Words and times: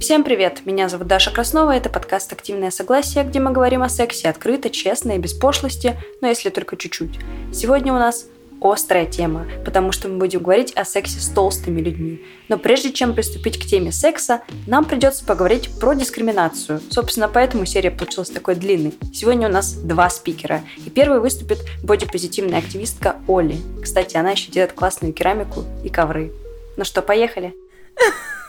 Всем 0.00 0.24
привет! 0.24 0.62
Меня 0.64 0.88
зовут 0.88 1.08
Даша 1.08 1.30
Краснова, 1.30 1.72
это 1.72 1.90
подкаст 1.90 2.32
«Активное 2.32 2.70
согласие», 2.70 3.22
где 3.22 3.38
мы 3.38 3.52
говорим 3.52 3.82
о 3.82 3.90
сексе 3.90 4.30
открыто, 4.30 4.70
честно 4.70 5.12
и 5.12 5.18
без 5.18 5.34
пошлости, 5.34 5.94
но 6.22 6.28
если 6.28 6.48
только 6.48 6.78
чуть-чуть. 6.78 7.18
Сегодня 7.52 7.92
у 7.92 7.98
нас 7.98 8.24
острая 8.62 9.04
тема, 9.04 9.46
потому 9.62 9.92
что 9.92 10.08
мы 10.08 10.16
будем 10.16 10.42
говорить 10.42 10.72
о 10.74 10.86
сексе 10.86 11.20
с 11.20 11.28
толстыми 11.28 11.82
людьми. 11.82 12.24
Но 12.48 12.56
прежде 12.56 12.94
чем 12.94 13.14
приступить 13.14 13.58
к 13.58 13.66
теме 13.66 13.92
секса, 13.92 14.40
нам 14.66 14.86
придется 14.86 15.22
поговорить 15.22 15.68
про 15.78 15.92
дискриминацию. 15.92 16.80
Собственно, 16.90 17.28
поэтому 17.28 17.66
серия 17.66 17.90
получилась 17.90 18.30
такой 18.30 18.54
длинной. 18.54 18.94
Сегодня 19.12 19.48
у 19.48 19.52
нас 19.52 19.74
два 19.74 20.08
спикера. 20.08 20.62
И 20.78 20.88
первый 20.88 21.20
выступит 21.20 21.58
бодипозитивная 21.82 22.60
активистка 22.60 23.16
Оли. 23.28 23.58
Кстати, 23.82 24.16
она 24.16 24.30
еще 24.30 24.50
делает 24.50 24.72
классную 24.72 25.12
керамику 25.12 25.64
и 25.84 25.90
ковры. 25.90 26.32
Ну 26.78 26.84
что, 26.84 27.02
поехали? 27.02 27.54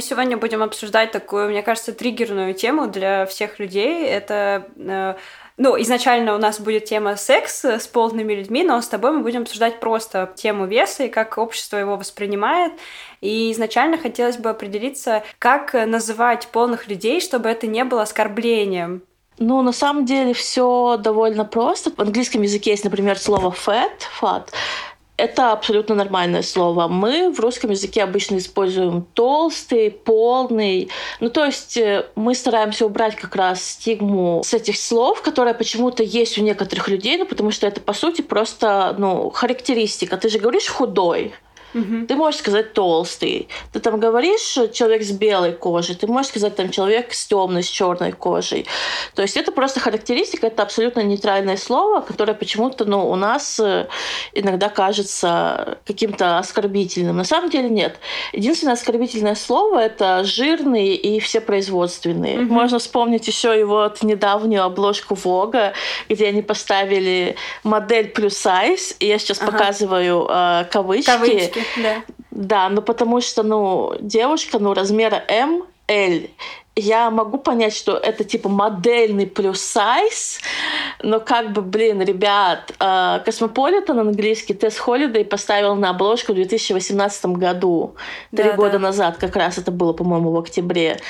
Сегодня 0.00 0.36
будем 0.36 0.62
обсуждать 0.62 1.12
такую, 1.12 1.50
мне 1.50 1.62
кажется, 1.62 1.92
триггерную 1.92 2.54
тему 2.54 2.86
для 2.88 3.26
всех 3.26 3.58
людей. 3.58 4.06
Это 4.06 4.66
э, 4.76 5.14
ну, 5.56 5.78
изначально 5.82 6.34
у 6.34 6.38
нас 6.38 6.58
будет 6.58 6.86
тема 6.86 7.16
секс 7.16 7.64
с 7.64 7.86
полными 7.86 8.32
людьми, 8.32 8.64
но 8.64 8.80
с 8.80 8.88
тобой 8.88 9.12
мы 9.12 9.20
будем 9.20 9.42
обсуждать 9.42 9.78
просто 9.78 10.32
тему 10.34 10.64
веса 10.66 11.04
и 11.04 11.08
как 11.08 11.36
общество 11.36 11.76
его 11.76 11.96
воспринимает. 11.96 12.72
И 13.20 13.52
изначально 13.52 13.98
хотелось 13.98 14.38
бы 14.38 14.48
определиться, 14.48 15.22
как 15.38 15.74
называть 15.74 16.48
полных 16.48 16.88
людей, 16.88 17.20
чтобы 17.20 17.50
это 17.50 17.66
не 17.66 17.84
было 17.84 18.02
оскорблением. 18.02 19.02
Ну, 19.38 19.62
на 19.62 19.72
самом 19.72 20.04
деле 20.04 20.32
все 20.34 20.98
довольно 20.98 21.44
просто. 21.44 21.90
В 21.90 21.98
английском 21.98 22.42
языке 22.42 22.70
есть, 22.70 22.84
например, 22.84 23.18
слово 23.18 23.50
fat, 23.50 23.90
fat. 24.20 24.48
Это 25.20 25.52
абсолютно 25.52 25.94
нормальное 25.94 26.42
слово. 26.42 26.88
Мы 26.88 27.30
в 27.30 27.40
русском 27.40 27.70
языке 27.70 28.02
обычно 28.02 28.38
используем 28.38 29.06
толстый, 29.12 29.90
полный. 29.90 30.88
Ну, 31.20 31.28
то 31.28 31.44
есть 31.44 31.76
э, 31.76 32.06
мы 32.14 32.34
стараемся 32.34 32.86
убрать 32.86 33.16
как 33.16 33.36
раз 33.36 33.62
стигму 33.62 34.42
с 34.42 34.54
этих 34.54 34.78
слов, 34.78 35.20
которая 35.20 35.52
почему-то 35.52 36.02
есть 36.02 36.38
у 36.38 36.42
некоторых 36.42 36.88
людей, 36.88 37.18
ну, 37.18 37.26
потому 37.26 37.50
что 37.50 37.66
это, 37.66 37.82
по 37.82 37.92
сути, 37.92 38.22
просто, 38.22 38.94
ну, 38.96 39.28
характеристика. 39.28 40.16
Ты 40.16 40.30
же 40.30 40.38
говоришь 40.38 40.68
худой, 40.68 41.34
Угу. 41.74 42.06
Ты 42.08 42.14
можешь 42.14 42.40
сказать 42.40 42.72
толстый. 42.72 43.48
Ты 43.72 43.80
там 43.80 44.00
говоришь 44.00 44.58
человек 44.72 45.02
с 45.02 45.10
белой 45.10 45.52
кожей, 45.52 45.94
ты 45.94 46.06
можешь 46.06 46.30
сказать 46.30 46.56
там 46.56 46.70
человек 46.70 47.12
с 47.12 47.26
темной, 47.26 47.62
с 47.62 47.68
черной 47.68 48.12
кожей. 48.12 48.66
То 49.14 49.22
есть 49.22 49.36
это 49.36 49.52
просто 49.52 49.80
характеристика, 49.80 50.46
это 50.46 50.62
абсолютно 50.62 51.00
нейтральное 51.00 51.56
слово, 51.56 52.00
которое 52.00 52.34
почему-то 52.34 52.84
ну, 52.84 53.10
у 53.10 53.16
нас 53.16 53.60
э, 53.60 53.86
иногда 54.32 54.68
кажется 54.68 55.78
каким-то 55.86 56.38
оскорбительным. 56.38 57.16
На 57.16 57.24
самом 57.24 57.50
деле 57.50 57.68
нет. 57.68 57.98
Единственное 58.32 58.74
оскорбительное 58.74 59.34
слово 59.34 59.80
это 59.80 60.24
жирный 60.24 60.94
и 60.94 61.20
все 61.20 61.40
производные. 61.40 62.40
Угу. 62.40 62.52
Можно 62.52 62.78
вспомнить 62.78 63.26
еще 63.26 63.58
его 63.58 63.80
вот 63.80 64.02
недавнюю 64.02 64.64
обложку 64.64 65.14
Vogue 65.14 65.55
а, 65.55 65.72
где 66.08 66.28
они 66.28 66.42
поставили 66.42 67.36
модель 67.64 68.08
plus 68.08 68.36
size, 68.36 68.94
и 68.98 69.06
я 69.06 69.18
сейчас 69.18 69.40
ага. 69.40 69.52
показываю 69.52 70.26
э, 70.28 70.64
кавычки. 70.70 71.10
кавычки 71.10 71.59
да. 71.82 72.02
Да, 72.30 72.68
ну 72.68 72.82
потому 72.82 73.20
что, 73.20 73.42
ну, 73.42 73.94
девушка, 74.00 74.58
ну, 74.58 74.72
размера 74.72 75.22
М, 75.28 75.64
L, 75.88 76.28
я 76.76 77.10
могу 77.10 77.38
понять, 77.38 77.74
что 77.74 77.96
это 77.96 78.24
типа 78.24 78.48
модельный 78.48 79.26
plus 79.26 79.60
size, 79.60 80.40
но 81.02 81.20
как 81.20 81.52
бы, 81.52 81.62
блин, 81.62 82.00
ребят, 82.00 82.72
Космополитен 83.24 83.98
э, 83.98 84.00
английский 84.00 84.54
Тесс 84.54 84.78
Холидей 84.78 85.24
поставил 85.24 85.74
на 85.74 85.90
обложку 85.90 86.32
в 86.32 86.36
2018 86.36 87.26
году, 87.26 87.96
три 88.34 88.44
да, 88.44 88.52
года 88.52 88.72
да. 88.72 88.78
назад 88.78 89.16
как 89.18 89.36
раз 89.36 89.58
это 89.58 89.72
было, 89.72 89.92
по-моему, 89.92 90.30
в 90.30 90.38
октябре. 90.38 91.00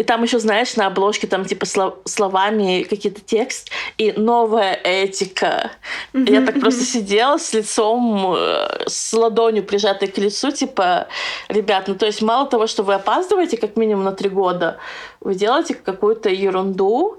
И 0.00 0.02
там 0.02 0.22
еще, 0.22 0.38
знаешь, 0.38 0.76
на 0.76 0.86
обложке 0.86 1.26
там 1.26 1.44
типа 1.44 1.66
словами 2.06 2.84
какие-то 2.84 3.20
текст 3.20 3.70
и 3.98 4.12
новая 4.12 4.72
этика. 4.72 5.72
Mm-hmm. 6.14 6.32
Я 6.32 6.40
так 6.40 6.58
просто 6.58 6.84
сидела 6.84 7.36
с 7.36 7.52
лицом, 7.52 8.32
э, 8.34 8.84
с 8.86 9.12
ладонью 9.12 9.62
прижатой 9.62 10.08
к 10.08 10.16
лицу, 10.16 10.52
типа, 10.52 11.08
ребят, 11.48 11.86
ну 11.86 11.96
то 11.96 12.06
есть 12.06 12.22
мало 12.22 12.48
того, 12.48 12.66
что 12.66 12.82
вы 12.82 12.94
опаздываете 12.94 13.58
как 13.58 13.76
минимум 13.76 14.04
на 14.04 14.12
три 14.12 14.30
года, 14.30 14.78
вы 15.20 15.34
делаете 15.34 15.74
какую-то 15.74 16.30
ерунду 16.30 17.18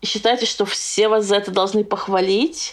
и 0.00 0.06
считаете, 0.06 0.46
что 0.46 0.64
все 0.64 1.08
вас 1.08 1.26
за 1.26 1.36
это 1.36 1.50
должны 1.50 1.84
похвалить. 1.84 2.72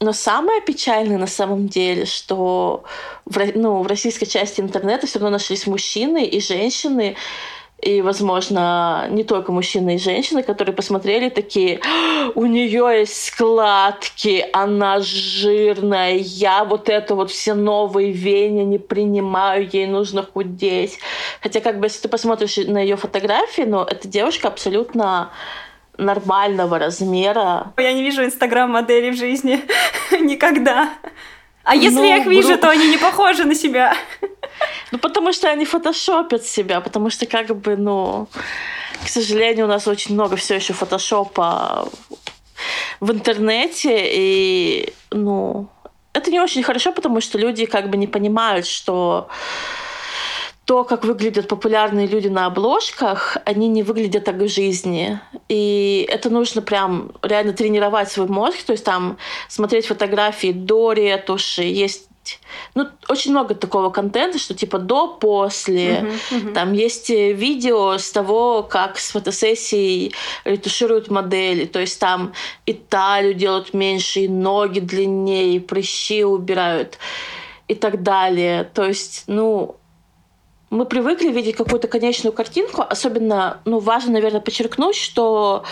Но 0.00 0.12
самое 0.12 0.60
печальное 0.60 1.16
на 1.16 1.26
самом 1.26 1.68
деле, 1.68 2.04
что 2.04 2.84
в, 3.24 3.38
ну, 3.54 3.82
в 3.82 3.86
российской 3.86 4.26
части 4.26 4.60
интернета 4.60 5.06
все 5.06 5.20
равно 5.20 5.30
нашлись 5.30 5.66
мужчины 5.66 6.26
и 6.26 6.38
женщины, 6.38 7.16
и, 7.82 8.02
возможно, 8.02 9.06
не 9.10 9.24
только 9.24 9.52
мужчины 9.52 9.94
и 9.94 9.98
женщины, 9.98 10.42
которые 10.42 10.74
посмотрели 10.74 11.30
такие, 11.30 11.80
у 12.34 12.44
нее 12.44 13.00
есть 13.00 13.24
складки, 13.24 14.46
она 14.52 15.00
жирная, 15.00 16.16
я 16.16 16.64
вот 16.64 16.88
это 16.88 17.14
вот 17.14 17.30
все 17.30 17.54
новые 17.54 18.12
веяния 18.12 18.64
не 18.64 18.78
принимаю, 18.78 19.68
ей 19.72 19.86
нужно 19.86 20.22
худеть. 20.22 20.98
Хотя, 21.42 21.60
как 21.60 21.80
бы, 21.80 21.86
если 21.86 22.02
ты 22.02 22.08
посмотришь 22.08 22.56
на 22.58 22.78
ее 22.78 22.96
фотографии, 22.96 23.62
ну, 23.62 23.82
эта 23.82 24.06
девушка 24.06 24.48
абсолютно 24.48 25.30
нормального 25.96 26.78
размера. 26.78 27.72
Я 27.76 27.92
не 27.92 28.02
вижу 28.02 28.24
инстаграм-модели 28.24 29.10
в 29.10 29.16
жизни 29.16 29.60
никогда. 30.20 30.90
А 31.64 31.76
если 31.76 31.98
ну, 31.98 32.04
я 32.04 32.18
их 32.18 32.26
вижу, 32.26 32.48
гру... 32.48 32.58
то 32.58 32.70
они 32.70 32.88
не 32.88 32.98
похожи 32.98 33.44
на 33.44 33.54
себя. 33.54 33.96
Ну, 34.92 34.98
потому 34.98 35.32
что 35.32 35.48
они 35.48 35.64
фотошопят 35.64 36.44
себя, 36.44 36.80
потому 36.80 37.10
что, 37.10 37.26
как 37.26 37.56
бы, 37.56 37.76
ну, 37.76 38.28
к 39.04 39.08
сожалению, 39.08 39.66
у 39.66 39.68
нас 39.68 39.86
очень 39.86 40.14
много 40.14 40.36
все 40.36 40.56
еще 40.56 40.72
фотошопа 40.72 41.88
в 43.00 43.10
интернете, 43.12 44.02
и, 44.04 44.92
ну, 45.10 45.68
это 46.12 46.30
не 46.30 46.40
очень 46.40 46.62
хорошо, 46.62 46.92
потому 46.92 47.20
что 47.20 47.38
люди 47.38 47.66
как 47.66 47.88
бы 47.88 47.96
не 47.96 48.06
понимают, 48.06 48.66
что 48.66 49.28
то, 50.70 50.84
как 50.84 51.04
выглядят 51.04 51.48
популярные 51.48 52.06
люди 52.06 52.28
на 52.28 52.46
обложках, 52.46 53.36
они 53.44 53.66
не 53.66 53.82
выглядят 53.82 54.22
так 54.22 54.36
в 54.36 54.46
жизни. 54.46 55.18
И 55.48 56.06
это 56.08 56.30
нужно 56.30 56.62
прям 56.62 57.10
реально 57.22 57.54
тренировать 57.54 58.12
свой 58.12 58.28
мозг, 58.28 58.62
то 58.62 58.70
есть 58.70 58.84
там 58.84 59.18
смотреть 59.48 59.86
фотографии 59.86 60.52
до 60.52 60.92
ретуши, 60.92 61.62
есть 61.62 62.06
ну, 62.76 62.86
очень 63.08 63.32
много 63.32 63.56
такого 63.56 63.90
контента, 63.90 64.38
что 64.38 64.54
типа 64.54 64.78
до, 64.78 65.08
после. 65.08 65.88
Uh-huh, 65.88 66.20
uh-huh. 66.30 66.52
Там 66.52 66.72
есть 66.72 67.10
э, 67.10 67.32
видео 67.32 67.98
с 67.98 68.12
того, 68.12 68.62
как 68.62 68.96
с 69.00 69.10
фотосессией 69.10 70.14
ретушируют 70.44 71.10
модели. 71.10 71.64
То 71.64 71.80
есть 71.80 71.98
там 71.98 72.32
и 72.66 72.74
талию 72.74 73.34
делают 73.34 73.74
меньше, 73.74 74.20
и 74.20 74.28
ноги 74.28 74.78
длиннее, 74.78 75.56
и 75.56 75.58
прыщи 75.58 76.22
убирают 76.22 76.98
и 77.66 77.74
так 77.74 78.04
далее. 78.04 78.64
То 78.64 78.84
есть, 78.84 79.24
ну, 79.26 79.79
мы 80.70 80.86
привыкли 80.86 81.30
видеть 81.30 81.56
какую-то 81.56 81.88
конечную 81.88 82.32
картинку. 82.32 82.82
Особенно, 82.88 83.60
ну, 83.64 83.80
важно, 83.80 84.12
наверное, 84.12 84.40
подчеркнуть, 84.40 84.96
что 84.96 85.64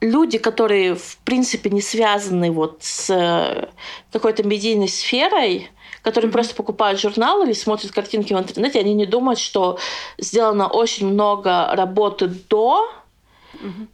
люди, 0.00 0.38
которые, 0.38 0.94
в 0.94 1.16
принципе, 1.24 1.70
не 1.70 1.80
связаны 1.80 2.52
вот 2.52 2.78
с 2.80 3.10
э, 3.10 3.68
какой-то 4.12 4.44
медийной 4.44 4.88
сферой, 4.88 5.70
которые 6.02 6.28
mm-hmm. 6.28 6.32
просто 6.32 6.54
покупают 6.54 7.00
журнал 7.00 7.42
или 7.42 7.54
смотрят 7.54 7.90
картинки 7.90 8.34
в 8.34 8.38
интернете, 8.38 8.78
они 8.78 8.94
не 8.94 9.06
думают, 9.06 9.38
что 9.40 9.78
сделано 10.18 10.68
очень 10.68 11.08
много 11.08 11.70
работы 11.72 12.28
до 12.48 12.88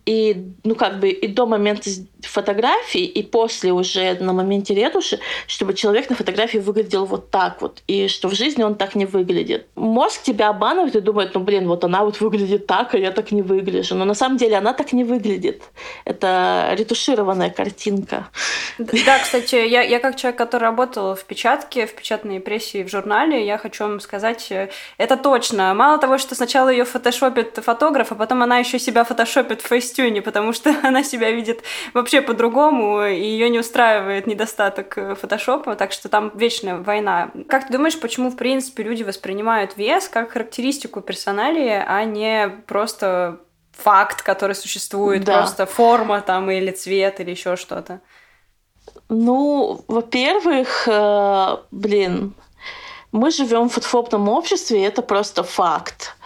и, 0.04 0.52
ну, 0.64 0.74
как 0.74 1.00
бы 1.00 1.08
и 1.08 1.26
до 1.26 1.46
момента 1.46 1.88
фотографии, 2.24 3.04
и 3.04 3.22
после 3.22 3.72
уже 3.72 4.14
на 4.20 4.32
моменте 4.32 4.74
ретуши, 4.74 5.20
чтобы 5.46 5.74
человек 5.74 6.10
на 6.10 6.16
фотографии 6.16 6.58
выглядел 6.58 7.04
вот 7.04 7.30
так 7.30 7.60
вот, 7.62 7.82
и 7.86 8.08
что 8.08 8.28
в 8.28 8.34
жизни 8.34 8.62
он 8.62 8.74
так 8.74 8.94
не 8.94 9.06
выглядит. 9.06 9.66
Мозг 9.74 10.22
тебя 10.22 10.48
обманывает 10.48 10.96
и 10.96 11.00
думает, 11.00 11.34
ну, 11.34 11.40
блин, 11.40 11.68
вот 11.68 11.84
она 11.84 12.04
вот 12.04 12.20
выглядит 12.20 12.66
так, 12.66 12.94
а 12.94 12.98
я 12.98 13.10
так 13.10 13.32
не 13.32 13.42
выгляжу. 13.42 13.94
Но 13.94 14.04
на 14.04 14.14
самом 14.14 14.36
деле 14.36 14.56
она 14.56 14.72
так 14.72 14.92
не 14.92 15.04
выглядит. 15.04 15.62
Это 16.04 16.70
ретушированная 16.72 17.50
картинка. 17.50 18.28
Да, 18.78 19.18
кстати, 19.18 19.54
я, 19.54 19.82
я 19.82 20.00
как 20.00 20.16
человек, 20.16 20.38
который 20.38 20.64
работал 20.64 21.14
в 21.14 21.24
печатке, 21.24 21.86
в 21.86 21.94
печатной 21.94 22.40
прессе 22.40 22.80
и 22.80 22.84
в 22.84 22.88
журнале, 22.88 23.44
я 23.44 23.58
хочу 23.58 23.84
вам 23.84 24.00
сказать, 24.00 24.50
э, 24.50 24.70
это 24.98 25.16
точно. 25.16 25.74
Мало 25.74 25.98
того, 25.98 26.18
что 26.18 26.34
сначала 26.34 26.68
ее 26.68 26.84
фотошопит 26.84 27.58
фотограф, 27.62 28.12
а 28.12 28.14
потом 28.14 28.42
она 28.42 28.58
еще 28.58 28.78
себя 28.78 29.04
фотошопит 29.04 29.62
в 29.62 29.66
фейстюне, 29.66 30.22
потому 30.22 30.52
что 30.52 30.74
она 30.82 31.02
себя 31.04 31.30
видит 31.30 31.62
вообще 31.92 32.13
вообще 32.14 32.26
по-другому, 32.26 33.04
и 33.04 33.20
ее 33.20 33.48
не 33.50 33.58
устраивает 33.58 34.26
недостаток 34.26 34.98
э, 34.98 35.14
фотошопа, 35.14 35.74
так 35.74 35.92
что 35.92 36.08
там 36.08 36.30
вечная 36.34 36.76
война. 36.76 37.30
Как 37.48 37.66
ты 37.66 37.72
думаешь, 37.72 37.98
почему, 37.98 38.30
в 38.30 38.36
принципе, 38.36 38.82
люди 38.82 39.02
воспринимают 39.02 39.76
вес 39.76 40.08
как 40.08 40.32
характеристику 40.32 41.00
персоналии, 41.00 41.82
а 41.86 42.04
не 42.04 42.48
просто 42.66 43.40
факт, 43.72 44.22
который 44.22 44.54
существует, 44.54 45.24
да. 45.24 45.38
просто 45.38 45.66
форма 45.66 46.20
там 46.20 46.50
или 46.50 46.70
цвет 46.70 47.20
или 47.20 47.30
еще 47.30 47.56
что-то? 47.56 48.00
Ну, 49.08 49.80
во-первых, 49.88 50.86
э, 50.86 51.56
блин, 51.70 52.34
мы 53.12 53.30
живем 53.30 53.68
в 53.68 53.72
фотофобном 53.72 54.28
обществе, 54.28 54.80
и 54.80 54.86
это 54.86 55.02
просто 55.02 55.42
факт. 55.42 56.16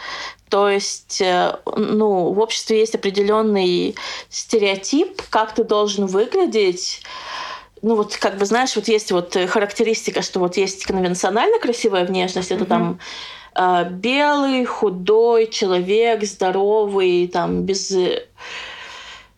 То 0.48 0.68
есть, 0.68 1.20
э, 1.20 1.56
ну, 1.76 2.32
в 2.32 2.38
обществе 2.38 2.80
есть 2.80 2.94
определенный 2.94 3.94
стереотип, 4.30 5.22
как 5.30 5.54
ты 5.54 5.64
должен 5.64 6.06
выглядеть. 6.06 7.02
Ну, 7.82 7.94
вот, 7.94 8.16
как 8.16 8.38
бы, 8.38 8.44
знаешь, 8.44 8.74
вот 8.76 8.88
есть 8.88 9.12
вот 9.12 9.36
характеристика, 9.48 10.22
что 10.22 10.40
вот 10.40 10.56
есть 10.56 10.84
конвенционально 10.84 11.58
красивая 11.60 12.04
внешность, 12.04 12.50
это 12.50 12.64
там 12.64 12.98
э, 13.54 13.88
белый, 13.90 14.64
худой 14.64 15.48
человек, 15.48 16.24
здоровый, 16.24 17.28
там, 17.28 17.62
без, 17.62 17.92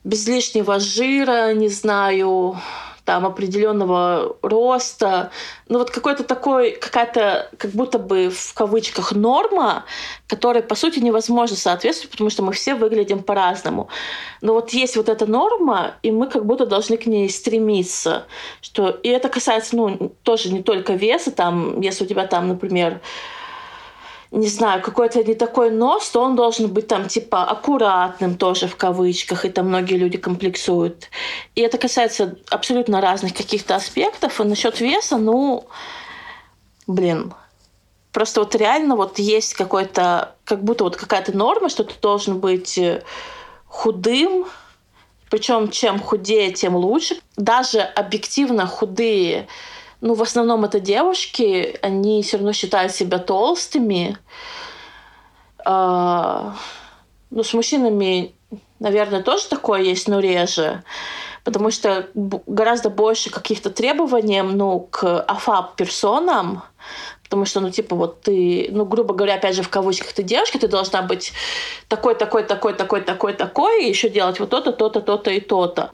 без 0.04 0.28
лишнего 0.28 0.78
жира, 0.78 1.52
не 1.52 1.68
знаю, 1.68 2.56
там 3.10 3.26
определенного 3.26 4.36
роста, 4.40 5.32
ну 5.68 5.78
вот 5.78 5.90
какой-то 5.90 6.22
такой, 6.22 6.70
какая-то 6.70 7.50
как 7.58 7.72
будто 7.72 7.98
бы 7.98 8.30
в 8.30 8.54
кавычках 8.54 9.10
норма, 9.10 9.84
которой 10.28 10.62
по 10.62 10.76
сути 10.76 11.00
невозможно 11.00 11.56
соответствовать, 11.56 12.12
потому 12.12 12.30
что 12.30 12.44
мы 12.44 12.52
все 12.52 12.76
выглядим 12.76 13.24
по-разному. 13.24 13.88
Но 14.42 14.52
вот 14.52 14.70
есть 14.70 14.96
вот 14.96 15.08
эта 15.08 15.26
норма, 15.26 15.94
и 16.04 16.12
мы 16.12 16.28
как 16.28 16.46
будто 16.46 16.66
должны 16.66 16.96
к 16.98 17.06
ней 17.06 17.28
стремиться. 17.28 18.26
Что... 18.60 18.90
И 18.90 19.08
это 19.08 19.28
касается, 19.28 19.74
ну, 19.74 20.12
тоже 20.22 20.52
не 20.52 20.62
только 20.62 20.92
веса, 20.92 21.32
там, 21.32 21.80
если 21.80 22.04
у 22.04 22.06
тебя 22.06 22.28
там, 22.28 22.46
например, 22.46 23.00
не 24.30 24.46
знаю, 24.46 24.80
какой-то 24.80 25.24
не 25.24 25.34
такой 25.34 25.70
нос, 25.70 26.08
то 26.10 26.22
он 26.22 26.36
должен 26.36 26.68
быть 26.68 26.86
там 26.86 27.08
типа 27.08 27.42
аккуратным 27.42 28.36
тоже 28.36 28.68
в 28.68 28.76
кавычках, 28.76 29.44
и 29.44 29.48
там 29.48 29.68
многие 29.68 29.96
люди 29.96 30.18
комплексуют. 30.18 31.08
И 31.56 31.62
это 31.62 31.78
касается 31.78 32.36
абсолютно 32.48 33.00
разных 33.00 33.34
каких-то 33.34 33.74
аспектов. 33.74 34.40
И 34.40 34.44
насчет 34.44 34.80
веса, 34.80 35.16
ну, 35.16 35.66
блин, 36.86 37.34
просто 38.12 38.40
вот 38.40 38.54
реально 38.54 38.94
вот 38.94 39.18
есть 39.18 39.54
какой-то, 39.54 40.36
как 40.44 40.62
будто 40.62 40.84
вот 40.84 40.96
какая-то 40.96 41.36
норма, 41.36 41.68
что 41.68 41.82
ты 41.82 41.94
должен 42.00 42.38
быть 42.38 42.78
э, 42.78 43.02
худым, 43.66 44.46
причем 45.28 45.70
чем 45.70 45.98
худее, 45.98 46.52
тем 46.52 46.76
лучше. 46.76 47.16
Даже 47.36 47.80
объективно 47.80 48.66
худые 48.66 49.48
ну, 50.00 50.14
в 50.14 50.22
основном 50.22 50.64
это 50.64 50.80
девушки, 50.80 51.78
они 51.82 52.22
все 52.22 52.38
равно 52.38 52.52
считают 52.52 52.92
себя 52.92 53.18
толстыми. 53.18 54.16
А, 55.64 56.56
ну, 57.30 57.42
с 57.42 57.52
мужчинами, 57.52 58.34
наверное, 58.78 59.22
тоже 59.22 59.46
такое 59.48 59.82
есть, 59.82 60.08
но 60.08 60.20
реже. 60.20 60.82
Потому 61.44 61.70
что 61.70 62.08
гораздо 62.14 62.90
больше 62.90 63.30
каких-то 63.30 63.70
требований 63.70 64.42
ну, 64.42 64.80
к 64.90 65.20
афаб-персонам, 65.22 66.62
Потому 67.30 67.44
что, 67.44 67.60
ну, 67.60 67.70
типа, 67.70 67.94
вот 67.94 68.22
ты, 68.22 68.70
ну, 68.72 68.84
грубо 68.84 69.14
говоря, 69.14 69.34
опять 69.34 69.54
же, 69.54 69.62
в 69.62 69.68
кавычках, 69.68 70.12
ты 70.12 70.24
девушка, 70.24 70.58
ты 70.58 70.66
должна 70.66 71.02
быть 71.02 71.32
такой, 71.86 72.16
такой, 72.16 72.42
такой, 72.42 72.74
такой, 72.74 73.02
такой, 73.02 73.34
такой, 73.34 73.84
и 73.84 73.88
еще 73.88 74.08
делать 74.08 74.40
вот 74.40 74.50
то-то, 74.50 74.72
то-то, 74.72 75.00
то-то 75.00 75.30
и 75.30 75.38
то-то. 75.38 75.92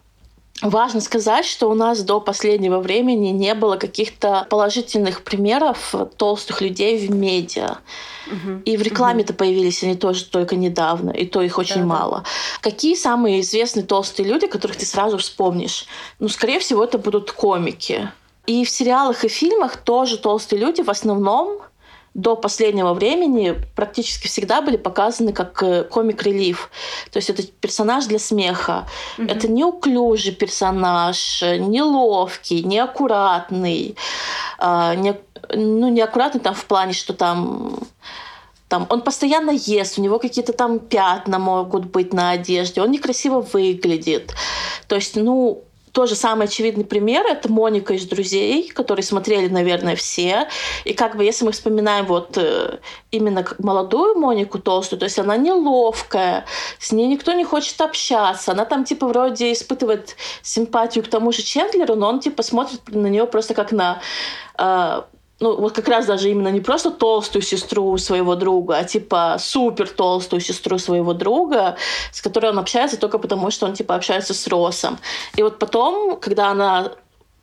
Важно 0.62 1.02
сказать, 1.02 1.44
что 1.44 1.68
у 1.68 1.74
нас 1.74 2.02
до 2.02 2.18
последнего 2.18 2.80
времени 2.80 3.28
не 3.28 3.54
было 3.54 3.76
каких-то 3.76 4.46
положительных 4.48 5.22
примеров 5.22 5.94
толстых 6.16 6.62
людей 6.62 7.06
в 7.06 7.10
медиа. 7.10 7.76
Угу. 8.26 8.62
И 8.64 8.76
в 8.78 8.82
рекламе-то 8.82 9.32
угу. 9.32 9.38
появились 9.38 9.82
они 9.82 9.96
тоже 9.96 10.24
только 10.24 10.56
недавно, 10.56 11.10
и 11.10 11.26
то 11.26 11.42
их 11.42 11.58
очень 11.58 11.82
да, 11.82 11.86
мало. 11.86 12.16
Да. 12.18 12.70
Какие 12.70 12.94
самые 12.94 13.40
известные 13.40 13.84
толстые 13.84 14.28
люди, 14.28 14.46
которых 14.46 14.76
ты 14.76 14.86
сразу 14.86 15.18
вспомнишь? 15.18 15.86
Ну, 16.18 16.28
скорее 16.28 16.58
всего, 16.58 16.82
это 16.82 16.96
будут 16.96 17.32
комики. 17.32 18.10
И 18.46 18.64
в 18.64 18.70
сериалах 18.70 19.24
и 19.24 19.28
фильмах 19.28 19.76
тоже 19.76 20.16
толстые 20.16 20.60
люди 20.60 20.80
в 20.80 20.88
основном 20.88 21.60
до 22.16 22.34
последнего 22.34 22.94
времени 22.94 23.54
практически 23.74 24.26
всегда 24.26 24.62
были 24.62 24.78
показаны 24.78 25.34
как 25.34 25.62
э, 25.62 25.84
комик-релив. 25.84 26.70
То 27.10 27.18
есть 27.18 27.28
это 27.28 27.42
персонаж 27.42 28.06
для 28.06 28.18
смеха. 28.18 28.86
Mm-hmm. 29.18 29.30
Это 29.30 29.48
неуклюжий 29.48 30.32
персонаж, 30.32 31.42
неловкий, 31.42 32.62
неаккуратный. 32.62 33.96
Э, 34.58 34.94
не, 34.96 35.14
ну, 35.54 35.88
неаккуратный 35.88 36.40
там 36.40 36.54
в 36.54 36.64
плане, 36.64 36.94
что 36.94 37.12
там 37.12 37.78
там, 38.68 38.86
он 38.88 39.02
постоянно 39.02 39.50
ест, 39.50 39.98
у 39.98 40.02
него 40.02 40.18
какие-то 40.18 40.52
там 40.52 40.80
пятна 40.80 41.38
могут 41.38 41.84
быть 41.84 42.12
на 42.12 42.30
одежде, 42.30 42.82
он 42.82 42.90
некрасиво 42.90 43.40
выглядит. 43.40 44.34
То 44.88 44.96
есть, 44.96 45.16
ну, 45.16 45.62
тоже 45.96 46.14
самый 46.14 46.46
очевидный 46.46 46.84
пример— 46.84 47.24
это 47.28 47.50
Моника 47.50 47.94
из 47.94 48.04
«Друзей», 48.04 48.68
которые 48.68 49.02
смотрели, 49.02 49.48
наверное, 49.48 49.96
все. 49.96 50.46
И 50.84 50.92
как 50.92 51.16
бы 51.16 51.24
если 51.24 51.46
мы 51.46 51.52
вспоминаем 51.52 52.04
вот 52.04 52.36
э, 52.36 52.80
именно 53.10 53.46
молодую 53.58 54.14
Монику 54.14 54.58
толстую, 54.58 55.00
то 55.00 55.06
есть 55.06 55.18
она 55.18 55.38
неловкая, 55.38 56.44
с 56.78 56.92
ней 56.92 57.06
никто 57.06 57.32
не 57.32 57.44
хочет 57.44 57.80
общаться, 57.80 58.52
она 58.52 58.66
там 58.66 58.84
типа 58.84 59.06
вроде 59.06 59.54
испытывает 59.54 60.16
симпатию 60.42 61.02
к 61.02 61.08
тому 61.08 61.32
же 61.32 61.40
Чендлеру, 61.40 61.94
но 61.94 62.10
он 62.10 62.20
типа 62.20 62.42
смотрит 62.42 62.82
на 62.88 63.06
нее 63.06 63.26
просто 63.26 63.54
как 63.54 63.72
на 63.72 64.02
э, 64.58 65.00
ну, 65.40 65.56
вот 65.56 65.74
как 65.74 65.88
раз 65.88 66.06
даже 66.06 66.30
именно 66.30 66.48
не 66.48 66.60
просто 66.60 66.90
толстую 66.90 67.42
сестру 67.42 67.98
своего 67.98 68.36
друга, 68.36 68.78
а 68.78 68.84
типа 68.84 69.36
супер 69.38 69.88
толстую 69.88 70.40
сестру 70.40 70.78
своего 70.78 71.12
друга, 71.12 71.76
с 72.12 72.22
которой 72.22 72.50
он 72.50 72.58
общается 72.58 72.96
только 72.96 73.18
потому, 73.18 73.50
что 73.50 73.66
он 73.66 73.74
типа 73.74 73.94
общается 73.94 74.32
с 74.32 74.46
Росом. 74.46 74.98
И 75.36 75.42
вот 75.42 75.58
потом, 75.58 76.18
когда 76.18 76.48
она 76.48 76.92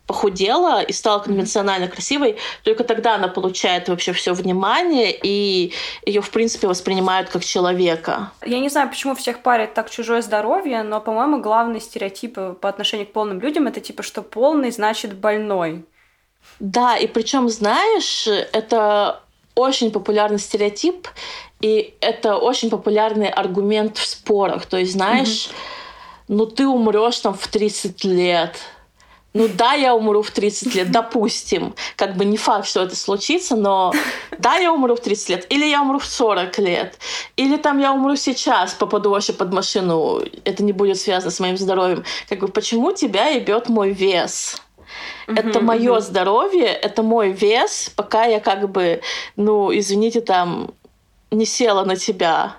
похудела 0.08 0.82
и 0.82 0.92
стала 0.92 1.20
конвенционально 1.20 1.88
красивой, 1.88 2.38
только 2.64 2.84
тогда 2.84 3.16
она 3.16 3.28
получает 3.28 3.88
вообще 3.88 4.12
все 4.12 4.34
внимание, 4.34 5.18
и 5.24 5.72
ее, 6.06 6.22
в 6.22 6.30
принципе, 6.30 6.68
воспринимают 6.68 7.30
как 7.30 7.46
человека. 7.46 8.32
Я 8.46 8.60
не 8.60 8.70
знаю, 8.70 8.90
почему 8.90 9.16
всех 9.16 9.42
парит 9.42 9.74
так 9.74 9.90
чужое 9.90 10.22
здоровье, 10.22 10.84
но, 10.84 11.00
по-моему, 11.00 11.40
главный 11.42 11.80
стереотип 11.80 12.38
по 12.60 12.70
отношению 12.70 13.08
к 13.08 13.14
полным 13.14 13.40
людям 13.40 13.68
это 13.68 13.80
типа, 13.80 14.04
что 14.04 14.22
полный 14.22 14.72
значит 14.72 15.14
больной. 15.14 15.86
Да, 16.60 16.98
и 16.98 17.08
причем, 17.08 17.50
знаешь, 17.50 18.28
это 18.28 19.22
очень 19.56 19.92
популярный 19.92 20.40
стереотип, 20.40 21.08
и 21.62 21.94
это 22.02 22.38
очень 22.38 22.70
популярный 22.70 23.30
аргумент 23.30 23.98
в 23.98 24.06
спорах. 24.06 24.66
То 24.66 24.78
есть, 24.78 24.94
знаешь, 24.94 25.50
mm 25.50 25.54
ну 26.28 26.46
ты 26.46 26.68
умрешь 26.68 27.20
там 27.20 27.34
в 27.34 27.48
30 27.48 28.04
лет. 28.06 28.56
Ну 29.34 29.48
да, 29.48 29.74
я 29.74 29.96
умру 29.96 30.22
в 30.22 30.30
30 30.30 30.76
лет, 30.76 30.92
допустим. 30.92 31.74
Как 31.96 32.16
бы 32.16 32.26
не 32.26 32.38
факт, 32.38 32.68
что 32.68 32.82
это 32.82 32.96
случится, 32.96 33.56
но 33.56 33.94
да, 34.38 34.58
я 34.58 34.72
умру 34.72 34.96
в 34.96 35.00
30 35.00 35.30
лет. 35.30 35.48
Или 35.50 35.66
я 35.66 35.82
умру 35.82 36.00
в 36.00 36.06
40 36.06 36.58
лет. 36.60 37.00
Или 37.36 37.58
там 37.58 37.80
я 37.80 37.94
умру 37.94 38.16
сейчас, 38.16 38.74
попаду 38.74 39.10
вообще 39.10 39.34
под 39.34 39.52
машину. 39.52 40.22
Это 40.46 40.64
не 40.64 40.72
будет 40.72 40.98
связано 40.98 41.32
с 41.32 41.40
моим 41.40 41.58
здоровьем. 41.58 42.04
Как 42.30 42.40
бы 42.40 42.48
почему 42.48 42.92
тебя 42.92 43.28
ебет 43.28 43.70
мой 43.70 43.92
вес? 43.92 44.62
Это 45.28 45.62
мое 45.62 46.00
здоровье, 46.00 46.68
это 46.68 47.04
мой 47.04 47.32
вес, 47.32 47.92
пока 47.96 48.26
я 48.26 48.40
как 48.40 48.70
бы, 48.70 49.02
ну, 49.36 49.76
извините, 49.76 50.22
там 50.22 50.72
не 51.32 51.46
села 51.46 51.84
на 51.86 51.96
тебя. 51.96 52.58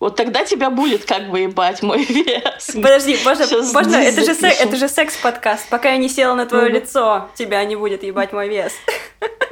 Вот 0.00 0.16
тогда 0.16 0.44
тебя 0.44 0.70
будет 0.70 1.04
как 1.04 1.30
бы 1.30 1.40
ебать 1.40 1.82
мой 1.82 2.04
вес. 2.08 2.70
Подожди, 2.74 3.18
можно, 3.24 3.46
можно 3.72 3.96
это, 3.96 4.24
же 4.24 4.34
секс, 4.34 4.60
это 4.60 4.76
же 4.76 4.88
секс-подкаст. 4.88 5.68
Пока 5.68 5.90
я 5.90 5.96
не 5.96 6.08
села 6.08 6.34
на 6.34 6.46
твое 6.46 6.68
mm-hmm. 6.68 6.80
лицо, 6.80 7.28
тебя 7.34 7.64
не 7.64 7.76
будет 7.76 8.02
ебать 8.02 8.32
мой 8.32 8.48
вес. 8.48 8.72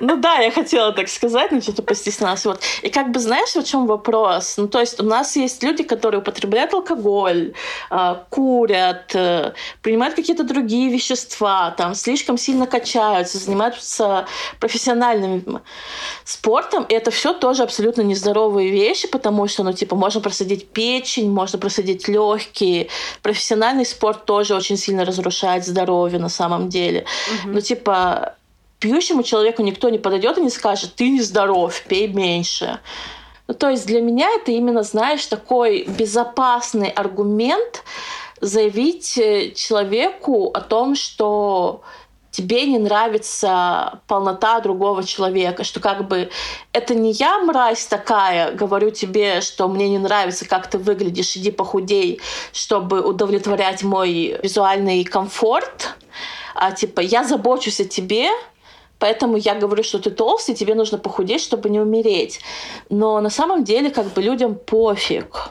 Ну 0.05 0.17
да, 0.17 0.39
я 0.39 0.51
хотела 0.51 0.93
так 0.93 1.09
сказать, 1.09 1.53
но 1.53 1.61
что-то 1.61 1.83
постеснялась. 1.83 2.45
Вот. 2.45 2.61
И 2.83 2.89
как 2.91 3.13
бы 3.13 3.21
знаешь, 3.21 3.55
в 3.55 3.63
чем 3.63 3.87
вопрос? 3.87 4.57
Ну 4.57 4.67
то 4.67 4.81
есть 4.81 5.01
у 5.01 5.05
нас 5.05 5.37
есть 5.37 5.63
люди, 5.63 5.85
которые 5.85 6.21
употребляют 6.21 6.75
алкоголь, 6.75 7.55
а, 7.89 8.27
курят, 8.29 9.15
э, 9.15 9.53
принимают 9.81 10.17
какие-то 10.17 10.43
другие 10.43 10.91
вещества, 10.91 11.71
там 11.77 11.95
слишком 11.95 12.37
сильно 12.37 12.67
качаются, 12.67 13.39
занимаются 13.39 14.27
профессиональным 14.59 15.63
спортом, 16.25 16.83
и 16.83 16.95
это 16.95 17.13
все 17.13 17.33
тоже 17.33 17.63
абсолютно 17.63 18.03
нездоровые 18.03 18.71
вещи, 18.71 19.07
потому 19.07 19.47
что, 19.47 19.63
ну 19.63 19.73
типа, 19.73 19.95
можно 19.95 20.21
просадить 20.33 20.69
печень, 20.69 21.31
можно 21.31 21.59
просадить 21.59 22.09
легкие. 22.09 22.89
Профессиональный 23.23 23.85
спорт 23.85 24.25
тоже 24.25 24.55
очень 24.55 24.79
сильно 24.79 25.05
разрушает 25.05 25.67
здоровье 25.67 26.19
на 26.19 26.31
самом 26.31 26.69
деле. 26.71 27.05
Угу. 27.45 27.53
Ну 27.53 27.61
типа 27.61 28.35
пьющему 28.79 29.23
человеку 29.23 29.63
никто 29.63 29.91
не 29.91 29.99
подойдет 29.99 30.39
и 30.39 30.41
не 30.41 30.51
скажет, 30.51 30.95
ты 30.97 31.11
нездоров, 31.11 31.83
пей 31.83 32.09
меньше. 32.09 32.81
Ну, 33.47 33.55
то 33.55 33.69
есть 33.69 33.87
для 33.87 34.01
меня 34.01 34.29
это 34.41 34.53
именно, 34.53 34.83
знаешь, 34.83 35.27
такой 35.27 35.85
безопасный 35.85 36.89
аргумент 36.89 37.85
заявить 38.41 39.19
э, 39.19 39.53
человеку 39.55 40.51
о 40.55 40.61
том, 40.61 40.95
что 40.95 41.83
тебе 42.33 42.67
не 42.67 42.79
нравится 42.79 44.01
полнота 44.09 44.59
другого 44.61 45.05
человека, 45.05 45.63
что 45.63 45.79
как 45.79 46.09
бы 46.09 46.31
это 46.73 46.95
не 46.95 47.13
я, 47.13 47.39
мразь 47.39 47.87
такая, 47.87 48.53
говорю 48.53 48.91
тебе, 48.91 49.41
что 49.43 49.69
мне 49.69 49.89
не 49.89 49.99
нравится, 49.99 50.49
как 50.49 50.69
ты 50.69 50.79
выглядишь, 50.79 51.37
иди 51.37 51.53
похудей, 51.53 52.21
чтобы 52.53 53.03
удовлетворять 53.03 53.83
мой 53.85 54.41
визуальный 54.43 55.05
комфорт, 55.05 55.95
а 56.55 56.73
типа 56.73 57.01
я 57.01 57.23
забочусь 57.23 57.81
о 57.81 57.85
тебе, 57.85 58.29
Поэтому 58.99 59.37
я 59.37 59.57
говорю, 59.57 59.83
что 59.83 59.99
ты 59.99 60.13
толстый, 60.13 60.55
тебе 60.55 60.77
нужно 60.77 60.97
похудеть, 60.97 61.43
чтобы 61.43 61.71
не 61.71 61.81
умереть. 61.81 62.39
Но 62.89 63.21
на 63.21 63.31
самом 63.31 63.65
деле 63.65 63.91
как 63.91 64.07
бы 64.13 64.23
людям 64.23 64.55
пофиг. 64.55 65.51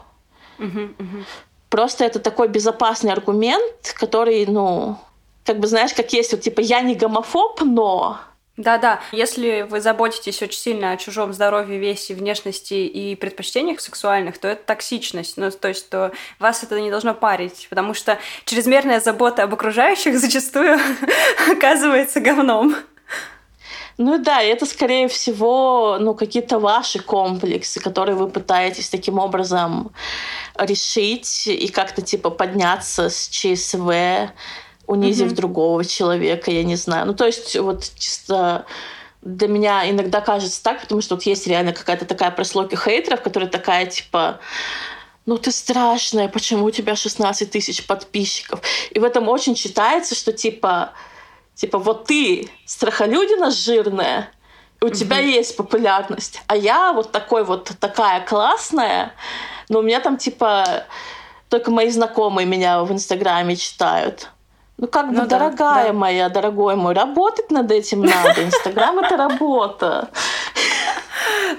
Uh-huh, 0.57 0.95
uh-huh. 0.95 1.23
Просто 1.69 2.05
это 2.05 2.19
такой 2.19 2.47
безопасный 2.47 3.11
аргумент, 3.11 3.93
который, 3.99 4.45
ну, 4.45 4.99
как 5.45 5.59
бы 5.59 5.67
знаешь, 5.67 5.93
как 5.93 6.13
есть, 6.13 6.31
вот 6.31 6.41
типа 6.41 6.61
я 6.61 6.81
не 6.81 6.95
гомофоб, 6.95 7.61
но 7.61 8.19
да-да, 8.57 8.99
если 9.11 9.61
вы 9.61 9.79
заботитесь 9.79 10.41
очень 10.41 10.59
сильно 10.59 10.91
о 10.91 10.97
чужом 10.97 11.33
здоровье, 11.33 11.79
весе, 11.79 12.13
внешности 12.13 12.73
и 12.73 13.15
предпочтениях 13.15 13.79
сексуальных, 13.79 14.37
то 14.37 14.49
это 14.49 14.63
токсичность. 14.63 15.37
Ну, 15.37 15.49
то 15.49 15.69
есть, 15.69 15.89
то 15.89 16.11
вас 16.37 16.61
это 16.61 16.79
не 16.79 16.91
должно 16.91 17.15
парить, 17.15 17.67
потому 17.69 17.93
что 17.93 18.19
чрезмерная 18.45 18.99
забота 18.99 19.43
об 19.43 19.53
окружающих 19.53 20.19
зачастую 20.19 20.77
оказывается 21.51 22.19
говном. 22.19 22.75
Ну 23.97 24.17
да, 24.17 24.41
это, 24.41 24.65
скорее 24.65 25.07
всего, 25.07 25.97
ну, 25.99 26.13
какие-то 26.13 26.59
ваши 26.59 26.99
комплексы, 26.99 27.79
которые 27.79 28.15
вы 28.15 28.29
пытаетесь 28.29 28.89
таким 28.89 29.17
образом 29.17 29.91
решить 30.57 31.47
и 31.47 31.67
как-то, 31.69 32.01
типа, 32.01 32.29
подняться 32.29 33.09
с 33.09 33.27
ЧСВ, 33.29 34.31
унизив 34.91 35.31
mm-hmm. 35.31 35.35
другого 35.35 35.85
человека, 35.85 36.51
я 36.51 36.63
не 36.63 36.75
знаю. 36.75 37.07
Ну, 37.07 37.13
то 37.13 37.25
есть, 37.25 37.57
вот 37.57 37.89
чисто 37.97 38.65
для 39.21 39.47
меня 39.47 39.89
иногда 39.89 40.19
кажется 40.19 40.61
так, 40.61 40.81
потому 40.81 41.01
что 41.01 41.15
вот 41.15 41.23
есть 41.23 41.47
реально 41.47 41.73
какая-то 41.73 42.05
такая 42.05 42.31
прослойка 42.31 42.75
хейтеров, 42.75 43.21
которая 43.21 43.49
такая, 43.49 43.85
типа, 43.85 44.39
ну 45.25 45.37
ты 45.37 45.51
страшная, 45.51 46.27
почему 46.27 46.65
у 46.65 46.71
тебя 46.71 46.95
16 46.95 47.51
тысяч 47.51 47.85
подписчиков? 47.85 48.61
И 48.89 48.99
в 48.99 49.03
этом 49.03 49.29
очень 49.29 49.55
читается, 49.55 50.15
что 50.15 50.33
типа, 50.33 50.91
типа 51.55 51.77
вот 51.77 52.05
ты 52.05 52.49
страхолюдина 52.65 53.51
жирная, 53.51 54.31
у 54.81 54.87
mm-hmm. 54.87 54.95
тебя 54.95 55.19
есть 55.19 55.55
популярность, 55.55 56.41
а 56.47 56.57
я 56.57 56.91
вот 56.91 57.11
такой 57.11 57.43
вот 57.43 57.71
такая 57.79 58.25
классная, 58.25 59.13
но 59.69 59.79
у 59.79 59.81
меня 59.83 59.99
там 59.99 60.17
типа 60.17 60.85
только 61.47 61.69
мои 61.69 61.89
знакомые 61.89 62.47
меня 62.47 62.83
в 62.83 62.91
Инстаграме 62.91 63.55
читают. 63.55 64.29
Ну, 64.81 64.87
как 64.87 65.09
бы, 65.09 65.13
ну, 65.13 65.27
дорогая 65.27 65.87
да, 65.87 65.93
моя, 65.93 66.27
дорогой 66.27 66.75
мой, 66.75 66.95
работать 66.95 67.51
над 67.51 67.71
этим 67.71 68.01
надо. 68.01 68.43
Инстаграм— 68.43 68.97
это 68.99 69.15
работа. 69.15 70.09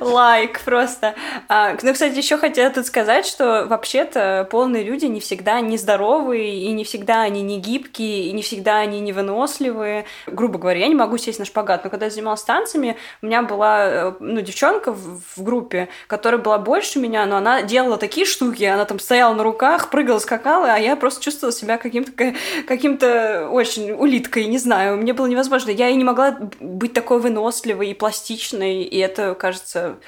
Лайк 0.00 0.60
просто. 0.60 1.14
А, 1.48 1.76
ну, 1.82 1.92
кстати, 1.92 2.16
еще 2.16 2.38
хотела 2.38 2.70
тут 2.70 2.86
сказать, 2.86 3.26
что 3.26 3.66
вообще-то 3.68 4.46
полные 4.50 4.82
люди 4.82 5.06
не 5.06 5.20
всегда 5.20 5.60
нездоровые, 5.60 6.58
и 6.60 6.72
не 6.72 6.84
всегда 6.84 7.22
они 7.22 7.42
не 7.42 7.58
гибкие, 7.58 8.26
и 8.26 8.32
не 8.32 8.42
всегда 8.42 8.78
они 8.78 9.00
невыносливые. 9.00 10.04
Грубо 10.26 10.58
говоря, 10.58 10.80
я 10.80 10.88
не 10.88 10.94
могу 10.94 11.18
сесть 11.18 11.38
на 11.38 11.44
шпагат, 11.44 11.84
но 11.84 11.90
когда 11.90 12.06
я 12.06 12.10
занималась 12.10 12.42
танцами, 12.42 12.96
у 13.20 13.26
меня 13.26 13.42
была 13.42 13.84
э, 13.86 14.12
ну, 14.20 14.40
девчонка 14.40 14.92
в, 14.92 15.42
группе, 15.42 15.88
которая 16.06 16.40
была 16.40 16.58
больше 16.58 16.98
меня, 16.98 17.26
но 17.26 17.36
она 17.36 17.62
делала 17.62 17.96
такие 17.96 18.26
штуки, 18.26 18.64
она 18.64 18.84
там 18.84 18.98
стояла 18.98 19.34
на 19.34 19.42
руках, 19.42 19.90
прыгала, 19.90 20.18
скакала, 20.18 20.74
а 20.74 20.78
я 20.78 20.96
просто 20.96 21.22
чувствовала 21.22 21.52
себя 21.52 21.78
каким-то 21.78 22.12
каким-то 22.66 23.48
очень 23.50 23.92
улиткой, 23.92 24.46
не 24.46 24.58
знаю, 24.58 24.96
мне 24.96 25.12
было 25.12 25.26
невозможно. 25.26 25.70
Я 25.70 25.88
и 25.88 25.94
не 25.94 26.04
могла 26.04 26.38
быть 26.60 26.92
такой 26.92 27.20
выносливой 27.20 27.90
и 27.90 27.94
пластичной, 27.94 28.82
и 28.82 28.98
это, 28.98 29.34
кажется, 29.34 29.71
So 29.72 30.00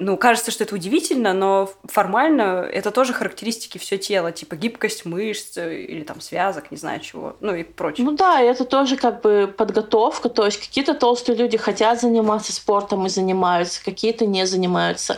ну, 0.00 0.16
кажется, 0.16 0.50
что 0.50 0.64
это 0.64 0.74
удивительно, 0.74 1.32
но 1.32 1.70
формально 1.84 2.68
это 2.72 2.90
тоже 2.90 3.12
характеристики 3.12 3.78
все 3.78 3.96
тела, 3.96 4.32
типа 4.32 4.56
гибкость 4.56 5.04
мышц 5.04 5.56
или 5.56 6.02
там 6.02 6.20
связок, 6.20 6.72
не 6.72 6.76
знаю 6.76 6.98
чего, 6.98 7.36
ну 7.40 7.54
и 7.54 7.62
прочее. 7.62 8.04
Ну 8.04 8.12
да, 8.12 8.40
это 8.40 8.64
тоже 8.64 8.96
как 8.96 9.22
бы 9.22 9.52
подготовка, 9.56 10.28
то 10.28 10.44
есть 10.44 10.58
какие-то 10.58 10.94
толстые 10.94 11.36
люди 11.36 11.56
хотят 11.56 12.00
заниматься 12.00 12.52
спортом 12.52 13.06
и 13.06 13.08
занимаются, 13.08 13.84
какие-то 13.84 14.26
не 14.26 14.46
занимаются. 14.46 15.16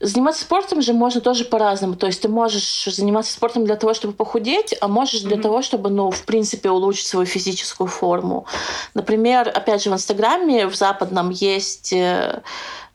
Заниматься 0.00 0.44
спортом 0.44 0.80
же 0.80 0.94
можно 0.94 1.20
тоже 1.20 1.44
по-разному, 1.44 1.94
то 1.94 2.06
есть 2.06 2.22
ты 2.22 2.28
можешь 2.28 2.86
заниматься 2.86 3.34
спортом 3.34 3.66
для 3.66 3.76
того, 3.76 3.92
чтобы 3.92 4.14
похудеть, 4.14 4.74
а 4.80 4.88
можешь 4.88 5.20
для 5.20 5.36
mm-hmm. 5.36 5.42
того, 5.42 5.60
чтобы, 5.60 5.90
ну, 5.90 6.10
в 6.10 6.22
принципе, 6.22 6.70
улучшить 6.70 7.06
свою 7.06 7.26
физическую 7.26 7.86
форму. 7.86 8.46
Например, 8.94 9.52
опять 9.54 9.82
же, 9.82 9.90
в 9.90 9.92
Инстаграме 9.92 10.66
в 10.66 10.74
западном 10.74 11.28
есть 11.28 11.94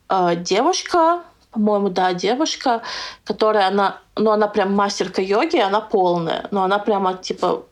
э, 0.08 0.36
девушка, 0.36 1.22
по-моему, 1.52 1.88
да, 1.88 2.12
девушка, 2.12 2.82
которая 3.24 3.68
она, 3.68 3.98
ну, 4.16 4.30
она 4.30 4.48
прям 4.48 4.74
мастерка 4.74 5.22
йоги, 5.22 5.58
она 5.58 5.80
полная, 5.80 6.48
но 6.50 6.64
она 6.64 6.78
прямо 6.78 7.14
типа 7.14 7.64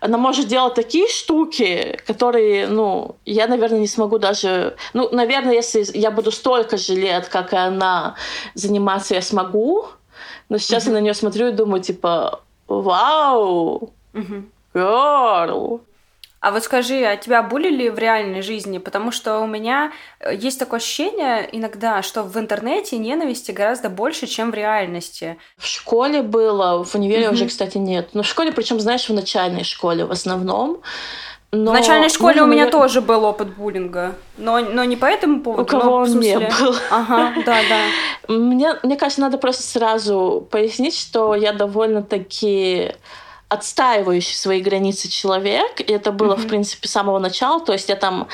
она 0.00 0.18
может 0.18 0.46
делать 0.46 0.74
такие 0.74 1.08
штуки, 1.08 1.98
которые, 2.06 2.68
ну, 2.68 3.16
я, 3.24 3.46
наверное, 3.46 3.80
не 3.80 3.88
смогу 3.88 4.18
даже... 4.18 4.76
Ну, 4.92 5.08
наверное, 5.10 5.54
если 5.54 5.84
я 5.94 6.10
буду 6.10 6.30
столько 6.30 6.76
же 6.76 6.94
лет, 6.94 7.28
как 7.28 7.52
и 7.52 7.56
она, 7.56 8.14
заниматься 8.54 9.14
я 9.14 9.22
смогу. 9.22 9.86
Но 10.48 10.58
сейчас 10.58 10.84
mm-hmm. 10.84 10.88
я 10.88 10.92
на 10.92 11.00
нее 11.00 11.14
смотрю 11.14 11.48
и 11.48 11.52
думаю, 11.52 11.82
типа, 11.82 12.40
вау, 12.68 13.90
mm-hmm. 14.12 14.44
girl, 14.74 15.80
а 16.46 16.52
вот 16.52 16.62
скажи, 16.62 17.02
а 17.04 17.16
тебя 17.16 17.42
булили 17.42 17.88
в 17.88 17.98
реальной 17.98 18.40
жизни? 18.40 18.78
Потому 18.78 19.10
что 19.10 19.40
у 19.40 19.48
меня 19.48 19.90
э, 20.20 20.32
есть 20.32 20.60
такое 20.60 20.78
ощущение 20.78 21.48
иногда, 21.50 22.02
что 22.02 22.22
в 22.22 22.38
интернете 22.38 22.98
ненависти 22.98 23.50
гораздо 23.50 23.90
больше, 23.90 24.28
чем 24.28 24.52
в 24.52 24.54
реальности. 24.54 25.38
В 25.58 25.66
школе 25.66 26.22
было, 26.22 26.84
в 26.84 26.94
универе 26.94 27.24
mm-hmm. 27.24 27.32
уже, 27.32 27.46
кстати, 27.48 27.78
нет. 27.78 28.10
Но 28.12 28.22
в 28.22 28.26
школе, 28.26 28.52
причем, 28.52 28.78
знаешь, 28.78 29.08
в 29.08 29.12
начальной 29.12 29.64
школе 29.64 30.04
в 30.04 30.12
основном. 30.12 30.82
Но, 31.50 31.72
в 31.72 31.74
начальной 31.74 32.10
школе 32.10 32.42
ну, 32.42 32.44
у 32.44 32.46
меня 32.46 32.66
навер... 32.66 32.78
тоже 32.78 33.00
был 33.00 33.24
опыт 33.24 33.48
буллинга, 33.48 34.14
но, 34.36 34.60
но 34.60 34.84
не 34.84 34.94
по 34.94 35.06
этому 35.06 35.40
поводу. 35.40 35.64
У 35.64 35.66
кого 35.66 35.84
но, 35.84 35.96
он 35.96 36.08
смысле... 36.08 36.30
не 36.30 36.38
был. 36.38 36.76
Ага, 36.92 37.32
да, 37.44 37.58
да. 37.68 38.32
Мне, 38.32 38.74
мне 38.84 38.96
кажется, 38.96 39.20
надо 39.20 39.38
просто 39.38 39.64
сразу 39.64 40.46
пояснить, 40.48 40.96
что 40.96 41.34
я 41.34 41.52
довольно-таки 41.52 42.92
отстаивающий 43.48 44.34
свои 44.34 44.60
границы 44.60 45.08
человек. 45.08 45.80
И 45.80 45.92
это 45.92 46.12
было, 46.12 46.34
mm-hmm. 46.34 46.46
в 46.46 46.48
принципе, 46.48 46.88
с 46.88 46.92
самого 46.92 47.18
начала. 47.18 47.60
То 47.64 47.72
есть 47.72 47.88
я 47.88 47.96
там 47.96 48.28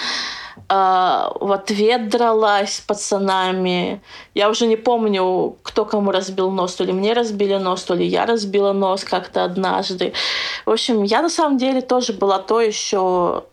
э, 0.56 0.62
в 0.68 1.52
ответ 1.52 2.08
дралась 2.08 2.76
с 2.76 2.80
пацанами. 2.80 4.00
Я 4.34 4.48
уже 4.48 4.66
не 4.66 4.76
помню, 4.76 5.56
кто 5.62 5.84
кому 5.84 6.12
разбил 6.12 6.50
нос. 6.50 6.74
То 6.74 6.84
ли 6.84 6.92
мне 6.92 7.12
разбили 7.12 7.56
нос, 7.56 7.84
то 7.84 7.94
ли 7.94 8.06
я 8.06 8.24
разбила 8.24 8.72
нос 8.72 9.04
как-то 9.04 9.44
однажды. 9.44 10.14
В 10.64 10.70
общем, 10.70 11.02
я 11.02 11.20
на 11.20 11.30
самом 11.30 11.58
деле 11.58 11.82
тоже 11.82 12.14
была 12.14 12.38
то 12.38 12.60
еще 12.60 13.44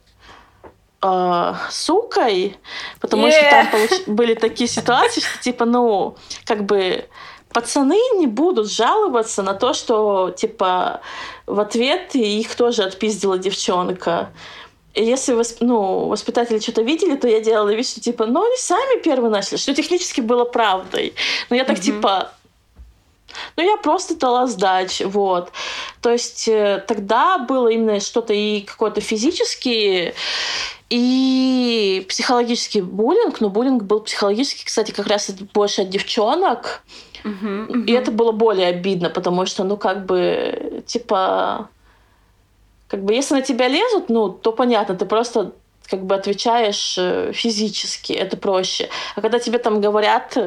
э, 1.02 1.54
сукой, 1.70 2.58
потому 3.02 3.28
yeah. 3.28 3.32
что 3.32 3.50
там 3.50 3.68
получ... 3.68 4.08
были 4.08 4.34
такие 4.34 4.70
ситуации, 4.70 5.20
что 5.20 5.42
типа, 5.42 5.66
ну, 5.66 6.16
как 6.46 6.64
бы 6.64 7.06
пацаны 7.54 7.98
не 8.18 8.28
будут 8.28 8.72
жаловаться 8.72 9.44
на 9.44 9.54
то, 9.54 9.74
что, 9.74 10.32
типа, 10.32 11.02
в 11.46 11.60
ответ 11.60 12.16
их 12.16 12.56
тоже 12.56 12.84
отпиздила 12.84 13.38
девчонка. 13.38 14.32
И 14.94 15.04
если 15.04 15.34
восп... 15.34 15.62
ну, 15.62 16.08
воспитатели 16.08 16.60
что-то 16.60 16.82
видели, 16.82 17.16
то 17.16 17.28
я 17.28 17.40
делала 17.40 17.74
вид, 17.74 17.88
что 17.88 18.02
типа, 18.02 18.26
ну, 18.26 18.44
они 18.46 18.58
сами 18.58 19.02
первые 19.02 19.32
начали, 19.32 19.58
что 19.58 19.74
технически 19.74 20.22
было 20.22 20.46
правдой. 20.46 21.14
Но 21.50 21.56
я 21.56 21.64
так 21.64 21.78
mm-hmm. 21.78 21.82
типа, 21.82 22.32
ну, 23.56 23.64
я 23.64 23.78
просто 23.78 24.16
дала 24.16 24.48
сдачи, 24.48 25.04
вот. 25.04 25.52
То 26.02 26.12
есть 26.12 26.48
э, 26.48 26.84
тогда 26.88 27.38
было 27.38 27.68
именно 27.68 28.00
что-то 28.00 28.34
и 28.34 28.62
какое-то 28.62 29.02
физический, 29.02 30.14
и 30.90 32.06
психологический 32.10 32.82
буллинг, 32.82 33.42
но 33.42 33.50
буллинг 33.50 33.84
был 33.84 34.02
психологический, 34.02 34.66
кстати, 34.66 34.92
как 34.92 35.08
раз 35.08 35.30
больше 35.54 35.84
от 35.84 35.90
девчонок. 35.90 36.84
Uh-huh, 37.24 37.68
uh-huh. 37.68 37.86
И 37.86 37.92
это 37.92 38.12
было 38.12 38.32
более 38.32 38.68
обидно, 38.68 39.10
потому 39.10 39.46
что, 39.46 39.64
ну, 39.64 39.78
как 39.78 40.06
бы, 40.06 40.84
типа, 40.86 41.70
как 42.88 43.04
бы, 43.04 43.14
если 43.14 43.36
на 43.36 43.42
тебя 43.42 43.68
лезут, 43.68 44.10
ну, 44.10 44.30
то 44.30 44.52
понятно, 44.52 44.96
ты 44.96 45.06
просто 45.06 45.54
как 45.90 46.06
бы 46.06 46.16
отвечаешь 46.16 46.96
э, 46.98 47.32
физически, 47.34 48.14
это 48.14 48.38
проще. 48.38 48.90
А 49.16 49.22
когда 49.22 49.40
тебе 49.40 49.58
там 49.58 49.82
говорят, 49.82 50.38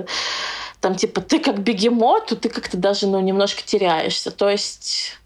там, 0.81 0.95
типа, 0.95 1.21
ты 1.21 1.41
как 1.41 1.61
бегемот, 1.61 2.27
то 2.27 2.37
ты 2.37 2.49
как-то 2.49 2.77
даже, 2.77 3.07
ну, 3.07 3.21
немножко 3.21 3.63
теряешься. 3.65 4.31
То 4.31 4.49
есть 4.49 5.19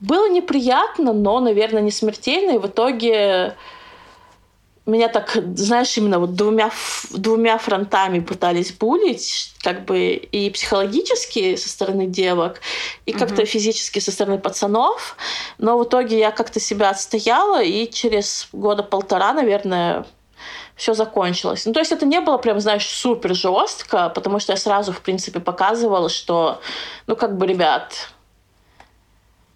было 0.00 0.28
неприятно, 0.28 1.12
но, 1.12 1.40
наверное, 1.40 1.82
не 1.82 1.90
смертельно, 1.90 2.52
и 2.52 2.58
в 2.58 2.66
итоге 2.66 3.56
меня 4.90 5.08
так, 5.08 5.36
знаешь, 5.54 5.96
именно 5.98 6.18
вот 6.18 6.34
двумя, 6.34 6.70
двумя 7.10 7.58
фронтами 7.58 8.20
пытались 8.20 8.72
булить, 8.72 9.52
как 9.62 9.84
бы 9.84 10.12
и 10.14 10.50
психологически 10.50 11.56
со 11.56 11.68
стороны 11.68 12.06
девок, 12.06 12.60
и 13.04 13.12
mm-hmm. 13.12 13.18
как-то 13.18 13.44
физически 13.44 13.98
со 13.98 14.10
стороны 14.12 14.38
пацанов. 14.38 15.16
Но 15.58 15.78
в 15.78 15.84
итоге 15.84 16.18
я 16.18 16.30
как-то 16.30 16.60
себя 16.60 16.90
отстояла, 16.90 17.62
и 17.62 17.90
через 17.90 18.48
года 18.52 18.82
полтора, 18.82 19.32
наверное, 19.32 20.06
все 20.74 20.94
закончилось. 20.94 21.66
Ну, 21.66 21.72
то 21.72 21.80
есть 21.80 21.92
это 21.92 22.06
не 22.06 22.20
было 22.20 22.38
прям, 22.38 22.60
знаешь, 22.60 22.86
супер 22.86 23.34
жестко, 23.34 24.10
потому 24.14 24.38
что 24.38 24.52
я 24.52 24.56
сразу, 24.56 24.92
в 24.92 25.00
принципе, 25.00 25.40
показывала, 25.40 26.08
что, 26.08 26.60
ну, 27.06 27.16
как 27.16 27.36
бы, 27.36 27.46
ребят, 27.46 28.10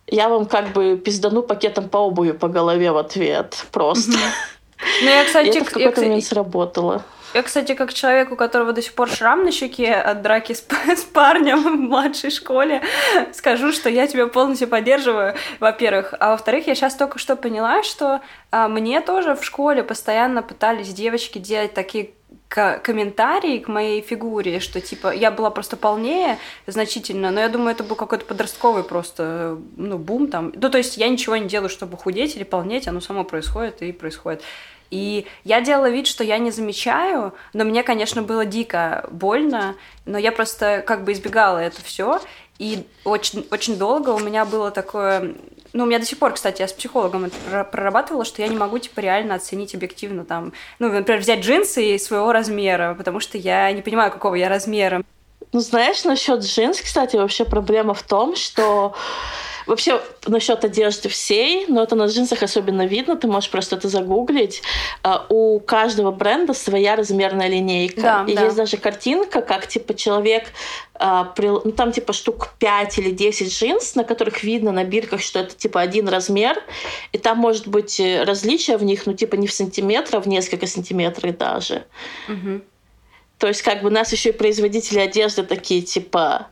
я 0.08 0.28
вам 0.28 0.46
как 0.46 0.72
бы 0.72 0.98
пиздану 0.98 1.42
пакетом 1.42 1.88
по 1.88 1.98
обуви 1.98 2.32
по 2.32 2.48
голове 2.48 2.92
в 2.92 2.98
ответ 2.98 3.66
просто. 3.72 4.18
Ну, 5.02 5.08
я, 5.08 5.24
кстати, 5.24 5.48
это 5.48 5.64
в 5.64 5.70
какой-то 5.70 6.00
момент 6.02 6.24
сработало. 6.24 7.04
Я, 7.34 7.42
кстати, 7.42 7.74
как 7.74 7.94
человек, 7.94 8.30
у 8.30 8.36
которого 8.36 8.72
до 8.72 8.82
сих 8.82 8.92
пор 8.92 9.08
шрам 9.08 9.42
на 9.42 9.52
щеке 9.52 9.94
от 9.94 10.20
драки 10.20 10.52
с, 10.52 10.66
с 10.86 11.02
парнем 11.02 11.62
в 11.62 11.80
младшей 11.80 12.30
школе, 12.30 12.82
скажу, 13.32 13.72
что 13.72 13.88
я 13.88 14.06
тебя 14.06 14.26
полностью 14.26 14.68
поддерживаю, 14.68 15.34
во-первых. 15.58 16.14
А 16.20 16.32
во-вторых, 16.32 16.66
я 16.66 16.74
сейчас 16.74 16.94
только 16.94 17.18
что 17.18 17.36
поняла, 17.36 17.82
что 17.82 18.20
а, 18.50 18.68
мне 18.68 19.00
тоже 19.00 19.34
в 19.34 19.44
школе 19.44 19.82
постоянно 19.82 20.42
пытались 20.42 20.92
девочки 20.92 21.38
делать 21.38 21.72
такие 21.72 22.10
комментарии 22.52 23.58
к 23.58 23.68
моей 23.68 24.02
фигуре, 24.02 24.60
что 24.60 24.80
типа 24.80 25.12
я 25.12 25.30
была 25.30 25.50
просто 25.50 25.76
полнее 25.76 26.38
значительно, 26.66 27.30
но 27.30 27.40
я 27.40 27.48
думаю, 27.48 27.70
это 27.70 27.84
был 27.84 27.96
какой-то 27.96 28.24
подростковый 28.24 28.84
просто, 28.84 29.58
ну, 29.76 29.98
бум 29.98 30.28
там. 30.28 30.52
Ну, 30.54 30.70
то 30.70 30.78
есть 30.78 30.96
я 30.96 31.08
ничего 31.08 31.36
не 31.36 31.48
делаю, 31.48 31.70
чтобы 31.70 31.96
худеть 31.96 32.36
или 32.36 32.44
полнеть, 32.44 32.88
оно 32.88 33.00
само 33.00 33.24
происходит 33.24 33.82
и 33.82 33.92
происходит. 33.92 34.42
И 34.90 35.26
я 35.44 35.62
делала 35.62 35.88
вид, 35.88 36.06
что 36.06 36.22
я 36.22 36.36
не 36.36 36.50
замечаю, 36.50 37.32
но 37.54 37.64
мне, 37.64 37.82
конечно, 37.82 38.22
было 38.22 38.44
дико 38.44 39.08
больно, 39.10 39.74
но 40.04 40.18
я 40.18 40.32
просто 40.32 40.84
как 40.86 41.04
бы 41.04 41.12
избегала 41.12 41.56
это 41.56 41.82
все. 41.82 42.20
И 42.58 42.86
очень, 43.04 43.46
очень 43.50 43.78
долго 43.78 44.10
у 44.10 44.18
меня 44.18 44.44
было 44.44 44.70
такое... 44.70 45.34
Ну, 45.72 45.84
у 45.84 45.86
меня 45.86 45.98
до 45.98 46.04
сих 46.04 46.18
пор, 46.18 46.34
кстати, 46.34 46.60
я 46.60 46.68
с 46.68 46.72
психологом 46.72 47.24
это 47.24 47.64
прорабатывала, 47.64 48.24
что 48.24 48.42
я 48.42 48.48
не 48.48 48.56
могу, 48.56 48.78
типа, 48.78 49.00
реально 49.00 49.36
оценить 49.36 49.74
объективно 49.74 50.24
там... 50.24 50.52
Ну, 50.78 50.92
например, 50.92 51.20
взять 51.20 51.40
джинсы 51.40 51.98
своего 51.98 52.32
размера, 52.32 52.94
потому 52.94 53.20
что 53.20 53.38
я 53.38 53.72
не 53.72 53.80
понимаю, 53.80 54.10
какого 54.10 54.34
я 54.34 54.48
размера. 54.48 55.02
Ну, 55.52 55.60
знаешь, 55.60 56.04
насчет 56.04 56.40
джинс, 56.40 56.80
кстати, 56.80 57.16
вообще 57.16 57.44
проблема 57.44 57.94
в 57.94 58.02
том, 58.02 58.36
что 58.36 58.94
Вообще, 59.66 60.00
насчет 60.26 60.64
одежды 60.64 61.08
всей, 61.08 61.66
но 61.66 61.82
это 61.82 61.94
на 61.96 62.06
джинсах 62.06 62.42
особенно 62.42 62.86
видно, 62.86 63.16
ты 63.16 63.26
можешь 63.26 63.50
просто 63.50 63.76
это 63.76 63.88
загуглить. 63.88 64.62
А, 65.02 65.26
у 65.28 65.60
каждого 65.60 66.10
бренда 66.10 66.54
своя 66.54 66.96
размерная 66.96 67.48
линейка. 67.48 68.00
Да, 68.00 68.24
и 68.26 68.34
да. 68.34 68.44
есть 68.44 68.56
даже 68.56 68.76
картинка, 68.76 69.42
как 69.42 69.66
типа 69.66 69.94
человек 69.94 70.44
а, 70.94 71.34
ну, 71.38 71.72
там 71.72 71.90
типа 71.90 72.12
штук 72.12 72.50
5 72.58 72.98
или 72.98 73.10
10 73.10 73.52
джинс, 73.52 73.94
на 73.94 74.04
которых 74.04 74.44
видно 74.44 74.72
на 74.72 74.84
бирках, 74.84 75.20
что 75.20 75.40
это 75.40 75.54
типа 75.54 75.80
один 75.80 76.08
размер, 76.08 76.62
и 77.12 77.18
там 77.18 77.38
может 77.38 77.66
быть 77.66 77.98
э, 77.98 78.22
различия 78.22 78.76
в 78.76 78.84
них, 78.84 79.06
ну 79.06 79.14
типа 79.14 79.34
не 79.34 79.46
в 79.46 79.52
сантиметрах, 79.52 80.14
а 80.14 80.20
в 80.20 80.28
несколько 80.28 80.66
сантиметров 80.66 81.36
даже. 81.36 81.84
Угу. 82.28 82.60
То 83.42 83.48
есть 83.48 83.62
как 83.62 83.82
бы 83.82 83.90
нас 83.90 84.12
еще 84.12 84.28
и 84.28 84.32
производители 84.32 85.00
одежды 85.00 85.42
такие 85.42 85.82
типа 85.82 86.46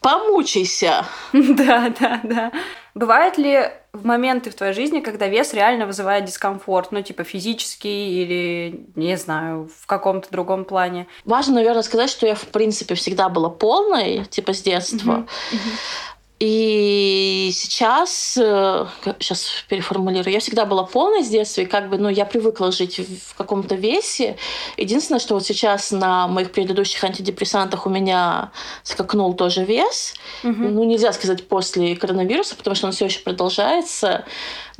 помучайся. 0.00 1.06
Да, 1.32 1.94
да, 2.00 2.20
да. 2.24 2.52
Бывают 2.96 3.38
ли 3.38 3.70
моменты 3.92 4.50
в 4.50 4.54
твоей 4.56 4.72
жизни, 4.72 4.98
когда 4.98 5.28
вес 5.28 5.54
реально 5.54 5.86
вызывает 5.86 6.24
дискомфорт, 6.24 6.90
ну, 6.90 7.00
типа 7.00 7.22
физический 7.22 8.22
или, 8.22 8.86
не 8.96 9.16
знаю, 9.16 9.70
в 9.80 9.86
каком-то 9.86 10.32
другом 10.32 10.64
плане? 10.64 11.06
Важно, 11.24 11.54
наверное, 11.54 11.82
сказать, 11.82 12.10
что 12.10 12.26
я, 12.26 12.34
в 12.34 12.48
принципе, 12.48 12.96
всегда 12.96 13.28
была 13.28 13.48
полной, 13.48 14.24
типа, 14.24 14.52
с 14.52 14.62
детства. 14.62 15.24
Uh-huh. 15.52 15.52
Uh-huh. 15.52 16.11
И 16.44 17.50
сейчас, 17.52 18.32
сейчас 18.32 19.46
э, 19.46 19.68
переформулирую, 19.68 20.32
я 20.32 20.40
всегда 20.40 20.64
была 20.64 20.82
полной 20.82 21.22
с 21.22 21.28
детства, 21.28 21.60
и 21.60 21.66
как 21.66 21.88
бы, 21.88 21.98
ну, 21.98 22.08
я 22.08 22.24
привыкла 22.24 22.72
жить 22.72 22.98
в 22.98 23.36
каком-то 23.36 23.76
весе. 23.76 24.36
Единственное, 24.76 25.20
что 25.20 25.34
вот 25.34 25.46
сейчас 25.46 25.92
на 25.92 26.26
моих 26.26 26.50
предыдущих 26.50 27.04
антидепрессантах 27.04 27.86
у 27.86 27.90
меня 27.90 28.50
скакнул 28.82 29.34
тоже 29.34 29.64
вес. 29.64 30.14
Угу. 30.42 30.52
Ну, 30.52 30.82
нельзя 30.82 31.12
сказать 31.12 31.46
после 31.46 31.94
коронавируса, 31.94 32.56
потому 32.56 32.74
что 32.74 32.88
он 32.88 32.92
все 32.92 33.04
еще 33.04 33.20
продолжается. 33.20 34.24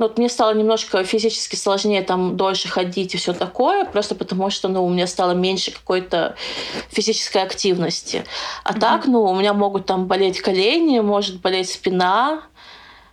Но 0.03 0.09
вот 0.09 0.17
мне 0.17 0.27
стало 0.27 0.53
немножко 0.53 1.05
физически 1.05 1.55
сложнее 1.55 2.01
там 2.01 2.35
дольше 2.35 2.67
ходить 2.67 3.15
и 3.15 3.17
все 3.17 3.31
такое, 3.31 3.85
просто 3.85 4.15
потому 4.15 4.49
что, 4.49 4.67
ну, 4.67 4.83
у 4.83 4.89
меня 4.89 5.07
стало 5.07 5.31
меньше 5.31 5.71
какой-то 5.71 6.35
физической 6.89 7.41
активности. 7.41 8.25
А 8.65 8.71
угу. 8.71 8.79
так, 8.81 9.05
ну, 9.05 9.23
у 9.23 9.33
меня 9.33 9.53
могут 9.53 9.85
там 9.85 10.07
болеть 10.07 10.41
колени, 10.41 10.99
может 10.99 11.39
болеть 11.39 11.69
спина, 11.69 12.43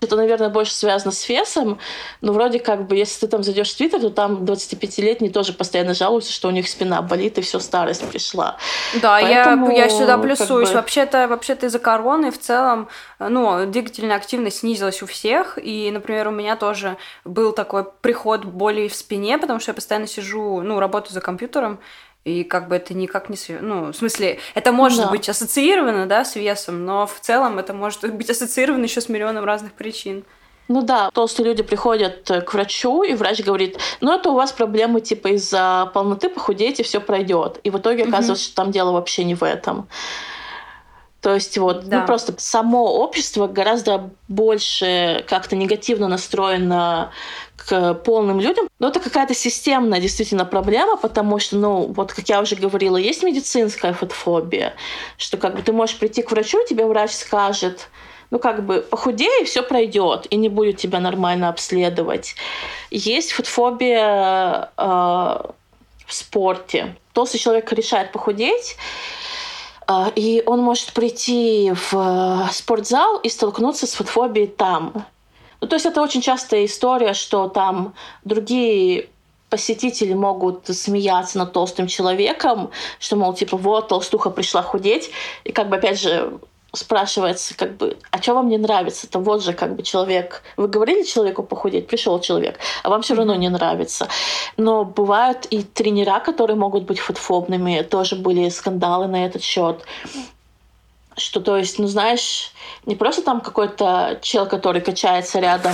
это, 0.00 0.16
наверное, 0.16 0.48
больше 0.48 0.72
связано 0.72 1.12
с 1.12 1.28
весом, 1.28 1.78
но 2.20 2.32
вроде 2.32 2.58
как 2.58 2.86
бы, 2.86 2.96
если 2.96 3.20
ты 3.20 3.28
там 3.28 3.42
зайдешь 3.42 3.72
в 3.72 3.76
Твиттер, 3.76 4.00
то 4.00 4.10
там 4.10 4.44
25-летние 4.44 5.30
тоже 5.30 5.52
постоянно 5.52 5.94
жалуются, 5.94 6.32
что 6.32 6.48
у 6.48 6.50
них 6.50 6.68
спина 6.68 7.02
болит, 7.02 7.38
и 7.38 7.42
все, 7.42 7.60
старость 7.60 8.08
пришла. 8.08 8.56
Да, 9.02 9.18
Поэтому, 9.20 9.70
я, 9.70 9.84
я 9.84 9.90
сюда 9.90 10.16
плюсуюсь. 10.18 10.68
Как 10.68 10.76
бы... 10.76 10.80
Вообще-то, 10.80 11.28
вообще-то 11.28 11.66
из-за 11.66 11.78
короны 11.78 12.30
в 12.30 12.38
целом, 12.38 12.88
ну, 13.18 13.66
двигательная 13.66 14.16
активность 14.16 14.58
снизилась 14.58 15.02
у 15.02 15.06
всех, 15.06 15.58
и, 15.62 15.90
например, 15.90 16.28
у 16.28 16.32
меня 16.32 16.56
тоже 16.56 16.96
был 17.24 17.52
такой 17.52 17.84
приход 17.84 18.44
боли 18.44 18.88
в 18.88 18.94
спине, 18.94 19.38
потому 19.38 19.60
что 19.60 19.70
я 19.70 19.74
постоянно 19.74 20.06
сижу, 20.06 20.62
ну, 20.62 20.80
работаю 20.80 21.12
за 21.12 21.20
компьютером, 21.20 21.78
и 22.24 22.44
как 22.44 22.68
бы 22.68 22.76
это 22.76 22.94
никак 22.94 23.28
не... 23.30 23.36
Ну, 23.60 23.92
в 23.92 23.94
смысле, 23.94 24.38
это 24.54 24.72
может 24.72 25.04
да. 25.04 25.10
быть 25.10 25.28
ассоциировано, 25.28 26.06
да, 26.06 26.24
с 26.24 26.36
весом, 26.36 26.84
но 26.84 27.06
в 27.06 27.20
целом 27.20 27.58
это 27.58 27.72
может 27.72 28.12
быть 28.14 28.28
ассоциировано 28.28 28.84
еще 28.84 29.00
с 29.00 29.08
миллионом 29.08 29.44
разных 29.44 29.72
причин. 29.72 30.24
Ну 30.68 30.82
да, 30.82 31.10
толстые 31.10 31.46
люди 31.46 31.64
приходят 31.64 32.30
э, 32.30 32.42
к 32.42 32.54
врачу, 32.54 33.02
и 33.02 33.14
врач 33.14 33.42
говорит, 33.42 33.78
ну 34.00 34.12
это 34.14 34.30
у 34.30 34.34
вас 34.34 34.52
проблемы 34.52 35.00
типа 35.00 35.28
из-за 35.34 35.90
полноты, 35.92 36.28
похудеете, 36.28 36.84
все 36.84 37.00
пройдет. 37.00 37.58
И 37.64 37.70
в 37.70 37.78
итоге 37.78 38.04
оказывается, 38.04 38.44
что 38.44 38.54
там 38.54 38.70
дело 38.70 38.92
вообще 38.92 39.24
не 39.24 39.34
в 39.34 39.42
этом. 39.42 39.88
То 41.20 41.34
есть 41.34 41.58
вот, 41.58 41.84
ну, 41.84 41.90
да. 41.90 42.00
ну 42.00 42.06
просто 42.06 42.34
само 42.38 42.94
общество 43.02 43.46
гораздо 43.46 44.10
больше 44.28 45.24
как-то 45.28 45.54
негативно 45.54 46.08
настроено 46.08 47.12
к 47.56 47.94
полным 47.94 48.40
людям. 48.40 48.68
Но 48.78 48.88
это 48.88 49.00
какая-то 49.00 49.34
системная 49.34 50.00
действительно 50.00 50.44
проблема, 50.44 50.96
потому 50.96 51.38
что, 51.38 51.56
ну, 51.56 51.86
вот 51.86 52.12
как 52.12 52.28
я 52.28 52.40
уже 52.40 52.56
говорила, 52.56 52.96
есть 52.96 53.22
медицинская 53.22 53.92
фотофобия, 53.92 54.74
что 55.18 55.36
как 55.36 55.56
бы 55.56 55.62
ты 55.62 55.72
можешь 55.72 55.98
прийти 55.98 56.22
к 56.22 56.30
врачу, 56.30 56.58
тебе 56.66 56.86
врач 56.86 57.12
скажет, 57.12 57.88
ну, 58.30 58.38
как 58.38 58.64
бы, 58.64 58.80
похудей, 58.80 59.42
и 59.42 59.44
все 59.44 59.62
пройдет, 59.62 60.26
и 60.30 60.36
не 60.36 60.48
будет 60.48 60.78
тебя 60.78 61.00
нормально 61.00 61.48
обследовать. 61.48 62.34
Есть 62.90 63.32
фотофобия 63.32 64.70
э, 64.76 64.82
в 66.06 66.14
спорте. 66.14 66.96
Толстый 67.12 67.38
человек 67.38 67.70
решает 67.72 68.12
похудеть, 68.12 68.76
и 70.14 70.42
он 70.46 70.60
может 70.60 70.92
прийти 70.92 71.72
в 71.74 71.94
э, 71.94 72.52
спортзал 72.52 73.18
и 73.18 73.28
столкнуться 73.28 73.86
с 73.86 73.94
фотофобией 73.94 74.46
там. 74.46 75.04
Ну, 75.60 75.68
то 75.68 75.76
есть 75.76 75.86
это 75.86 76.00
очень 76.00 76.20
частая 76.22 76.64
история, 76.64 77.12
что 77.14 77.48
там 77.48 77.94
другие 78.24 79.08
посетители 79.50 80.14
могут 80.14 80.68
смеяться 80.68 81.38
над 81.38 81.52
толстым 81.52 81.88
человеком, 81.88 82.70
что, 82.98 83.16
мол, 83.16 83.34
типа, 83.34 83.56
вот, 83.56 83.88
толстуха 83.88 84.30
пришла 84.30 84.62
худеть, 84.62 85.10
и 85.44 85.52
как 85.52 85.68
бы, 85.68 85.76
опять 85.76 86.00
же, 86.00 86.38
спрашивается, 86.72 87.56
как 87.56 87.76
бы, 87.76 87.96
а 88.10 88.22
что 88.22 88.34
вам 88.34 88.48
не 88.48 88.58
нравится? 88.58 89.06
Это 89.06 89.18
вот 89.18 89.42
же 89.42 89.52
как 89.52 89.76
бы 89.76 89.82
человек. 89.82 90.42
Вы 90.56 90.68
говорили 90.68 91.02
человеку 91.02 91.42
похудеть, 91.42 91.86
пришел 91.86 92.20
человек, 92.20 92.58
а 92.82 92.90
вам 92.90 93.02
все 93.02 93.14
равно 93.14 93.34
не 93.34 93.48
нравится. 93.48 94.08
Но 94.56 94.84
бывают 94.84 95.46
и 95.46 95.62
тренера, 95.62 96.20
которые 96.20 96.56
могут 96.56 96.84
быть 96.84 96.98
фотофобными, 96.98 97.82
тоже 97.82 98.16
были 98.16 98.48
скандалы 98.48 99.06
на 99.06 99.26
этот 99.26 99.42
счет 99.42 99.84
что, 101.16 101.40
то 101.40 101.56
есть, 101.56 101.78
ну, 101.78 101.86
знаешь, 101.86 102.52
не 102.86 102.96
просто 102.96 103.22
там 103.22 103.40
какой-то 103.40 104.18
чел, 104.22 104.46
который 104.46 104.80
качается 104.80 105.38
рядом, 105.38 105.72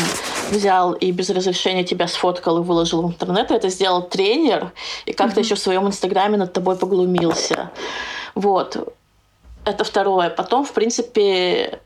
взял 0.51 0.93
и 0.93 1.13
без 1.13 1.31
разрешения 1.31 1.85
тебя 1.85 2.09
сфоткал 2.09 2.59
и 2.59 2.65
выложил 2.65 3.03
в 3.03 3.07
интернет, 3.07 3.51
это 3.51 3.69
сделал 3.69 4.03
тренер 4.03 4.73
и 5.05 5.13
как-то 5.13 5.41
mm-hmm. 5.41 5.45
еще 5.45 5.55
в 5.55 5.61
своем 5.61 5.87
инстаграме 5.87 6.37
над 6.37 6.53
тобой 6.53 6.77
поглумился. 6.77 7.71
Вот. 8.35 8.77
Это 9.67 9.85
второе. 9.85 10.31
Потом, 10.31 10.65
в 10.65 10.73
принципе, 10.73 11.81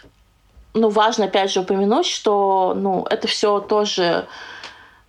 ну, 0.75 0.91
важно, 0.91 1.25
опять 1.25 1.51
же, 1.51 1.61
упомянуть, 1.61 2.07
что, 2.07 2.75
ну, 2.77 3.07
это 3.09 3.27
все 3.27 3.59
тоже 3.59 4.29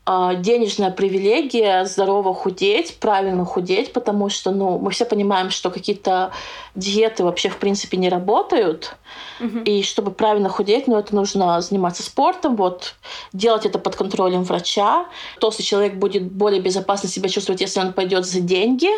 а, 0.03 0.33
денежная 0.33 0.89
привилегия 0.89 1.85
здорово 1.85 2.33
худеть, 2.33 2.97
правильно 2.99 3.45
худеть, 3.45 3.93
потому 3.93 4.29
что 4.29 4.49
ну, 4.49 4.79
мы 4.79 4.89
все 4.91 5.05
понимаем, 5.05 5.51
что 5.51 5.69
какие-то 5.69 6.31
диеты 6.73 7.23
вообще 7.23 7.49
в 7.49 7.57
принципе 7.57 7.97
не 7.97 8.09
работают. 8.09 8.95
Угу. 9.39 9.59
И 9.59 9.83
чтобы 9.83 10.11
правильно 10.11 10.49
худеть, 10.49 10.87
ну, 10.87 10.97
это 10.97 11.13
нужно 11.13 11.61
заниматься 11.61 12.01
спортом, 12.01 12.55
вот, 12.55 12.95
делать 13.31 13.67
это 13.67 13.77
под 13.77 13.95
контролем 13.95 14.43
врача. 14.43 15.05
Толстый 15.39 15.63
человек 15.63 15.95
будет 15.95 16.23
более 16.31 16.61
безопасно 16.61 17.07
себя 17.07 17.29
чувствовать, 17.29 17.61
если 17.61 17.79
он 17.79 17.93
пойдет 17.93 18.25
за 18.25 18.39
деньги, 18.39 18.89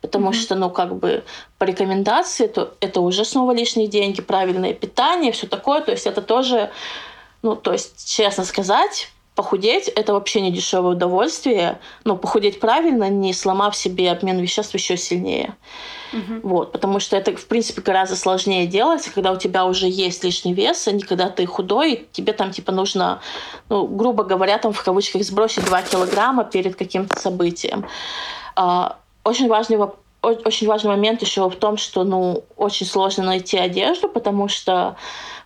потому 0.00 0.30
mm 0.30 0.34
что, 0.34 0.54
ну, 0.54 0.70
как 0.70 0.96
бы 0.96 1.24
по 1.58 1.64
рекомендации, 1.64 2.46
то 2.46 2.74
это 2.80 3.00
уже 3.00 3.24
снова 3.24 3.52
лишние 3.52 3.88
деньги, 3.88 4.20
правильное 4.20 4.74
питание, 4.74 5.32
все 5.32 5.46
такое. 5.46 5.80
То 5.80 5.92
есть 5.92 6.06
это 6.06 6.22
тоже, 6.22 6.70
ну, 7.42 7.56
то 7.56 7.72
есть, 7.72 8.08
честно 8.08 8.44
сказать, 8.44 9.10
похудеть— 9.38 9.86
это 9.96 10.14
вообще 10.14 10.40
не 10.40 10.50
дешевое 10.50 10.96
удовольствие. 10.96 11.78
Но 12.02 12.16
похудеть 12.16 12.58
правильно, 12.58 13.08
не 13.08 13.32
сломав 13.32 13.76
себе 13.76 14.10
обмен 14.10 14.40
веществ 14.40 14.74
еще 14.74 14.96
сильнее. 14.96 15.54
Угу. 16.12 16.40
Вот, 16.42 16.72
потому 16.72 16.98
что 16.98 17.16
это, 17.16 17.36
в 17.36 17.46
принципе, 17.46 17.80
гораздо 17.80 18.16
сложнее 18.16 18.66
делать, 18.66 19.08
когда 19.14 19.30
у 19.30 19.36
тебя 19.36 19.64
уже 19.64 19.86
есть 19.86 20.24
лишний 20.24 20.54
вес, 20.54 20.88
а 20.88 20.92
не 20.92 21.02
когда 21.02 21.28
ты 21.28 21.46
худой, 21.46 22.08
тебе 22.10 22.32
там, 22.32 22.50
типа, 22.50 22.72
нужно, 22.72 23.20
ну, 23.68 23.86
грубо 23.86 24.24
говоря, 24.24 24.58
там, 24.58 24.72
в 24.72 24.82
кавычках, 24.82 25.22
сбросить 25.22 25.64
2 25.64 25.82
килограмма 25.82 26.42
перед 26.42 26.74
каким-то 26.74 27.16
событием. 27.16 27.86
А, 28.56 28.96
очень 29.28 29.48
важный 29.48 29.78
очень 30.20 30.66
важный 30.66 30.90
момент 30.90 31.22
еще 31.22 31.48
в 31.48 31.56
том, 31.56 31.76
что 31.76 32.02
ну, 32.04 32.44
очень 32.56 32.86
сложно 32.86 33.24
найти 33.24 33.56
одежду, 33.56 34.08
потому 34.08 34.48
что 34.48 34.96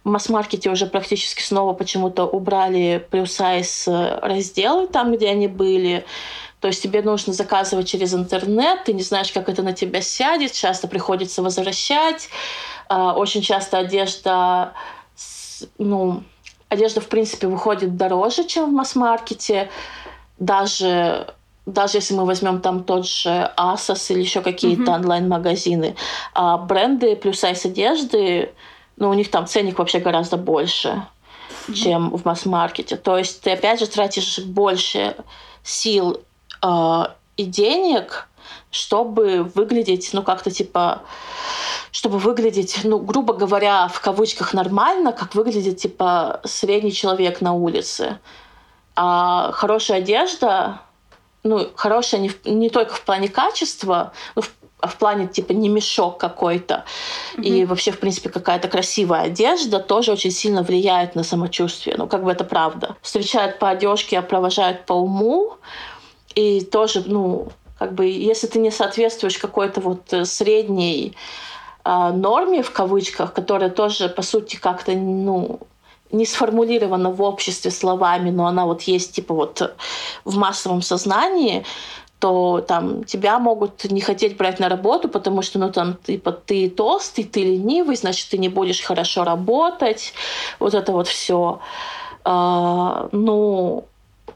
в 0.02 0.08
масс-маркете 0.08 0.70
уже 0.70 0.86
практически 0.86 1.42
снова 1.42 1.74
почему-то 1.74 2.24
убрали 2.24 3.06
плюс-сайз 3.10 3.86
э, 3.86 4.18
разделы 4.22 4.88
там, 4.88 5.12
где 5.12 5.28
они 5.28 5.46
были. 5.46 6.04
То 6.60 6.68
есть 6.68 6.82
тебе 6.82 7.02
нужно 7.02 7.32
заказывать 7.32 7.88
через 7.88 8.14
интернет, 8.14 8.84
ты 8.84 8.92
не 8.92 9.02
знаешь, 9.02 9.32
как 9.32 9.48
это 9.48 9.62
на 9.62 9.72
тебя 9.72 10.00
сядет, 10.00 10.52
часто 10.52 10.86
приходится 10.86 11.42
возвращать. 11.42 12.28
А, 12.88 13.14
очень 13.14 13.42
часто 13.42 13.78
одежда, 13.78 14.72
ну, 15.78 16.22
одежда, 16.68 17.00
в 17.00 17.08
принципе, 17.08 17.48
выходит 17.48 17.96
дороже, 17.96 18.44
чем 18.44 18.70
в 18.70 18.72
масс-маркете. 18.72 19.70
Даже 20.38 21.34
даже 21.66 21.98
если 21.98 22.14
мы 22.14 22.24
возьмем 22.24 22.60
там 22.60 22.82
тот 22.82 23.06
же 23.06 23.50
Asos 23.56 24.12
или 24.12 24.20
еще 24.20 24.40
какие-то 24.40 24.82
mm-hmm. 24.82 24.96
онлайн-магазины, 24.96 25.96
а 26.34 26.58
бренды 26.58 27.16
плюс 27.16 27.38
сайз 27.40 27.64
одежды, 27.64 28.52
ну, 28.96 29.10
у 29.10 29.14
них 29.14 29.30
там 29.30 29.46
ценник 29.46 29.78
вообще 29.78 30.00
гораздо 30.00 30.36
больше, 30.36 31.06
чем 31.74 32.10
в 32.10 32.24
масс-маркете. 32.24 32.96
То 32.96 33.18
есть 33.18 33.42
ты, 33.42 33.52
опять 33.52 33.80
же, 33.80 33.86
тратишь 33.86 34.40
больше 34.40 35.16
сил 35.62 36.20
э, 36.62 37.02
и 37.36 37.44
денег, 37.44 38.28
чтобы 38.70 39.44
выглядеть, 39.54 40.10
ну, 40.12 40.22
как-то 40.22 40.50
типа 40.50 41.02
чтобы 41.92 42.18
выглядеть, 42.18 42.80
ну, 42.84 42.98
грубо 42.98 43.34
говоря, 43.34 43.86
в 43.88 44.00
кавычках 44.00 44.54
нормально, 44.54 45.12
как 45.12 45.34
выглядит, 45.34 45.76
типа, 45.76 46.40
средний 46.42 46.92
человек 46.92 47.42
на 47.42 47.52
улице. 47.52 48.18
А 48.96 49.52
хорошая 49.52 49.98
одежда, 49.98 50.80
ну, 51.44 51.68
хорошая 51.74 52.20
не, 52.20 52.30
не 52.44 52.70
только 52.70 52.94
в 52.94 53.02
плане 53.02 53.28
качества, 53.28 54.12
но 54.34 54.42
в 54.42 54.50
а 54.82 54.88
в 54.88 54.96
плане 54.96 55.28
типа 55.28 55.52
не 55.52 55.68
мешок 55.68 56.18
какой-то 56.18 56.84
mm-hmm. 57.36 57.44
и 57.44 57.64
вообще 57.64 57.92
в 57.92 58.00
принципе 58.00 58.30
какая-то 58.30 58.66
красивая 58.66 59.22
одежда 59.22 59.78
тоже 59.78 60.10
очень 60.10 60.32
сильно 60.32 60.64
влияет 60.64 61.14
на 61.14 61.22
самочувствие. 61.22 61.94
Ну 61.96 62.08
как 62.08 62.24
бы 62.24 62.32
это 62.32 62.42
правда. 62.42 62.96
Встречают 63.00 63.60
по 63.60 63.70
одежке, 63.70 64.18
а 64.18 64.22
провожают 64.22 64.84
по 64.84 64.94
уму 64.94 65.54
и 66.34 66.62
тоже 66.62 67.04
ну 67.06 67.52
как 67.78 67.94
бы 67.94 68.06
если 68.06 68.48
ты 68.48 68.58
не 68.58 68.72
соответствуешь 68.72 69.38
какой-то 69.38 69.80
вот 69.80 70.12
э, 70.12 70.24
средней 70.24 71.16
э, 71.84 72.10
норме 72.12 72.64
в 72.64 72.72
кавычках, 72.72 73.32
которая 73.32 73.70
тоже 73.70 74.08
по 74.08 74.22
сути 74.22 74.56
как-то 74.56 74.90
ну 74.92 75.60
не 76.12 76.26
сформулирована 76.26 77.10
в 77.10 77.22
обществе 77.22 77.70
словами, 77.70 78.30
но 78.30 78.46
она 78.46 78.66
вот 78.66 78.82
есть 78.82 79.12
типа 79.14 79.34
вот 79.34 79.74
в 80.24 80.36
массовом 80.36 80.82
сознании, 80.82 81.64
то 82.18 82.60
там 82.60 83.02
тебя 83.02 83.38
могут 83.40 83.90
не 83.90 84.00
хотеть 84.00 84.36
брать 84.36 84.60
на 84.60 84.68
работу, 84.68 85.08
потому 85.08 85.42
что 85.42 85.58
ну 85.58 85.72
там 85.72 85.96
типа 85.96 86.30
ты 86.30 86.70
толстый, 86.70 87.24
ты 87.24 87.42
ленивый, 87.42 87.96
значит 87.96 88.28
ты 88.30 88.38
не 88.38 88.48
будешь 88.48 88.80
хорошо 88.80 89.24
работать, 89.24 90.12
вот 90.60 90.74
это 90.74 90.92
вот 90.92 91.08
все. 91.08 91.58
А, 92.24 93.08
ну 93.10 93.84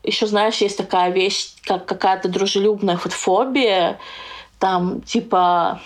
еще 0.02 0.26
знаешь 0.26 0.56
есть 0.56 0.78
такая 0.78 1.10
вещь 1.10 1.54
как 1.62 1.86
какая-то 1.86 2.28
дружелюбная 2.28 2.96
фобия, 2.96 3.98
там 4.58 5.00
типа 5.02 5.80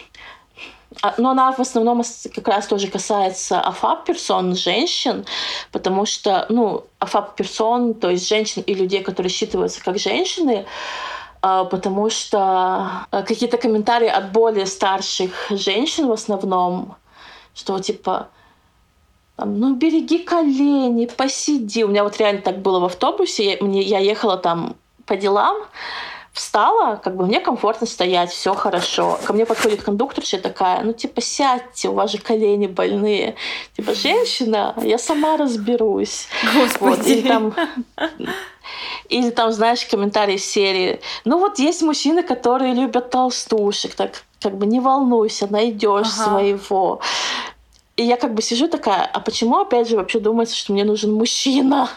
но 1.18 1.30
она 1.30 1.52
в 1.52 1.60
основном 1.60 2.02
как 2.34 2.48
раз 2.48 2.66
тоже 2.66 2.88
касается 2.88 3.60
афап-персон, 3.60 4.56
женщин, 4.56 5.24
потому 5.70 6.04
что, 6.04 6.46
ну, 6.48 6.84
афап-персон, 6.98 7.94
то 7.94 8.10
есть 8.10 8.28
женщин 8.28 8.62
и 8.62 8.74
людей, 8.74 9.02
которые 9.02 9.30
считываются 9.30 9.82
как 9.82 9.98
женщины, 9.98 10.66
а, 11.42 11.64
потому 11.64 12.10
что 12.10 12.38
а, 13.10 13.22
какие-то 13.22 13.56
комментарии 13.56 14.08
от 14.08 14.32
более 14.32 14.66
старших 14.66 15.46
женщин 15.50 16.08
в 16.08 16.12
основном, 16.12 16.96
что 17.54 17.78
типа 17.78 18.28
ну 19.38 19.74
береги 19.74 20.18
колени, 20.18 21.06
посиди. 21.06 21.84
У 21.84 21.88
меня 21.88 22.04
вот 22.04 22.18
реально 22.18 22.42
так 22.42 22.58
было 22.58 22.78
в 22.80 22.84
автобусе. 22.84 23.52
Я, 23.52 23.56
мне, 23.64 23.80
я 23.80 23.98
ехала 23.98 24.36
там 24.36 24.76
по 25.06 25.16
делам, 25.16 25.56
встала, 26.32 26.96
как 26.96 27.16
бы 27.16 27.26
мне 27.26 27.40
комфортно 27.40 27.86
стоять, 27.86 28.30
все 28.30 28.54
хорошо. 28.54 29.18
Ко 29.24 29.32
мне 29.32 29.44
подходит 29.46 29.82
кондукторша 29.82 30.38
такая, 30.38 30.82
ну 30.82 30.92
типа 30.92 31.20
сядьте, 31.20 31.88
у 31.88 31.92
вас 31.92 32.12
же 32.12 32.18
колени 32.18 32.66
больные. 32.66 33.34
Типа 33.76 33.94
женщина, 33.94 34.74
я 34.82 34.98
сама 34.98 35.36
разберусь. 35.36 36.28
Господи. 36.54 36.90
Вот, 36.90 37.06
или 37.06 37.28
там 37.28 37.54
или 39.08 39.30
там, 39.30 39.52
знаешь, 39.52 39.84
комментарии 39.84 40.36
серии. 40.36 41.00
Ну 41.24 41.38
вот 41.38 41.58
есть 41.58 41.82
мужчины, 41.82 42.22
которые 42.22 42.74
любят 42.74 43.10
толстушек, 43.10 43.94
так 43.94 44.22
как 44.40 44.56
бы 44.56 44.66
не 44.66 44.80
волнуйся, 44.80 45.48
найдешь 45.50 46.08
ага. 46.14 46.24
своего. 46.24 47.00
И 47.96 48.04
я 48.04 48.16
как 48.16 48.32
бы 48.32 48.40
сижу 48.40 48.68
такая, 48.68 49.04
а 49.04 49.20
почему 49.20 49.58
опять 49.58 49.88
же 49.88 49.96
вообще 49.96 50.20
думается, 50.20 50.56
что 50.56 50.72
мне 50.72 50.84
нужен 50.84 51.12
мужчина? 51.12 51.90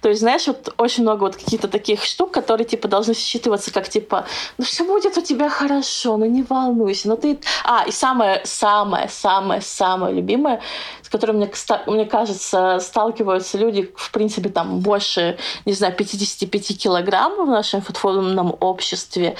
То 0.00 0.08
есть, 0.08 0.20
знаешь, 0.20 0.46
вот 0.46 0.74
очень 0.78 1.02
много 1.02 1.20
вот 1.24 1.36
каких-то 1.36 1.68
таких 1.68 2.04
штук, 2.04 2.32
которые 2.32 2.66
типа 2.66 2.88
должны 2.88 3.12
считываться 3.12 3.72
как 3.72 3.88
типа, 3.88 4.26
ну 4.58 4.64
все 4.64 4.84
будет 4.84 5.16
у 5.16 5.20
тебя 5.20 5.48
хорошо, 5.48 6.16
ну 6.16 6.26
не 6.26 6.42
волнуйся, 6.42 7.08
ну 7.08 7.16
ты... 7.16 7.38
А, 7.64 7.84
и 7.86 7.90
самое, 7.90 8.40
самое, 8.44 9.08
самое, 9.08 9.60
самое 9.60 10.14
любимое, 10.14 10.60
с 11.02 11.08
которым, 11.08 11.36
мне, 11.36 11.50
мне 11.86 12.06
кажется, 12.06 12.78
сталкиваются 12.80 13.58
люди, 13.58 13.92
в 13.96 14.10
принципе, 14.10 14.48
там 14.48 14.80
больше, 14.80 15.38
не 15.64 15.72
знаю, 15.72 15.94
55 15.94 16.78
килограмм 16.78 17.46
в 17.46 17.50
нашем 17.50 17.82
футбольном 17.82 18.56
обществе, 18.60 19.36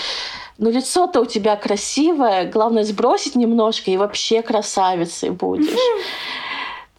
ну 0.59 0.71
лицо-то 0.71 1.21
у 1.21 1.25
тебя 1.25 1.57
красивое, 1.57 2.45
главное 2.45 2.85
сбросить 2.85 3.35
немножко, 3.35 3.91
и 3.91 3.97
вообще 3.97 4.43
красавицей 4.43 5.31
будешь. 5.31 5.71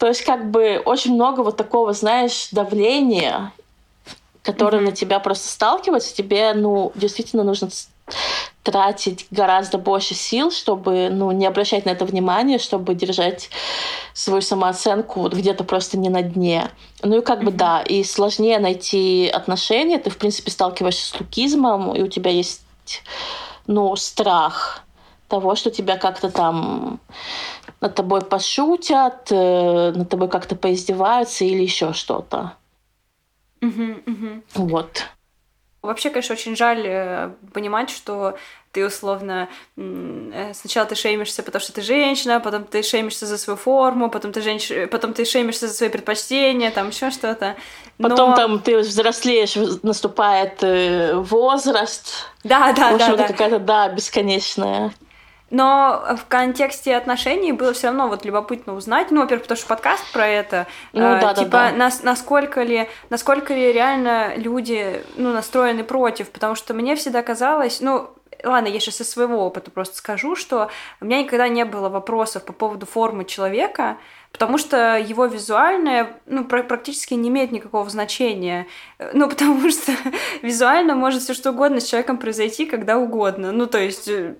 То 0.02 0.08
есть 0.08 0.24
как 0.24 0.50
бы 0.50 0.82
очень 0.84 1.14
много 1.14 1.42
вот 1.42 1.56
такого, 1.56 1.92
знаешь, 1.92 2.48
давления, 2.50 3.52
которое 4.42 4.78
mm-hmm. 4.78 4.86
на 4.86 4.90
тебя 4.90 5.20
просто 5.20 5.48
сталкивается, 5.48 6.12
тебе, 6.12 6.54
ну, 6.54 6.90
действительно 6.96 7.44
нужно 7.44 7.68
тратить 8.64 9.28
гораздо 9.30 9.78
больше 9.78 10.14
сил, 10.14 10.50
чтобы 10.50 11.08
ну, 11.08 11.30
не 11.30 11.46
обращать 11.46 11.86
на 11.86 11.90
это 11.90 12.04
внимание, 12.04 12.58
чтобы 12.58 12.96
держать 12.96 13.48
свою 14.12 14.42
самооценку 14.42 15.20
вот 15.20 15.34
где-то 15.34 15.62
просто 15.62 15.96
не 15.96 16.08
на 16.08 16.22
дне. 16.22 16.68
Ну 17.04 17.18
и 17.18 17.22
как 17.22 17.38
mm-hmm. 17.38 17.44
бы 17.44 17.52
да, 17.52 17.80
и 17.82 18.02
сложнее 18.02 18.58
найти 18.58 19.30
отношения, 19.32 20.00
ты 20.00 20.10
в 20.10 20.18
принципе 20.18 20.50
сталкиваешься 20.50 21.06
с 21.06 21.20
лукизмом, 21.20 21.94
и 21.94 22.02
у 22.02 22.08
тебя 22.08 22.32
есть 22.32 22.62
ну, 23.68 23.94
страх 23.94 24.82
того, 25.28 25.54
что 25.54 25.70
тебя 25.70 25.96
как-то 25.96 26.28
там 26.28 26.98
над 27.82 27.96
тобой 27.96 28.22
пошутят, 28.22 29.26
э, 29.30 29.92
над 29.94 30.08
тобой 30.08 30.28
как-то 30.28 30.54
поиздеваются 30.54 31.44
или 31.44 31.62
еще 31.62 31.92
что-то. 31.92 32.52
Угу, 33.60 33.82
угу. 34.06 34.42
Вот. 34.54 35.06
Вообще, 35.82 36.10
конечно, 36.10 36.34
очень 36.34 36.54
жаль 36.56 36.86
э, 36.86 37.30
понимать, 37.52 37.90
что 37.90 38.38
ты 38.70 38.86
условно 38.86 39.48
э, 39.76 40.52
сначала 40.54 40.86
ты 40.86 40.94
шеймишься, 40.94 41.42
потому 41.42 41.60
что 41.60 41.72
ты 41.72 41.82
женщина, 41.82 42.38
потом 42.38 42.64
ты 42.64 42.84
шеймишься 42.84 43.26
за 43.26 43.36
свою 43.36 43.56
форму, 43.56 44.08
потом 44.10 44.32
ты 44.32 44.42
женщ... 44.42 44.70
потом 44.88 45.12
ты 45.12 45.24
шеймишься 45.24 45.66
за 45.66 45.74
свои 45.74 45.88
предпочтения, 45.88 46.70
там 46.70 46.90
еще 46.90 47.10
что-то. 47.10 47.56
Но... 47.98 48.10
Потом 48.10 48.34
там 48.36 48.60
ты 48.60 48.78
взрослеешь, 48.78 49.56
наступает 49.82 50.62
возраст. 51.28 52.28
Да, 52.44 52.72
да, 52.72 52.92
В 52.92 52.94
общем, 52.94 53.16
да, 53.16 53.16
да. 53.16 53.26
какая-то, 53.26 53.58
да, 53.58 53.88
бесконечная. 53.88 54.92
Но 55.52 56.16
в 56.16 56.26
контексте 56.28 56.96
отношений 56.96 57.52
было 57.52 57.74
все 57.74 57.88
равно 57.88 58.08
вот 58.08 58.24
любопытно 58.24 58.74
узнать. 58.74 59.10
Ну, 59.10 59.20
во-первых, 59.20 59.42
потому 59.42 59.58
что 59.58 59.68
подкаст 59.68 60.10
про 60.10 60.26
это. 60.26 60.66
Ну, 60.94 61.02
э, 61.02 61.20
да, 61.20 61.34
типа, 61.34 61.50
да, 61.50 61.70
да. 61.70 61.76
Нас, 61.76 62.02
насколько 62.02 62.62
ли, 62.62 62.88
насколько 63.10 63.52
ли 63.52 63.70
реально 63.70 64.34
люди, 64.36 65.04
ну, 65.16 65.30
настроены 65.30 65.84
против. 65.84 66.30
Потому 66.30 66.54
что 66.54 66.72
мне 66.72 66.96
всегда 66.96 67.22
казалось, 67.22 67.82
ну, 67.82 68.08
ладно, 68.42 68.68
я 68.68 68.80
сейчас 68.80 69.02
из 69.02 69.10
своего 69.10 69.44
опыта 69.44 69.70
просто 69.70 69.96
скажу, 69.96 70.36
что 70.36 70.70
у 71.02 71.04
меня 71.04 71.22
никогда 71.22 71.48
не 71.48 71.66
было 71.66 71.90
вопросов 71.90 72.46
по 72.46 72.54
поводу 72.54 72.86
формы 72.86 73.26
человека, 73.26 73.98
потому 74.32 74.56
что 74.56 74.96
его 74.96 75.26
визуальное 75.26 76.16
ну, 76.24 76.46
практически 76.46 77.12
не 77.12 77.28
имеет 77.28 77.52
никакого 77.52 77.90
значения. 77.90 78.66
Ну, 79.12 79.28
потому 79.28 79.70
что 79.70 79.92
визуально 80.40 80.94
может 80.94 81.22
все 81.22 81.34
что 81.34 81.50
угодно 81.50 81.80
с 81.80 81.88
человеком 81.88 82.16
произойти 82.16 82.64
когда 82.64 82.96
угодно. 82.96 83.52
Ну, 83.52 83.66
то 83.66 83.78
есть 83.78 84.08
э, 84.08 84.36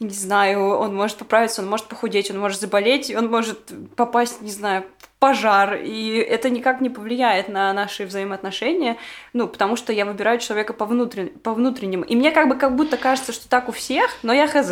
не 0.00 0.14
знаю, 0.14 0.78
он 0.78 0.94
может 0.94 1.16
поправиться, 1.16 1.60
он 1.60 1.68
может 1.68 1.86
похудеть, 1.86 2.30
он 2.30 2.38
может 2.38 2.60
заболеть, 2.60 3.12
он 3.14 3.28
может 3.28 3.72
попасть, 3.96 4.40
не 4.40 4.50
знаю, 4.50 4.84
в 4.98 5.08
пожар, 5.18 5.74
и 5.74 6.18
это 6.18 6.50
никак 6.50 6.80
не 6.80 6.88
повлияет 6.88 7.48
на 7.48 7.72
наши 7.72 8.06
взаимоотношения, 8.06 8.96
ну, 9.32 9.48
потому 9.48 9.74
что 9.74 9.92
я 9.92 10.04
выбираю 10.04 10.38
человека 10.38 10.72
по, 10.72 10.84
внутрен... 10.84 11.30
по 11.30 11.52
внутреннему. 11.52 12.04
И 12.04 12.14
мне 12.14 12.30
как 12.30 12.48
бы 12.48 12.54
как 12.54 12.76
будто 12.76 12.96
кажется, 12.96 13.32
что 13.32 13.48
так 13.48 13.68
у 13.68 13.72
всех, 13.72 14.10
но 14.22 14.32
я 14.32 14.46
хз. 14.46 14.70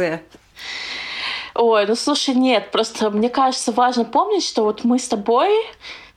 Ой, 1.54 1.86
ну 1.86 1.96
слушай, 1.96 2.34
нет, 2.34 2.70
просто 2.70 3.10
мне 3.10 3.28
кажется 3.28 3.72
важно 3.72 4.04
помнить, 4.04 4.44
что 4.44 4.62
вот 4.62 4.84
мы 4.84 4.98
с 4.98 5.08
тобой 5.08 5.50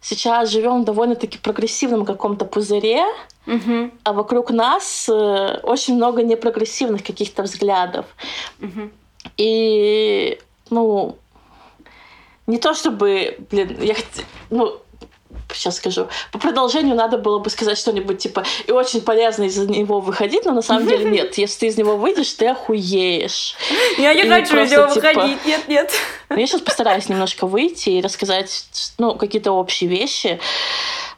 сейчас 0.02 0.50
живем 0.50 0.82
в 0.82 0.86
довольно-таки 0.86 1.38
прогрессивном 1.38 2.06
каком-то 2.06 2.46
пузыре, 2.46 3.04
угу. 3.46 3.92
а 4.04 4.14
вокруг 4.14 4.52
нас 4.52 5.08
э, 5.10 5.60
очень 5.64 5.96
много 5.96 6.24
непрогрессивных 6.24 7.04
каких-то 7.04 7.44
взглядов. 7.44 8.06
Угу. 8.62 8.90
И, 9.38 10.40
ну, 10.70 11.18
не 12.48 12.58
то 12.58 12.74
чтобы, 12.74 13.38
блин, 13.52 13.78
я 13.82 13.96
ну, 14.50 14.82
сейчас 15.54 15.78
скажу. 15.78 16.08
По 16.32 16.40
продолжению 16.40 16.96
надо 16.96 17.18
было 17.18 17.40
бы 17.40 17.50
сказать 17.50 17.78
что-нибудь 17.78 18.18
типа 18.20 18.44
и 18.68 18.72
очень 18.72 19.02
полезно 19.02 19.44
из 19.44 19.58
него 19.58 20.00
выходить, 20.00 20.46
но 20.46 20.52
на 20.52 20.62
самом 20.62 20.88
деле 20.88 21.06
нет. 21.10 21.38
Если 21.38 21.60
ты 21.60 21.68
из 21.68 21.78
него 21.78 21.98
выйдешь, 21.98 22.32
ты 22.34 22.48
охуеешь. 22.48 23.56
Я 23.98 24.14
не 24.14 24.30
хочу 24.30 24.58
из 24.58 24.72
него 24.72 24.88
типа, 24.88 24.96
выходить, 24.96 25.46
нет, 25.46 25.68
нет. 25.68 25.92
Ну, 26.30 26.38
я 26.38 26.48
сейчас 26.48 26.62
постараюсь 26.62 27.10
немножко 27.10 27.48
выйти 27.48 27.90
и 27.90 28.02
рассказать 28.02 28.66
ну, 28.98 29.16
какие-то 29.16 29.52
общие 29.52 29.90
вещи. 29.90 30.40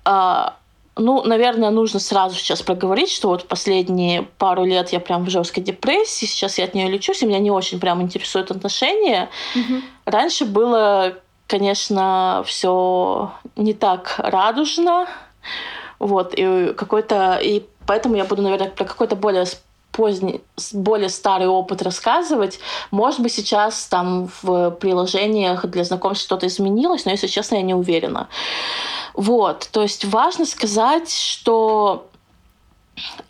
А, 0.04 0.56
ну, 0.98 1.24
наверное, 1.24 1.70
нужно 1.70 2.00
сразу 2.00 2.36
сейчас 2.36 2.62
проговорить, 2.62 3.10
что 3.10 3.30
вот 3.30 3.48
последние 3.48 4.24
пару 4.38 4.66
лет 4.66 4.90
я 4.90 5.00
прям 5.00 5.26
в 5.26 5.30
жесткой 5.30 5.64
депрессии, 5.64 6.26
сейчас 6.26 6.58
я 6.58 6.66
от 6.66 6.74
нее 6.74 6.90
лечусь, 6.90 7.22
и 7.24 7.26
меня 7.26 7.40
не 7.40 7.52
очень 7.52 7.80
прям 7.80 8.02
интересуют 8.02 8.52
отношения. 8.52 9.30
Угу. 9.56 9.82
Раньше 10.06 10.46
было, 10.46 11.18
конечно, 11.52 12.44
все 12.46 13.34
не 13.58 13.74
так 13.74 14.16
радужно, 14.18 15.06
вот, 16.00 16.34
и 16.34 16.74
какой-то, 16.74 17.40
и 17.44 17.66
поэтому 17.86 18.16
я 18.16 18.24
буду, 18.24 18.42
наверное, 18.42 18.70
про 18.70 18.86
какой-то 18.86 19.18
более 19.18 19.46
поздний, 19.92 20.42
более 20.72 21.10
старый 21.10 21.48
опыт 21.48 21.82
рассказывать. 21.82 22.60
Может 22.90 23.20
быть, 23.20 23.34
сейчас 23.34 23.86
там 23.88 24.30
в 24.42 24.72
приложениях 24.72 25.66
для 25.66 25.84
знакомств 25.84 26.24
что-то 26.24 26.48
изменилось, 26.48 27.04
но, 27.04 27.12
если 27.12 27.28
честно, 27.28 27.56
я 27.56 27.64
не 27.64 27.74
уверена. 27.74 28.30
Вот, 29.14 29.68
то 29.74 29.82
есть 29.82 30.06
важно 30.06 30.46
сказать, 30.46 31.12
что 31.14 32.08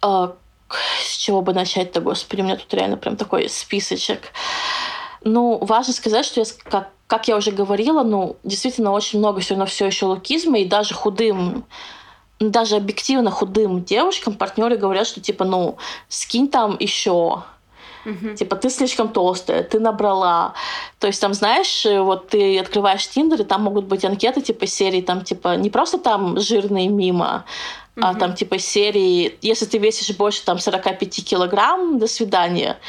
э, 0.04 0.28
с 1.04 1.18
чего 1.18 1.42
бы 1.42 1.54
начать-то, 1.56 2.02
господи, 2.02 2.42
у 2.42 2.44
меня 2.44 2.58
тут 2.58 2.72
реально 2.76 2.98
прям 2.98 3.18
такой 3.18 3.50
списочек. 3.50 4.32
Ну, 5.24 5.58
важно 5.58 5.94
сказать, 5.94 6.26
что 6.26 6.42
я, 6.42 6.46
как, 6.70 6.90
как 7.12 7.28
я 7.28 7.36
уже 7.36 7.52
говорила, 7.52 8.04
ну, 8.04 8.38
действительно 8.46 8.94
очень 8.94 9.20
много 9.20 9.42
все 9.42 9.56
равно 9.56 9.66
все 9.66 9.86
еще 9.86 10.06
лукизма, 10.06 10.60
и 10.60 10.66
даже 10.66 10.94
худым 10.94 11.66
даже 12.40 12.78
объективно 12.78 13.32
худым 13.32 13.84
девушкам 13.84 14.34
партнеры 14.34 14.78
говорят, 14.78 15.06
что 15.06 15.20
типа, 15.20 15.44
ну, 15.44 15.76
скинь 16.08 16.48
там 16.48 16.78
еще, 16.80 17.44
Угу. 18.04 18.36
Типа, 18.36 18.56
ты 18.56 18.72
слишком 18.72 19.10
толстая, 19.10 19.62
ты 19.62 19.80
набрала. 19.80 20.54
То 20.98 21.06
есть 21.06 21.22
там, 21.22 21.36
знаешь, 21.36 21.86
вот 21.86 22.30
ты 22.30 22.58
открываешь 22.58 23.08
Тиндер, 23.08 23.42
и 23.42 23.44
там 23.44 23.62
могут 23.62 23.86
быть 23.86 24.04
анкеты 24.04 24.42
типа 24.42 24.66
серии, 24.66 25.02
там 25.02 25.22
типа 25.22 25.56
не 25.56 25.70
просто 25.70 26.00
там 26.00 26.40
жирные 26.40 26.88
мимо, 26.88 27.46
угу. 27.96 28.08
а 28.08 28.16
там 28.16 28.34
типа 28.34 28.58
серии, 28.58 29.38
если 29.44 29.66
ты 29.66 29.78
весишь 29.78 30.16
больше 30.18 30.44
там 30.44 30.58
45 30.58 31.24
килограмм, 31.24 32.00
до 32.00 32.08
свидания. 32.08 32.80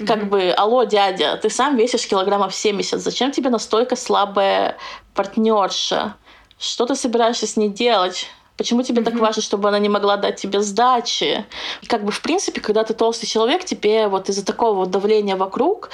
И 0.00 0.06
как 0.06 0.28
бы, 0.28 0.50
алло, 0.56 0.84
дядя, 0.84 1.36
ты 1.36 1.50
сам 1.50 1.76
весишь 1.76 2.06
килограммов 2.06 2.54
70, 2.54 3.00
зачем 3.00 3.32
тебе 3.32 3.50
настолько 3.50 3.96
слабая 3.96 4.78
партнерша? 5.14 6.14
Что 6.58 6.86
ты 6.86 6.94
собираешься 6.94 7.46
с 7.46 7.56
ней 7.56 7.68
делать? 7.68 8.26
Почему 8.56 8.82
тебе 8.82 9.02
mm-hmm. 9.02 9.04
так 9.04 9.14
важно, 9.18 9.42
чтобы 9.42 9.68
она 9.68 9.78
не 9.78 9.88
могла 9.88 10.16
дать 10.16 10.36
тебе 10.36 10.62
сдачи? 10.62 11.44
И 11.82 11.86
как 11.86 12.04
бы, 12.04 12.12
в 12.12 12.22
принципе, 12.22 12.60
когда 12.60 12.82
ты 12.84 12.94
толстый 12.94 13.26
человек, 13.26 13.64
тебе 13.64 14.08
вот 14.08 14.28
из-за 14.30 14.44
такого 14.44 14.74
вот 14.74 14.90
давления 14.90 15.36
вокруг 15.36 15.90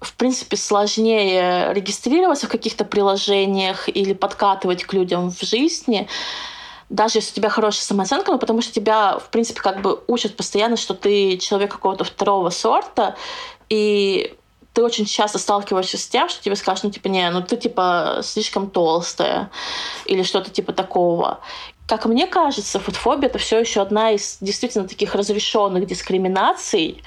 в 0.00 0.14
принципе, 0.14 0.56
сложнее 0.56 1.72
регистрироваться 1.72 2.46
в 2.46 2.50
каких-то 2.50 2.84
приложениях 2.84 3.88
или 3.88 4.14
подкатывать 4.14 4.82
к 4.82 4.92
людям 4.94 5.30
в 5.30 5.40
жизни, 5.42 6.08
даже 6.92 7.18
если 7.18 7.32
у 7.32 7.34
тебя 7.36 7.48
хорошая 7.48 7.82
самооценка, 7.84 8.30
ну, 8.30 8.38
потому 8.38 8.60
что 8.60 8.72
тебя, 8.72 9.18
в 9.18 9.30
принципе, 9.30 9.60
как 9.60 9.80
бы 9.80 10.00
учат 10.06 10.36
постоянно, 10.36 10.76
что 10.76 10.94
ты 10.94 11.38
человек 11.38 11.72
какого-то 11.72 12.04
второго 12.04 12.50
сорта, 12.50 13.16
и 13.70 14.34
ты 14.74 14.82
очень 14.82 15.06
часто 15.06 15.38
сталкиваешься 15.38 15.96
с 15.96 16.06
тем, 16.06 16.28
что 16.28 16.42
тебе 16.42 16.54
скажут, 16.54 16.84
ну, 16.84 16.90
типа, 16.90 17.08
не, 17.08 17.28
ну, 17.30 17.42
ты, 17.42 17.56
типа, 17.56 18.20
слишком 18.22 18.70
толстая, 18.70 19.50
или 20.04 20.22
что-то 20.22 20.50
типа 20.50 20.72
такого. 20.72 21.40
Как 21.88 22.04
мне 22.04 22.26
кажется, 22.26 22.78
фотофобия 22.78 23.28
это 23.28 23.38
все 23.38 23.58
еще 23.58 23.80
одна 23.80 24.12
из 24.12 24.38
действительно 24.40 24.86
таких 24.86 25.14
разрешенных 25.14 25.86
дискриминаций, 25.86 27.02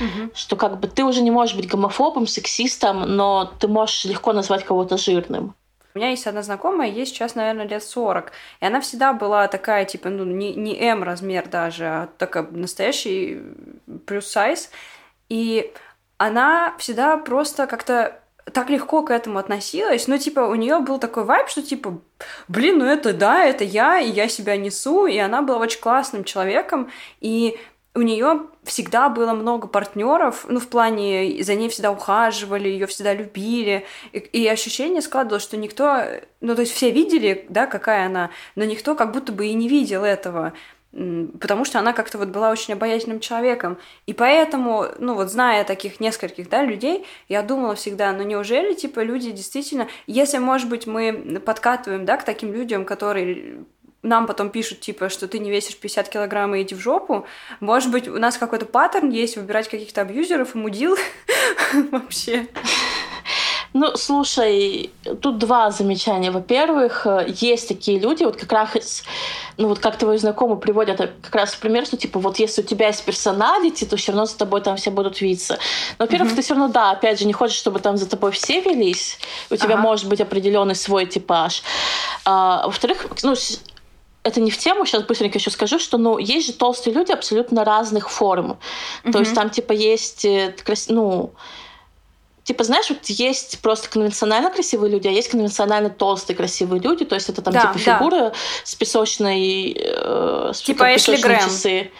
угу. 0.00 0.30
что 0.34 0.56
как 0.56 0.80
бы 0.80 0.86
ты 0.86 1.02
уже 1.04 1.22
не 1.22 1.30
можешь 1.30 1.56
быть 1.56 1.68
гомофобом, 1.68 2.26
сексистом, 2.26 3.16
но 3.16 3.50
ты 3.58 3.68
можешь 3.68 4.04
легко 4.04 4.32
назвать 4.32 4.64
кого-то 4.64 4.98
жирным. 4.98 5.54
У 5.94 5.98
меня 5.98 6.10
есть 6.10 6.26
одна 6.26 6.42
знакомая, 6.42 6.88
ей 6.88 7.06
сейчас, 7.06 7.34
наверное, 7.34 7.66
лет 7.66 7.82
40. 7.82 8.32
И 8.60 8.64
она 8.64 8.80
всегда 8.80 9.12
была 9.12 9.48
такая, 9.48 9.84
типа, 9.84 10.08
ну, 10.08 10.24
не, 10.24 10.54
не 10.54 10.80
М 10.80 11.02
размер 11.02 11.48
даже, 11.48 11.84
а 11.84 12.08
такая 12.18 12.44
настоящий 12.50 13.42
плюс 14.06 14.26
сайз. 14.26 14.70
И 15.28 15.72
она 16.18 16.74
всегда 16.78 17.16
просто 17.16 17.66
как-то 17.66 18.20
так 18.52 18.70
легко 18.70 19.02
к 19.02 19.10
этому 19.10 19.38
относилась. 19.38 20.08
Ну, 20.08 20.18
типа, 20.18 20.40
у 20.40 20.54
нее 20.54 20.80
был 20.80 20.98
такой 20.98 21.24
вайб, 21.24 21.48
что 21.48 21.62
типа, 21.62 22.00
блин, 22.48 22.78
ну 22.78 22.84
это 22.84 23.12
да, 23.12 23.44
это 23.44 23.64
я, 23.64 23.98
и 23.98 24.10
я 24.10 24.28
себя 24.28 24.56
несу, 24.56 25.06
и 25.06 25.18
она 25.18 25.42
была 25.42 25.58
очень 25.58 25.80
классным 25.80 26.24
человеком, 26.24 26.90
и 27.20 27.58
у 27.94 28.02
нее 28.02 28.46
всегда 28.62 29.08
было 29.08 29.32
много 29.32 29.66
партнеров, 29.66 30.46
ну, 30.48 30.60
в 30.60 30.68
плане, 30.68 31.42
за 31.42 31.54
ней 31.54 31.68
всегда 31.68 31.90
ухаживали, 31.90 32.68
ее 32.68 32.86
всегда 32.86 33.14
любили, 33.14 33.84
и, 34.12 34.18
и 34.18 34.46
ощущение 34.46 35.02
складывалось, 35.02 35.42
что 35.42 35.56
никто, 35.56 36.04
ну, 36.40 36.54
то 36.54 36.60
есть 36.60 36.72
все 36.72 36.90
видели, 36.90 37.46
да, 37.48 37.66
какая 37.66 38.06
она, 38.06 38.30
но 38.54 38.64
никто 38.64 38.94
как 38.94 39.12
будто 39.12 39.32
бы 39.32 39.46
и 39.46 39.54
не 39.54 39.68
видел 39.68 40.04
этого 40.04 40.52
потому 40.92 41.64
что 41.64 41.78
она 41.78 41.92
как-то 41.92 42.18
вот 42.18 42.28
была 42.28 42.50
очень 42.50 42.74
обаятельным 42.74 43.20
человеком. 43.20 43.78
И 44.06 44.12
поэтому, 44.12 44.86
ну 44.98 45.14
вот 45.14 45.30
зная 45.30 45.62
таких 45.64 46.00
нескольких, 46.00 46.48
да, 46.48 46.64
людей, 46.64 47.06
я 47.28 47.42
думала 47.42 47.76
всегда, 47.76 48.12
ну 48.12 48.24
неужели, 48.24 48.74
типа, 48.74 49.00
люди 49.00 49.30
действительно, 49.30 49.86
если, 50.08 50.38
может 50.38 50.68
быть, 50.68 50.86
мы 50.86 51.40
подкатываем, 51.44 52.04
да, 52.04 52.16
к 52.16 52.24
таким 52.24 52.52
людям, 52.52 52.84
которые 52.84 53.64
нам 54.02 54.26
потом 54.26 54.50
пишут, 54.50 54.80
типа, 54.80 55.08
что 55.08 55.28
ты 55.28 55.38
не 55.38 55.50
весишь 55.50 55.76
50 55.76 56.08
килограмм 56.08 56.54
и 56.54 56.62
иди 56.62 56.74
в 56.74 56.80
жопу. 56.80 57.26
Может 57.60 57.90
быть, 57.90 58.08
у 58.08 58.18
нас 58.18 58.38
какой-то 58.38 58.66
паттерн 58.66 59.10
есть 59.10 59.36
выбирать 59.36 59.68
каких-то 59.68 60.00
абьюзеров 60.00 60.54
и 60.54 60.58
мудил 60.58 60.96
вообще. 61.90 62.48
Ну, 63.72 63.96
слушай, 63.96 64.90
тут 65.20 65.38
два 65.38 65.70
замечания. 65.70 66.32
Во-первых, 66.32 67.06
есть 67.28 67.68
такие 67.68 68.00
люди, 68.00 68.24
вот 68.24 68.36
как 68.36 68.50
раз, 68.50 69.04
ну 69.58 69.68
вот 69.68 69.78
как 69.78 69.96
твои 69.96 70.18
знакомые 70.18 70.58
приводят 70.58 70.98
как 71.22 71.34
раз 71.34 71.54
пример, 71.54 71.86
что 71.86 71.96
типа 71.96 72.18
вот 72.18 72.40
если 72.40 72.62
у 72.62 72.64
тебя 72.64 72.88
есть 72.88 73.04
персоналити, 73.04 73.84
то 73.84 73.96
все 73.96 74.10
равно 74.10 74.26
за 74.26 74.36
тобой 74.36 74.60
там 74.60 74.76
все 74.76 74.90
будут 74.90 75.20
видеться. 75.20 75.60
Но, 75.98 76.06
во-первых, 76.06 76.32
mm-hmm. 76.32 76.36
ты 76.36 76.42
все 76.42 76.54
равно, 76.54 76.68
да, 76.68 76.90
опять 76.90 77.20
же, 77.20 77.26
не 77.26 77.32
хочешь, 77.32 77.58
чтобы 77.58 77.78
там 77.78 77.96
за 77.96 78.08
тобой 78.08 78.32
все 78.32 78.60
велись. 78.60 79.18
У 79.50 79.56
тебя 79.56 79.74
ага. 79.74 79.82
может 79.82 80.08
быть 80.08 80.20
определенный 80.20 80.74
свой 80.74 81.06
типаж. 81.06 81.62
А, 82.24 82.66
во-вторых, 82.66 83.06
ну, 83.22 83.36
это 84.22 84.40
не 84.40 84.50
в 84.50 84.58
тему, 84.58 84.84
сейчас 84.84 85.02
быстренько 85.02 85.38
еще 85.38 85.50
скажу, 85.50 85.78
что 85.78 85.98
ну, 85.98 86.18
есть 86.18 86.46
же 86.46 86.52
толстые 86.52 86.94
люди 86.94 87.12
абсолютно 87.12 87.64
разных 87.64 88.10
форм. 88.10 88.58
Mm-hmm. 89.04 89.12
То 89.12 89.18
есть 89.18 89.34
там 89.34 89.50
типа 89.50 89.72
есть, 89.72 90.24
э, 90.24 90.54
ну, 90.88 91.32
Типа, 92.42 92.64
знаешь, 92.64 92.88
вот 92.88 93.04
есть 93.06 93.60
просто 93.60 93.88
конвенционально 93.88 94.50
красивые 94.50 94.90
люди, 94.90 95.06
а 95.06 95.10
есть 95.12 95.28
конвенционально 95.28 95.88
толстые 95.88 96.36
красивые 96.36 96.82
люди. 96.82 97.04
То 97.04 97.14
есть 97.14 97.28
это 97.28 97.42
там 97.42 97.52
да, 97.52 97.60
типа 97.60 97.78
фигура 97.78 98.18
да. 98.18 98.32
с 98.64 98.74
песочной... 98.74 99.76
Э, 99.78 100.50
с 100.52 100.62
типа 100.62 100.96
Эшли 100.96 101.18
Грэм. 101.18 101.38
Часы. 101.38 101.92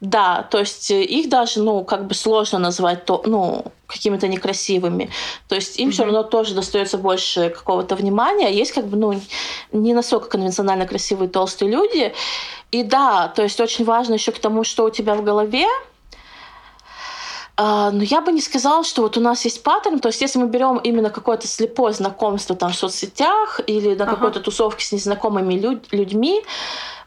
Да, 0.00 0.46
то 0.50 0.58
есть 0.58 0.90
э, 0.92 1.02
их 1.02 1.28
даже, 1.28 1.60
ну, 1.62 1.84
как 1.84 2.06
бы 2.06 2.14
сложно 2.14 2.58
назвать, 2.60 3.06
то, 3.06 3.22
ну, 3.26 3.64
какими-то 3.88 4.28
некрасивыми. 4.28 5.10
То 5.48 5.56
есть 5.56 5.80
им 5.80 5.88
mm-hmm. 5.88 5.92
все 5.92 6.04
равно 6.04 6.22
тоже 6.22 6.54
достается 6.54 6.98
больше 6.98 7.50
какого-то 7.50 7.96
внимания. 7.96 8.52
Есть 8.52 8.72
как 8.72 8.86
бы, 8.86 8.96
ну, 8.96 9.20
не 9.72 9.94
настолько 9.94 10.28
конвенционально 10.28 10.86
красивые 10.86 11.28
толстые 11.28 11.70
люди. 11.70 12.12
И 12.70 12.82
да, 12.82 13.28
то 13.28 13.42
есть 13.42 13.60
очень 13.60 13.84
важно 13.84 14.14
еще 14.14 14.32
к 14.32 14.38
тому, 14.38 14.64
что 14.64 14.84
у 14.84 14.90
тебя 14.90 15.14
в 15.14 15.22
голове, 15.22 15.66
Uh, 17.60 17.90
но 17.90 18.04
я 18.04 18.20
бы 18.20 18.30
не 18.30 18.40
сказала, 18.40 18.84
что 18.84 19.02
вот 19.02 19.16
у 19.16 19.20
нас 19.20 19.44
есть 19.44 19.64
паттерн. 19.64 19.98
То 19.98 20.10
есть, 20.10 20.20
если 20.20 20.38
мы 20.38 20.46
берем 20.46 20.76
именно 20.76 21.10
какое-то 21.10 21.48
слепое 21.48 21.92
знакомство 21.92 22.54
там 22.54 22.70
в 22.70 22.76
соцсетях 22.76 23.60
или 23.66 23.96
на 23.96 24.04
ага. 24.04 24.14
какой-то 24.14 24.38
тусовке 24.38 24.84
с 24.84 24.92
незнакомыми 24.92 25.54
люд- 25.54 25.88
людьми, 25.90 26.44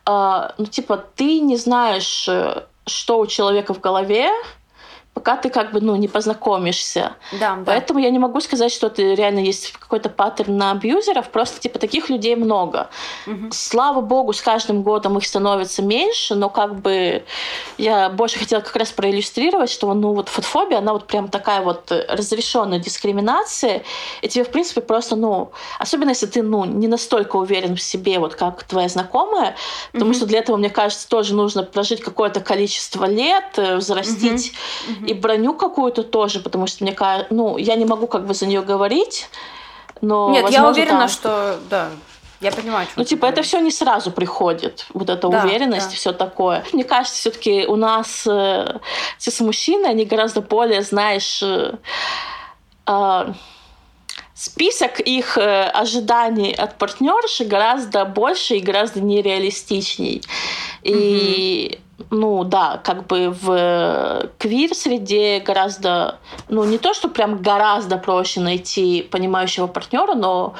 uh, 0.05 0.53
ну, 0.57 0.65
типа, 0.65 1.05
ты 1.15 1.39
не 1.39 1.55
знаешь, 1.55 2.27
э, 2.27 2.63
что 2.85 3.19
у 3.19 3.27
человека 3.27 3.73
в 3.73 3.79
голове, 3.79 4.29
пока 5.13 5.35
ты 5.35 5.49
как 5.49 5.71
бы 5.71 5.81
ну, 5.81 5.95
не 5.97 6.07
познакомишься. 6.07 7.13
Да, 7.39 7.59
Поэтому 7.65 7.99
да. 7.99 8.05
я 8.05 8.11
не 8.11 8.19
могу 8.19 8.39
сказать, 8.39 8.71
что 8.71 8.87
это 8.87 9.01
реально 9.01 9.39
есть 9.39 9.73
какой-то 9.73 10.09
паттерн 10.09 10.57
на 10.57 10.71
абьюзеров, 10.71 11.29
просто 11.29 11.59
типа 11.59 11.79
таких 11.79 12.09
людей 12.09 12.35
много. 12.35 12.89
Угу. 13.27 13.51
Слава 13.51 14.01
богу, 14.01 14.31
с 14.31 14.41
каждым 14.41 14.83
годом 14.83 15.17
их 15.17 15.25
становится 15.25 15.81
меньше, 15.81 16.35
но 16.35 16.49
как 16.49 16.79
бы 16.79 17.23
я 17.77 18.09
больше 18.09 18.39
хотела 18.39 18.61
как 18.61 18.75
раз 18.75 18.91
проиллюстрировать, 18.91 19.69
что 19.69 19.93
ну 19.93 20.13
вот 20.13 20.29
фотофобия, 20.29 20.77
она 20.77 20.93
вот 20.93 21.07
прям 21.07 21.27
такая 21.27 21.61
вот 21.61 21.91
разрешенная 21.91 22.79
дискриминация, 22.79 23.83
и 24.21 24.29
тебе 24.29 24.45
в 24.45 24.49
принципе 24.49 24.81
просто, 24.81 25.17
ну, 25.17 25.51
особенно 25.77 26.09
если 26.09 26.25
ты 26.25 26.41
ну 26.41 26.63
не 26.63 26.87
настолько 26.87 27.35
уверен 27.35 27.75
в 27.75 27.81
себе, 27.81 28.19
вот 28.19 28.35
как 28.35 28.63
твоя 28.63 28.87
знакомая, 28.87 29.55
потому 29.91 30.11
угу. 30.11 30.17
что 30.17 30.25
для 30.25 30.39
этого, 30.39 30.55
мне 30.55 30.69
кажется, 30.69 31.07
тоже 31.09 31.35
нужно 31.35 31.63
прожить 31.63 32.01
какое-то 32.01 32.39
количество 32.39 33.05
лет, 33.05 33.57
э, 33.57 33.75
взрастить 33.75 34.53
угу 34.87 35.00
и 35.05 35.13
броню 35.13 35.53
какую-то 35.53 36.03
тоже, 36.03 36.39
потому 36.39 36.67
что 36.67 36.83
мне 36.83 36.93
кажется, 36.93 37.33
ну, 37.33 37.57
я 37.57 37.75
не 37.75 37.85
могу 37.85 38.07
как 38.07 38.25
бы 38.25 38.33
за 38.33 38.45
нее 38.45 38.61
говорить, 38.61 39.29
но 40.01 40.31
Нет, 40.31 40.43
возможно, 40.43 40.65
я 40.65 40.71
уверена, 40.71 40.99
там... 40.99 41.09
что 41.09 41.59
да. 41.69 41.89
Я 42.39 42.51
понимаю, 42.51 42.87
Ну, 42.95 43.03
типа, 43.03 43.27
это 43.27 43.43
все 43.43 43.59
не 43.59 43.69
сразу 43.69 44.11
приходит, 44.11 44.87
вот 44.95 45.11
эта 45.11 45.29
да, 45.29 45.43
уверенность 45.43 45.89
да. 45.89 45.93
и 45.93 45.95
все 45.95 46.11
такое. 46.11 46.63
Мне 46.73 46.83
кажется, 46.83 47.15
все-таки 47.15 47.67
у 47.67 47.75
нас 47.75 48.25
э, 48.25 48.79
мужчины, 49.41 49.85
они 49.85 50.05
гораздо 50.05 50.41
более, 50.41 50.81
знаешь, 50.81 51.43
э, 51.43 51.75
э, 52.87 53.33
список 54.33 54.99
их 55.01 55.37
э, 55.37 55.65
ожиданий 55.65 56.51
от 56.51 56.79
партнерши 56.79 57.45
гораздо 57.45 58.05
больше 58.05 58.55
и 58.55 58.59
гораздо 58.59 59.01
нереалистичней. 59.01 60.23
И 60.81 61.77
mm-hmm 61.77 61.90
ну 62.09 62.43
да, 62.43 62.79
как 62.83 63.07
бы 63.07 63.29
в 63.29 64.29
квир-среде 64.37 65.39
гораздо, 65.39 66.19
ну 66.49 66.63
не 66.63 66.77
то, 66.77 66.93
что 66.93 67.07
прям 67.07 67.41
гораздо 67.41 67.97
проще 67.97 68.39
найти 68.39 69.01
понимающего 69.01 69.67
партнера, 69.67 70.15
но 70.15 70.55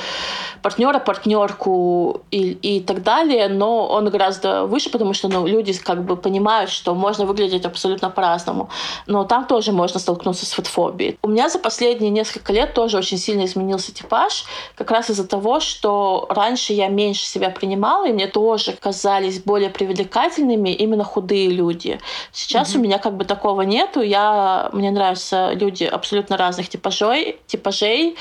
партнера, 0.62 0.99
партнерку 0.99 2.21
и, 2.32 2.51
и 2.51 2.80
так 2.82 3.04
далее, 3.04 3.47
но 3.47 3.88
он 3.88 4.10
гораздо 4.10 4.65
выше, 4.65 4.89
потому 4.89 5.13
что 5.13 5.27
ну, 5.27 5.47
люди 5.47 5.73
как 5.73 6.04
бы 6.04 6.15
понимают, 6.15 6.69
что 6.69 6.93
можно 6.95 7.25
выглядеть 7.25 7.65
абсолютно 7.65 8.10
по-разному. 8.10 8.69
Но 9.08 9.23
там 9.23 9.45
тоже 9.45 9.71
можно 9.71 9.99
столкнуться 9.99 10.45
с 10.45 10.51
фотофобией. 10.51 11.17
У 11.23 11.27
меня 11.27 11.49
за 11.49 11.60
последние 11.60 12.12
несколько 12.12 12.54
лет 12.54 12.73
тоже 12.73 12.97
очень 12.97 13.17
сильно 13.17 13.45
изменился 13.45 13.93
типаж, 13.93 14.45
как 14.75 14.91
раз 14.91 15.10
из-за 15.10 15.27
того, 15.27 15.60
что 15.60 16.27
раньше 16.30 16.73
я 16.73 16.88
меньше 16.88 17.25
себя 17.25 17.49
принимала, 17.49 18.08
и 18.08 18.13
мне 18.13 18.27
тоже 18.27 18.73
казались 18.73 19.41
более 19.41 19.69
привлекательными 19.69 20.69
именно 20.69 21.04
худые 21.04 21.30
люди. 21.33 21.99
Сейчас 22.31 22.73
mm-hmm. 22.73 22.77
у 22.77 22.81
меня 22.81 22.99
как 22.99 23.13
бы 23.13 23.25
такого 23.25 23.61
нету. 23.61 24.01
Я, 24.01 24.69
мне 24.73 24.91
нравятся 24.91 25.51
люди 25.53 25.85
абсолютно 25.85 26.37
разных 26.37 26.69
типажей, 26.69 27.39
типажей. 27.47 28.17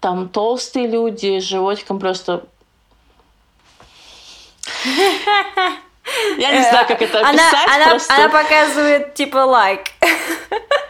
Там 0.00 0.28
толстые 0.28 0.86
люди, 0.86 1.40
живот 1.40 1.70
животиком 1.70 1.98
просто... 1.98 2.44
Я 6.38 6.50
не 6.50 6.62
знаю, 6.62 6.86
как 6.88 7.02
это 7.02 7.20
описать. 7.20 7.68
Она, 7.68 7.90
просто... 7.90 8.14
она 8.14 8.28
показывает 8.28 9.14
типа 9.14 9.38
лайк. 9.38 9.80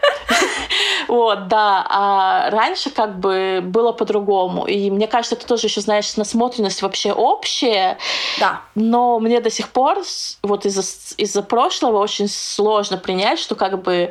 Вот, 1.09 1.49
да. 1.49 1.87
А 1.88 2.51
раньше 2.51 2.90
как 2.90 3.19
бы 3.19 3.61
было 3.62 3.93
по-другому. 3.93 4.66
И 4.66 4.90
мне 4.90 5.07
кажется, 5.07 5.35
это 5.35 5.47
тоже 5.47 5.66
еще, 5.66 5.81
знаешь, 5.81 6.16
насмотренность 6.16 6.83
вообще 6.83 7.12
общая. 7.12 7.99
Да. 8.38 8.62
Но 8.75 9.19
мне 9.19 9.40
до 9.40 9.51
сих 9.51 9.69
пор 9.69 9.99
вот 10.43 10.66
из-за 10.66 10.83
из 11.16 11.33
прошлого 11.43 11.99
очень 11.99 12.29
сложно 12.29 12.97
принять, 12.97 13.38
что 13.38 13.55
как 13.55 13.83
бы 13.83 14.11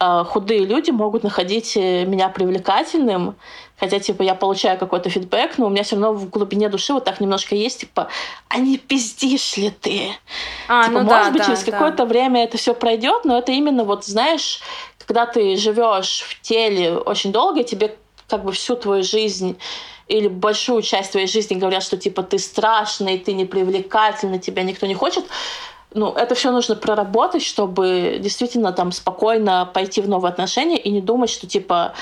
э, 0.00 0.24
худые 0.28 0.64
люди 0.64 0.90
могут 0.90 1.22
находить 1.22 1.76
э, 1.76 2.04
меня 2.04 2.28
привлекательным, 2.28 3.36
хотя, 3.82 3.98
типа, 3.98 4.22
я 4.22 4.34
получаю 4.34 4.78
какой-то 4.78 5.10
фидбэк, 5.10 5.58
но 5.58 5.66
у 5.66 5.68
меня 5.68 5.82
все 5.82 5.96
равно 5.96 6.12
в 6.12 6.28
глубине 6.30 6.68
души 6.68 6.92
вот 6.92 7.04
так 7.04 7.20
немножко 7.20 7.56
есть, 7.56 7.80
типа, 7.80 8.08
а 8.48 8.58
не 8.58 8.78
пиздишь 8.78 9.56
ли 9.56 9.70
ты? 9.70 10.12
А, 10.68 10.84
типа, 10.84 11.00
ну 11.00 11.04
может 11.04 11.26
да, 11.26 11.30
быть, 11.30 11.40
да, 11.40 11.46
через 11.46 11.64
да. 11.64 11.72
какое-то 11.72 12.04
время 12.04 12.44
это 12.44 12.58
все 12.58 12.74
пройдет, 12.74 13.24
но 13.24 13.38
это 13.38 13.50
именно 13.50 13.82
вот, 13.82 14.04
знаешь, 14.04 14.60
когда 15.12 15.26
ты 15.26 15.56
живешь 15.56 16.24
в 16.26 16.40
теле 16.40 16.96
очень 16.96 17.32
долго, 17.32 17.64
тебе 17.64 17.94
как 18.28 18.44
бы 18.44 18.52
всю 18.52 18.76
твою 18.76 19.02
жизнь 19.02 19.58
или 20.08 20.26
большую 20.26 20.80
часть 20.80 21.12
твоей 21.12 21.26
жизни 21.26 21.54
говорят, 21.54 21.82
что 21.82 21.98
типа 21.98 22.22
ты 22.22 22.38
страшный, 22.38 23.18
ты 23.18 23.34
непривлекательный, 23.34 24.38
тебя 24.38 24.62
никто 24.62 24.86
не 24.86 24.94
хочет, 24.94 25.26
ну, 25.92 26.12
это 26.12 26.34
все 26.34 26.50
нужно 26.50 26.76
проработать, 26.76 27.42
чтобы 27.42 28.16
действительно 28.20 28.72
там 28.72 28.90
спокойно 28.90 29.70
пойти 29.74 30.00
в 30.00 30.08
новые 30.08 30.30
отношения 30.30 30.78
и 30.78 30.90
не 30.90 31.02
думать, 31.02 31.28
что 31.28 31.46
типа 31.46 31.92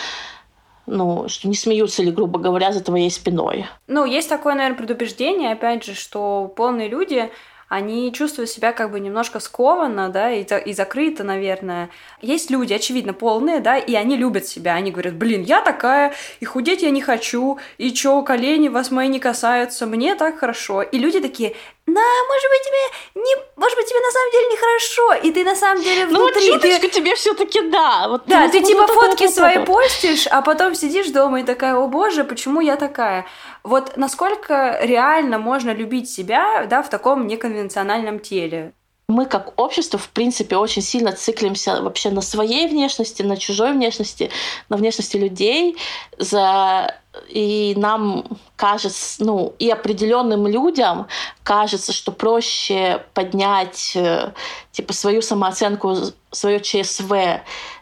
ну, 0.87 1.29
что 1.29 1.49
не 1.49 1.57
смеются 1.57 2.05
ли, 2.05 2.13
грубо 2.13 2.39
говоря, 2.39 2.71
за 2.73 2.81
твоей 2.81 3.11
спиной. 3.11 3.67
Ну, 3.89 4.05
есть 4.05 4.29
такое, 4.29 4.55
наверное, 4.55 4.79
предубеждение, 4.79 5.53
опять 5.53 5.85
же, 5.85 5.95
что 5.95 6.53
полные 6.57 6.89
люди, 6.89 7.31
они 7.71 8.13
чувствуют 8.13 8.51
себя 8.51 8.73
как 8.73 8.91
бы 8.91 8.99
немножко 8.99 9.39
скованно, 9.39 10.09
да, 10.09 10.33
и, 10.33 10.45
и 10.67 10.73
закрыто, 10.73 11.23
наверное. 11.23 11.89
Есть 12.21 12.51
люди, 12.51 12.73
очевидно, 12.73 13.13
полные, 13.13 13.61
да, 13.61 13.79
и 13.79 13.95
они 13.95 14.17
любят 14.17 14.45
себя. 14.45 14.75
Они 14.75 14.91
говорят, 14.91 15.15
блин, 15.15 15.45
я 15.45 15.61
такая, 15.61 16.13
и 16.41 16.45
худеть 16.45 16.83
я 16.83 16.91
не 16.91 17.01
хочу, 17.01 17.61
и 17.79 17.93
чё, 17.93 18.23
колени 18.23 18.67
вас 18.67 18.91
мои 18.91 19.07
не 19.07 19.21
касаются, 19.21 19.87
мне 19.87 20.17
так 20.17 20.41
хорошо. 20.41 20.83
И 20.83 20.99
люди 20.99 21.21
такие, 21.21 21.55
да, 21.95 22.25
может 22.29 22.49
быть, 22.51 22.63
тебе 22.63 23.23
не, 23.23 23.37
может 23.57 23.77
быть, 23.77 23.87
тебе 23.87 24.01
на 24.01 24.11
самом 24.11 24.33
деле 24.33 24.47
нехорошо, 24.49 25.15
и 25.15 25.33
ты 25.33 25.45
на 25.45 25.57
самом 25.57 25.83
деле 25.83 26.07
внутри. 26.07 26.49
Ну, 26.49 26.53
вот 26.55 26.63
ты... 26.63 26.89
тебе 26.89 27.15
все-таки 27.15 27.61
да. 27.63 28.09
Вот 28.09 28.23
да, 28.27 28.49
ты, 28.49 28.61
ты 28.61 28.67
типа 28.67 28.87
вот 28.87 28.91
фотки 28.91 29.25
вот, 29.25 29.35
свои 29.35 29.59
вот. 29.59 29.67
постишь, 29.67 30.27
а 30.27 30.43
потом 30.43 30.75
сидишь 30.75 31.09
дома 31.11 31.41
и 31.41 31.45
такая, 31.45 31.75
о 31.77 31.87
боже, 31.87 32.25
почему 32.25 32.61
я 32.61 32.77
такая? 32.77 33.27
Вот 33.63 33.97
насколько 33.97 34.79
реально 34.83 35.39
можно 35.39 35.73
любить 35.73 36.11
себя, 36.11 36.67
да, 36.67 36.83
в 36.83 36.91
таком 36.91 37.27
неконвенциональном 37.27 38.21
теле? 38.21 38.73
Мы 39.11 39.27
как 39.27 39.59
общество, 39.61 39.99
в 39.99 40.09
принципе, 40.11 40.57
очень 40.57 40.83
сильно 40.83 41.13
циклимся 41.13 41.83
вообще 41.83 42.11
на 42.11 42.21
своей 42.21 42.69
внешности, 42.69 43.23
на 43.23 43.37
чужой 43.37 43.73
внешности, 43.73 44.31
на 44.69 44.77
внешности 44.77 45.17
людей, 45.17 45.77
за 46.19 46.95
и 47.29 47.75
нам 47.77 48.25
кажется, 48.57 49.25
ну, 49.25 49.55
и 49.59 49.69
определенным 49.69 50.47
людям 50.47 51.09
кажется, 51.43 51.93
что 51.93 52.13
проще 52.13 53.05
поднять 53.15 53.93
э, 53.97 54.33
типа 54.71 54.93
свою 54.93 55.21
самооценку, 55.21 55.97
свое 56.31 56.61
ЧСВ 56.61 57.13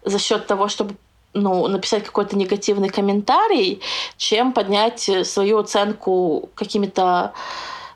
за 0.03 0.19
счет 0.19 0.47
того, 0.47 0.69
чтобы 0.69 0.97
ну, 1.35 1.69
написать 1.69 2.05
какой-то 2.05 2.37
негативный 2.37 2.89
комментарий, 2.89 3.83
чем 4.17 4.53
поднять 4.53 5.11
свою 5.25 5.59
оценку 5.59 6.49
какими-то 6.55 7.35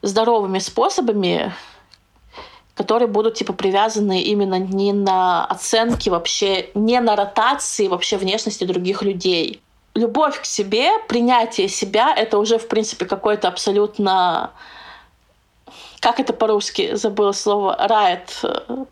здоровыми 0.03 0.59
способами, 0.59 1.55
которые 2.75 3.09
будут 3.09 3.35
типа 3.35 3.53
привязаны 3.53 4.23
именно 4.23 4.59
не 4.59 4.93
на 4.93 5.45
оценки 5.45 6.09
вообще, 6.09 6.71
не 6.75 7.01
на 7.01 7.17
ротации 7.17 7.89
вообще 7.89 8.17
внешности 8.17 8.65
других 8.65 9.03
людей. 9.03 9.61
Любовь 9.95 10.41
к 10.41 10.45
себе, 10.47 10.91
принятие 11.07 11.69
себя— 11.69 12.15
это 12.17 12.39
уже, 12.39 12.59
в 12.59 12.67
принципе, 12.69 13.05
какой-то 13.05 13.49
абсолютно 13.49 14.53
как 16.01 16.19
это 16.19 16.33
по-русски? 16.33 16.97
Забыла 16.97 17.31
слово. 17.31 17.77
Райт. 17.79 18.43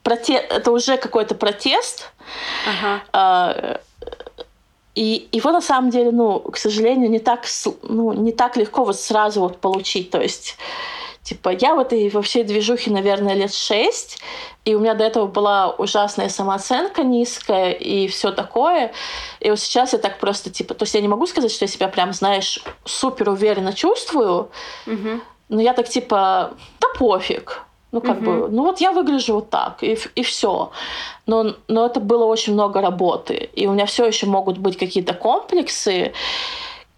Проте 0.04 0.34
это 0.34 0.70
уже 0.70 0.96
какой-то 0.96 1.34
протест. 1.34 2.12
Ага. 2.68 3.02
А, 3.12 3.80
и 4.94 5.28
его 5.32 5.50
на 5.50 5.60
самом 5.60 5.90
деле 5.90 6.12
ну 6.12 6.38
к 6.38 6.56
сожалению 6.56 7.10
не 7.10 7.18
так 7.18 7.46
ну 7.82 8.12
не 8.12 8.30
так 8.30 8.56
легко 8.56 8.84
вот 8.84 8.96
сразу 8.96 9.40
вот 9.40 9.58
получить. 9.58 10.10
То 10.10 10.20
есть 10.20 10.56
Типа, 11.22 11.50
я 11.50 11.74
в 11.74 11.80
этой 11.80 12.08
во 12.08 12.22
всей 12.22 12.44
движухе, 12.44 12.90
наверное, 12.90 13.34
лет 13.34 13.52
шесть, 13.52 14.20
и 14.64 14.74
у 14.74 14.80
меня 14.80 14.94
до 14.94 15.04
этого 15.04 15.26
была 15.26 15.70
ужасная 15.70 16.28
самооценка 16.30 17.02
низкая 17.02 17.72
и 17.72 18.08
все 18.08 18.32
такое. 18.32 18.92
И 19.40 19.50
вот 19.50 19.60
сейчас 19.60 19.92
я 19.92 19.98
так 19.98 20.18
просто, 20.18 20.50
типа, 20.50 20.74
то 20.74 20.84
есть 20.84 20.94
я 20.94 21.00
не 21.00 21.08
могу 21.08 21.26
сказать, 21.26 21.52
что 21.52 21.64
я 21.64 21.68
себя 21.68 21.88
прям, 21.88 22.12
знаешь, 22.14 22.62
супер 22.84 23.28
уверенно 23.28 23.74
чувствую, 23.74 24.50
угу. 24.86 25.20
но 25.50 25.60
я 25.60 25.74
так, 25.74 25.88
типа, 25.88 26.54
да 26.80 26.88
пофиг. 26.98 27.62
Ну, 27.92 28.00
как 28.00 28.18
угу. 28.18 28.24
бы, 28.24 28.48
ну 28.48 28.62
вот 28.62 28.80
я 28.80 28.92
выгляжу 28.92 29.34
вот 29.34 29.50
так, 29.50 29.82
и, 29.82 29.98
и 30.14 30.22
все. 30.22 30.70
Но, 31.26 31.54
но 31.68 31.86
это 31.86 32.00
было 32.00 32.24
очень 32.24 32.52
много 32.52 32.80
работы. 32.80 33.50
И 33.54 33.66
у 33.66 33.72
меня 33.72 33.86
все 33.86 34.06
еще 34.06 34.26
могут 34.26 34.58
быть 34.58 34.78
какие-то 34.78 35.12
комплексы 35.12 36.12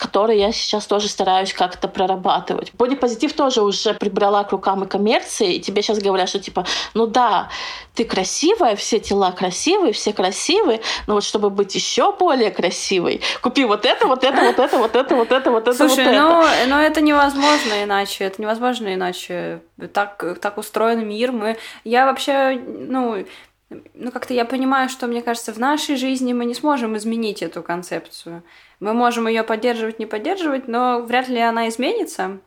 которые 0.03 0.41
я 0.41 0.53
сейчас 0.53 0.87
тоже 0.87 1.09
стараюсь 1.09 1.53
как-то 1.53 1.87
прорабатывать. 1.87 2.73
Бодипозитив 2.75 3.33
тоже 3.35 3.63
уже 3.63 3.95
прибрала 3.95 4.43
к 4.43 4.51
рукам 4.51 4.83
и 4.83 4.89
коммерции, 4.89 5.55
и 5.55 5.61
тебе 5.61 5.81
сейчас 5.81 6.01
говорят, 6.01 6.29
что 6.29 6.41
типа, 6.41 6.67
ну 6.95 7.07
да, 7.07 7.49
ты 7.95 8.05
красивая, 8.05 8.75
все 8.75 8.99
тела 8.99 9.31
красивые, 9.31 9.93
все 9.93 10.13
красивые, 10.13 10.81
но 11.07 11.15
вот 11.15 11.23
чтобы 11.23 11.51
быть 11.51 11.75
еще 11.77 12.13
более 12.13 12.51
красивой, 12.51 13.21
купи 13.43 13.65
вот 13.65 13.87
это, 13.87 14.09
вот 14.09 14.25
это, 14.25 14.43
вот 14.43 14.59
это, 14.59 14.77
вот 14.79 14.97
это, 14.97 15.15
вот 15.15 15.31
это, 15.31 15.51
вот 15.53 15.69
это, 15.69 15.77
Слушай, 15.77 16.07
вот 16.07 16.15
ну, 16.15 16.43
это. 16.43 16.69
но 16.69 16.83
это 16.83 17.01
невозможно 17.01 17.85
иначе, 17.85 18.25
это 18.25 18.43
невозможно 18.43 18.93
иначе. 18.93 19.61
Так, 19.93 20.25
так 20.41 20.59
устроен 20.59 21.07
мир. 21.07 21.31
Мы, 21.31 21.57
я 21.85 22.07
вообще, 22.07 22.61
ну, 22.67 23.25
ну, 23.95 24.11
как-то 24.11 24.35
я 24.35 24.45
понимаю, 24.45 24.89
что, 24.89 25.07
мне 25.07 25.23
кажется, 25.23 25.53
в 25.53 25.59
нашей 25.59 25.97
жизни 25.97 26.33
мы 26.33 26.45
не 26.45 26.55
сможем 26.55 26.97
изменить 26.97 27.43
эту 27.43 27.62
концепцию. 27.62 28.43
Мы 28.81 28.95
можем 28.95 29.29
ее 29.29 29.43
поддерживать, 29.43 29.99
не 29.99 30.07
поддерживать, 30.07 30.68
но 30.68 31.01
вряд 31.01 31.29
ли 31.29 31.41
она 31.41 31.68
изменится. 31.68 32.39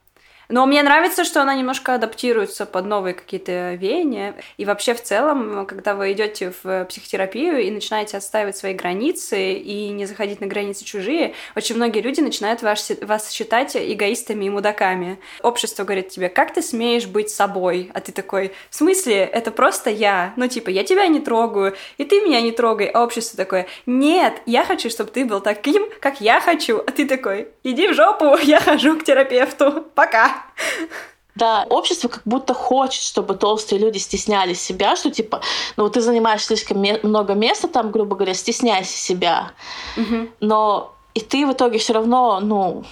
Но 0.50 0.66
мне 0.66 0.84
нравится, 0.84 1.24
что 1.24 1.42
она 1.42 1.56
немножко 1.56 1.96
адаптируется 1.96 2.66
под 2.66 2.86
новые 2.86 3.14
какие-то 3.14 3.74
веяния. 3.76 4.36
И 4.58 4.66
вообще 4.66 4.94
в 4.94 5.02
целом, 5.02 5.66
когда 5.66 5.96
вы 5.96 6.12
идете 6.12 6.54
в 6.64 6.86
психотерапию 6.86 7.60
и 7.60 7.72
начинаете 7.72 8.18
отстаивать 8.18 8.58
свои 8.58 8.74
границы 8.74 9.54
и 9.54 9.90
не 9.90 10.06
заходить 10.06 10.42
на 10.42 10.48
границы 10.48 10.86
чужие, 10.86 11.34
очень 11.56 11.76
многие 11.76 12.02
люди 12.02 12.22
начинают 12.22 12.62
вас, 12.62 12.92
вас 13.02 13.32
считать 13.32 13.76
эгоистами 13.76 14.46
и 14.46 14.50
мудаками. 14.50 15.20
Общество 15.42 15.84
говорит 15.84 16.10
тебе, 16.10 16.30
как 16.30 16.54
ты 16.54 16.62
смеешь 16.62 17.08
быть 17.08 17.30
собой? 17.30 17.90
А 17.94 18.02
ты 18.02 18.12
такой, 18.12 18.54
в 18.70 18.76
смысле, 18.76 19.24
это 19.24 19.52
просто 19.52 19.90
я. 19.90 20.34
Ну, 20.36 20.48
типа, 20.48 20.70
я 20.70 20.84
тебя 20.84 21.08
не 21.08 21.20
трогаю, 21.20 21.76
и 21.98 22.06
ты 22.06 22.22
меня 22.22 22.42
не 22.42 22.52
трогай. 22.52 22.88
А 22.88 23.04
общество 23.04 23.38
такое, 23.38 23.68
нет, 23.86 24.42
я 24.46 24.64
хочу, 24.64 24.90
чтобы 24.90 25.12
ты 25.12 25.26
был 25.26 25.42
таким, 25.42 25.86
как 26.00 26.22
я 26.22 26.40
хочу. 26.40 26.78
А 26.78 26.92
ты 26.92 27.08
такой, 27.08 27.48
иди 27.64 27.88
в 27.88 27.94
жопу, 27.94 28.38
я 28.44 28.60
хожу 28.60 28.98
к 28.98 29.04
терапевту. 29.04 29.86
Пока. 29.96 30.35
Да, 31.36 31.66
общество 31.70 32.08
как 32.08 32.22
будто 32.24 32.54
хочет, 32.54 33.04
чтобы 33.04 33.36
толстые 33.36 33.80
люди 33.80 33.98
стесняли 33.98 34.54
себя, 34.54 34.96
что 34.96 35.12
типа, 35.12 35.42
ну 35.76 35.84
вот 35.84 35.94
ты 35.94 36.02
занимаешь 36.02 36.46
слишком 36.46 36.84
много 37.04 37.34
места 37.34 37.68
там, 37.68 37.92
грубо 37.92 38.16
говоря, 38.16 38.34
стесняйся 38.34 38.98
себя. 38.98 39.52
Угу. 39.98 40.30
Но 40.40 40.96
и 41.14 41.20
ты 41.20 41.46
в 41.46 41.52
итоге 41.52 41.78
все 41.78 41.92
равно, 41.92 42.40
ну, 42.40 42.86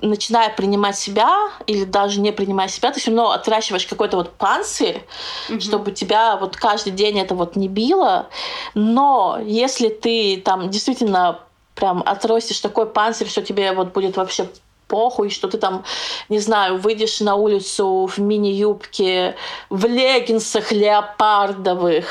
начиная 0.00 0.50
принимать 0.50 0.98
себя 0.98 1.50
или 1.66 1.84
даже 1.84 2.20
не 2.20 2.32
принимая 2.32 2.68
себя, 2.68 2.90
ты 2.90 3.00
все 3.00 3.10
равно 3.10 3.30
отращиваешь 3.30 3.86
какой-то 3.86 4.16
вот 4.16 4.32
панцирь, 4.32 5.02
mm 5.48 5.60
чтобы 5.60 5.92
тебя 5.92 6.36
вот 6.36 6.56
каждый 6.56 6.92
день 6.92 7.18
это 7.18 7.34
вот 7.34 7.56
не 7.56 7.68
било. 7.68 8.26
Но 8.74 9.38
если 9.42 9.88
ты 9.88 10.42
там 10.44 10.68
действительно 10.68 11.40
прям 11.74 12.02
отрастешь 12.04 12.60
такой 12.60 12.86
панцирь, 12.86 13.28
что 13.28 13.42
тебе 13.42 13.72
вот 13.72 13.92
будет 13.92 14.16
вообще 14.16 14.48
похуй, 14.94 15.28
что 15.28 15.48
ты 15.48 15.58
там, 15.58 15.84
не 16.28 16.38
знаю, 16.38 16.78
выйдешь 16.78 17.18
на 17.18 17.34
улицу 17.34 18.06
в 18.06 18.18
мини-юбке, 18.18 19.34
в 19.70 19.86
леггинсах 19.86 20.70
леопардовых, 20.70 22.06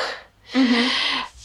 mm-hmm. 0.54 0.90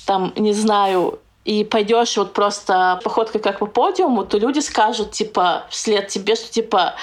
там, 0.05 0.33
не 0.35 0.53
знаю, 0.53 1.21
и 1.45 1.63
пойдешь 1.63 2.17
вот 2.17 2.33
просто 2.33 3.01
походкой 3.05 3.41
как 3.41 3.61
по 3.61 3.67
подиуму, 3.67 4.25
то 4.25 4.37
люди 4.37 4.59
скажут, 4.59 5.13
типа, 5.13 5.67
вслед 5.71 6.09
тебе, 6.09 6.35
что, 6.35 6.51
типа, 6.51 6.95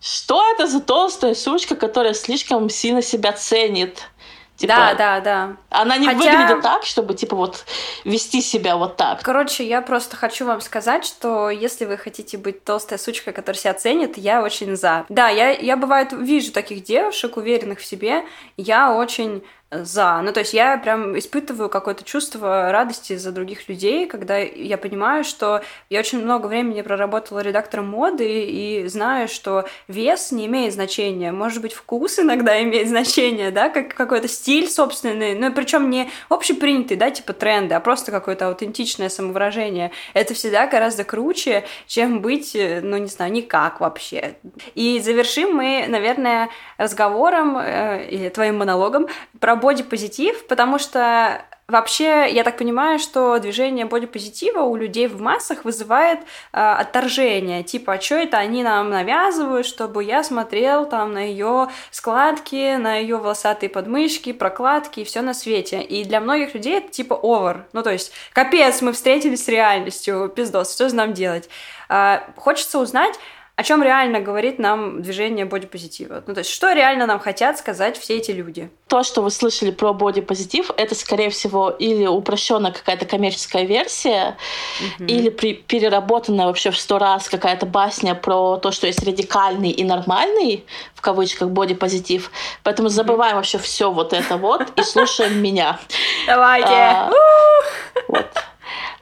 что 0.00 0.42
это 0.54 0.66
за 0.66 0.80
толстая 0.80 1.34
сучка, 1.34 1.76
которая 1.76 2.14
слишком 2.14 2.70
сильно 2.70 3.02
себя 3.02 3.32
ценит? 3.32 4.08
Типа, 4.56 4.72
да, 4.72 4.94
да, 4.94 5.20
да. 5.20 5.56
Она 5.70 5.96
не 5.96 6.06
Хотя... 6.06 6.18
выглядит 6.18 6.62
так, 6.62 6.84
чтобы, 6.84 7.14
типа, 7.14 7.34
вот 7.34 7.64
вести 8.04 8.40
себя 8.40 8.76
вот 8.76 8.96
так. 8.96 9.20
Короче, 9.22 9.66
я 9.66 9.82
просто 9.82 10.16
хочу 10.16 10.46
вам 10.46 10.60
сказать, 10.60 11.04
что 11.04 11.50
если 11.50 11.84
вы 11.84 11.96
хотите 11.96 12.38
быть 12.38 12.62
толстой 12.62 12.98
сучкой, 12.98 13.32
которая 13.32 13.58
себя 13.58 13.74
ценит, 13.74 14.16
я 14.16 14.42
очень 14.42 14.76
за. 14.76 15.06
Да, 15.08 15.28
я, 15.28 15.50
я 15.50 15.76
бывает 15.76 16.12
вижу 16.12 16.52
таких 16.52 16.84
девушек, 16.84 17.36
уверенных 17.36 17.80
в 17.80 17.84
себе, 17.84 18.24
я 18.56 18.94
очень 18.94 19.42
за. 19.82 20.20
Ну, 20.22 20.32
то 20.32 20.40
есть 20.40 20.54
я 20.54 20.76
прям 20.78 21.18
испытываю 21.18 21.68
какое-то 21.68 22.04
чувство 22.04 22.70
радости 22.70 23.16
за 23.16 23.32
других 23.32 23.68
людей, 23.68 24.06
когда 24.06 24.38
я 24.38 24.78
понимаю, 24.78 25.24
что 25.24 25.62
я 25.90 26.00
очень 26.00 26.22
много 26.22 26.46
времени 26.46 26.82
проработала 26.82 27.40
редактором 27.40 27.88
моды 27.88 28.44
и 28.44 28.86
знаю, 28.86 29.28
что 29.28 29.66
вес 29.88 30.32
не 30.32 30.46
имеет 30.46 30.74
значения. 30.74 31.32
Может 31.32 31.62
быть, 31.62 31.72
вкус 31.72 32.18
иногда 32.18 32.62
имеет 32.62 32.88
значение, 32.88 33.50
да, 33.50 33.68
как 33.68 33.94
какой-то 33.94 34.28
стиль 34.28 34.68
собственный, 34.68 35.34
ну, 35.34 35.52
причем 35.52 35.90
не 35.90 36.10
общепринятый, 36.28 36.96
да, 36.96 37.10
типа 37.10 37.32
тренды, 37.32 37.74
а 37.74 37.80
просто 37.80 38.12
какое-то 38.12 38.48
аутентичное 38.48 39.08
самовыражение. 39.08 39.90
Это 40.12 40.34
всегда 40.34 40.66
гораздо 40.66 41.04
круче, 41.04 41.64
чем 41.86 42.20
быть, 42.20 42.52
ну, 42.54 42.96
не 42.98 43.08
знаю, 43.08 43.32
никак 43.32 43.80
вообще. 43.80 44.36
И 44.74 45.00
завершим 45.00 45.54
мы, 45.54 45.86
наверное, 45.88 46.50
разговором 46.78 47.56
э, 47.58 48.06
или 48.10 48.28
твоим 48.28 48.58
монологом 48.58 49.06
про 49.40 49.56
бодипозитив, 49.64 50.46
потому 50.46 50.78
что 50.78 51.44
Вообще, 51.66 52.28
я 52.30 52.44
так 52.44 52.58
понимаю, 52.58 52.98
что 52.98 53.38
движение 53.38 53.86
бодипозитива 53.86 54.60
у 54.60 54.76
людей 54.76 55.06
в 55.06 55.18
массах 55.22 55.64
вызывает 55.64 56.20
э, 56.20 56.24
отторжение. 56.52 57.62
Типа, 57.62 57.94
а 57.94 58.00
что 58.00 58.16
это 58.16 58.36
они 58.36 58.62
нам 58.62 58.90
навязывают, 58.90 59.66
чтобы 59.66 60.04
я 60.04 60.22
смотрел 60.22 60.86
там 60.86 61.14
на 61.14 61.20
ее 61.20 61.70
складки, 61.90 62.76
на 62.76 62.96
ее 62.96 63.16
волосатые 63.16 63.70
подмышки, 63.70 64.34
прокладки 64.34 65.00
и 65.00 65.04
все 65.04 65.22
на 65.22 65.32
свете. 65.32 65.80
И 65.80 66.04
для 66.04 66.20
многих 66.20 66.52
людей 66.52 66.76
это 66.76 66.88
типа 66.90 67.14
овер. 67.14 67.64
Ну, 67.72 67.82
то 67.82 67.90
есть, 67.90 68.12
капец, 68.34 68.82
мы 68.82 68.92
встретились 68.92 69.46
с 69.46 69.48
реальностью, 69.48 70.28
пиздос, 70.28 70.74
что 70.74 70.90
же 70.90 70.94
нам 70.94 71.14
делать? 71.14 71.48
Э, 71.88 72.18
хочется 72.36 72.78
узнать, 72.78 73.18
о 73.56 73.62
чем 73.62 73.84
реально 73.84 74.18
говорит 74.20 74.58
нам 74.58 75.00
движение 75.00 75.44
бодипозитива. 75.44 76.24
Ну, 76.26 76.34
то 76.34 76.40
есть, 76.40 76.50
что 76.50 76.72
реально 76.72 77.06
нам 77.06 77.20
хотят 77.20 77.56
сказать 77.56 77.96
все 77.96 78.16
эти 78.16 78.32
люди? 78.32 78.68
То, 78.88 79.04
что 79.04 79.22
вы 79.22 79.30
слышали 79.30 79.70
про 79.70 79.92
бодипозитив, 79.92 80.72
это, 80.76 80.96
скорее 80.96 81.30
всего, 81.30 81.70
или 81.70 82.04
упрощенная 82.04 82.72
какая-то 82.72 83.06
коммерческая 83.06 83.64
версия, 83.64 84.36
mm-hmm. 84.80 85.06
или 85.06 85.30
при, 85.30 85.54
переработанная 85.54 86.46
вообще 86.46 86.72
в 86.72 86.78
сто 86.78 86.98
раз 86.98 87.28
какая-то 87.28 87.64
басня 87.64 88.16
про 88.16 88.56
то, 88.56 88.72
что 88.72 88.88
есть 88.88 89.04
радикальный 89.04 89.70
и 89.70 89.84
нормальный, 89.84 90.64
в 90.94 91.00
кавычках, 91.00 91.50
бодипозитив. 91.50 92.32
Поэтому 92.64 92.88
забываем 92.88 93.36
вообще 93.36 93.58
все 93.58 93.92
вот 93.92 94.12
это 94.12 94.36
вот 94.36 94.76
и 94.76 94.82
слушаем 94.82 95.40
меня. 95.40 95.78
Давайте! 96.26 96.66
А, 96.68 97.10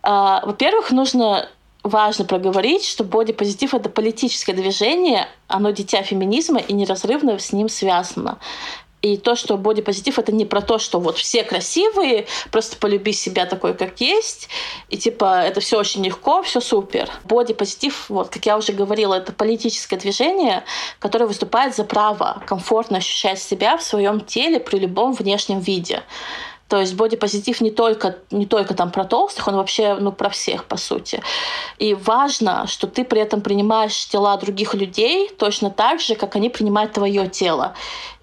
а, 0.03 0.43
во-первых, 0.45 0.91
нужно 0.91 1.49
важно 1.83 2.25
проговорить, 2.25 2.85
что 2.85 3.05
бодипозитив— 3.05 3.75
это 3.75 3.89
политическое 3.89 4.53
движение, 4.53 5.29
оно 5.49 5.71
дитя 5.71 6.03
феминизма 6.03 6.61
и 6.61 6.73
неразрывно 6.73 7.39
с 7.39 7.53
ним 7.53 7.69
связано. 7.69 8.39
И 9.03 9.17
то, 9.17 9.35
что 9.35 9.57
бодипозитив— 9.57 10.19
это 10.21 10.31
не 10.31 10.45
про 10.45 10.61
то, 10.61 10.79
что 10.79 11.01
вот 11.01 11.19
все 11.19 11.43
красивые, 11.43 12.27
просто 12.53 12.77
полюби 12.77 13.13
себя 13.13 13.47
такой, 13.47 13.75
как 13.75 14.01
есть, 14.01 14.49
и 14.91 14.97
типа 14.97 15.43
это 15.43 15.61
все 15.61 15.77
очень 15.77 16.05
легко, 16.05 16.43
все 16.43 16.61
супер. 16.61 17.11
Бодипозитив, 17.25 18.09
вот 18.09 18.29
как 18.29 18.47
я 18.47 18.57
уже 18.57 18.73
говорила, 18.73 19.15
это 19.15 19.33
политическое 19.33 19.97
движение, 19.97 20.63
которое 21.01 21.27
выступает 21.27 21.75
за 21.75 21.83
право 21.83 22.45
комфортно 22.47 22.99
ощущать 22.99 23.43
себя 23.43 23.77
в 23.77 23.83
своем 23.83 24.21
теле 24.21 24.61
при 24.61 24.79
любом 24.79 25.15
внешнем 25.15 25.59
виде. 25.59 26.05
То 26.73 26.81
есть 26.81 26.95
бодипозитив 26.95 27.61
не 27.61 27.71
только, 27.71 28.17
не 28.31 28.47
только 28.47 28.73
там 28.73 28.91
про 28.91 29.05
толстых, 29.05 29.47
он 29.47 29.57
вообще 29.57 29.95
ну, 29.97 30.11
про 30.11 30.31
всех, 30.31 30.65
по 30.65 30.79
сути. 30.79 31.23
И 31.79 31.93
важно, 31.93 32.67
что 32.67 32.87
ты 32.87 33.05
при 33.05 33.21
этом 33.21 33.43
принимаешь 33.43 34.09
тела 34.09 34.39
других 34.39 34.73
людей 34.73 35.29
точно 35.29 35.71
так 35.71 36.01
же, 36.01 36.15
как 36.15 36.35
они 36.35 36.49
принимают 36.49 36.93
твое 36.93 37.29
тело. 37.29 37.75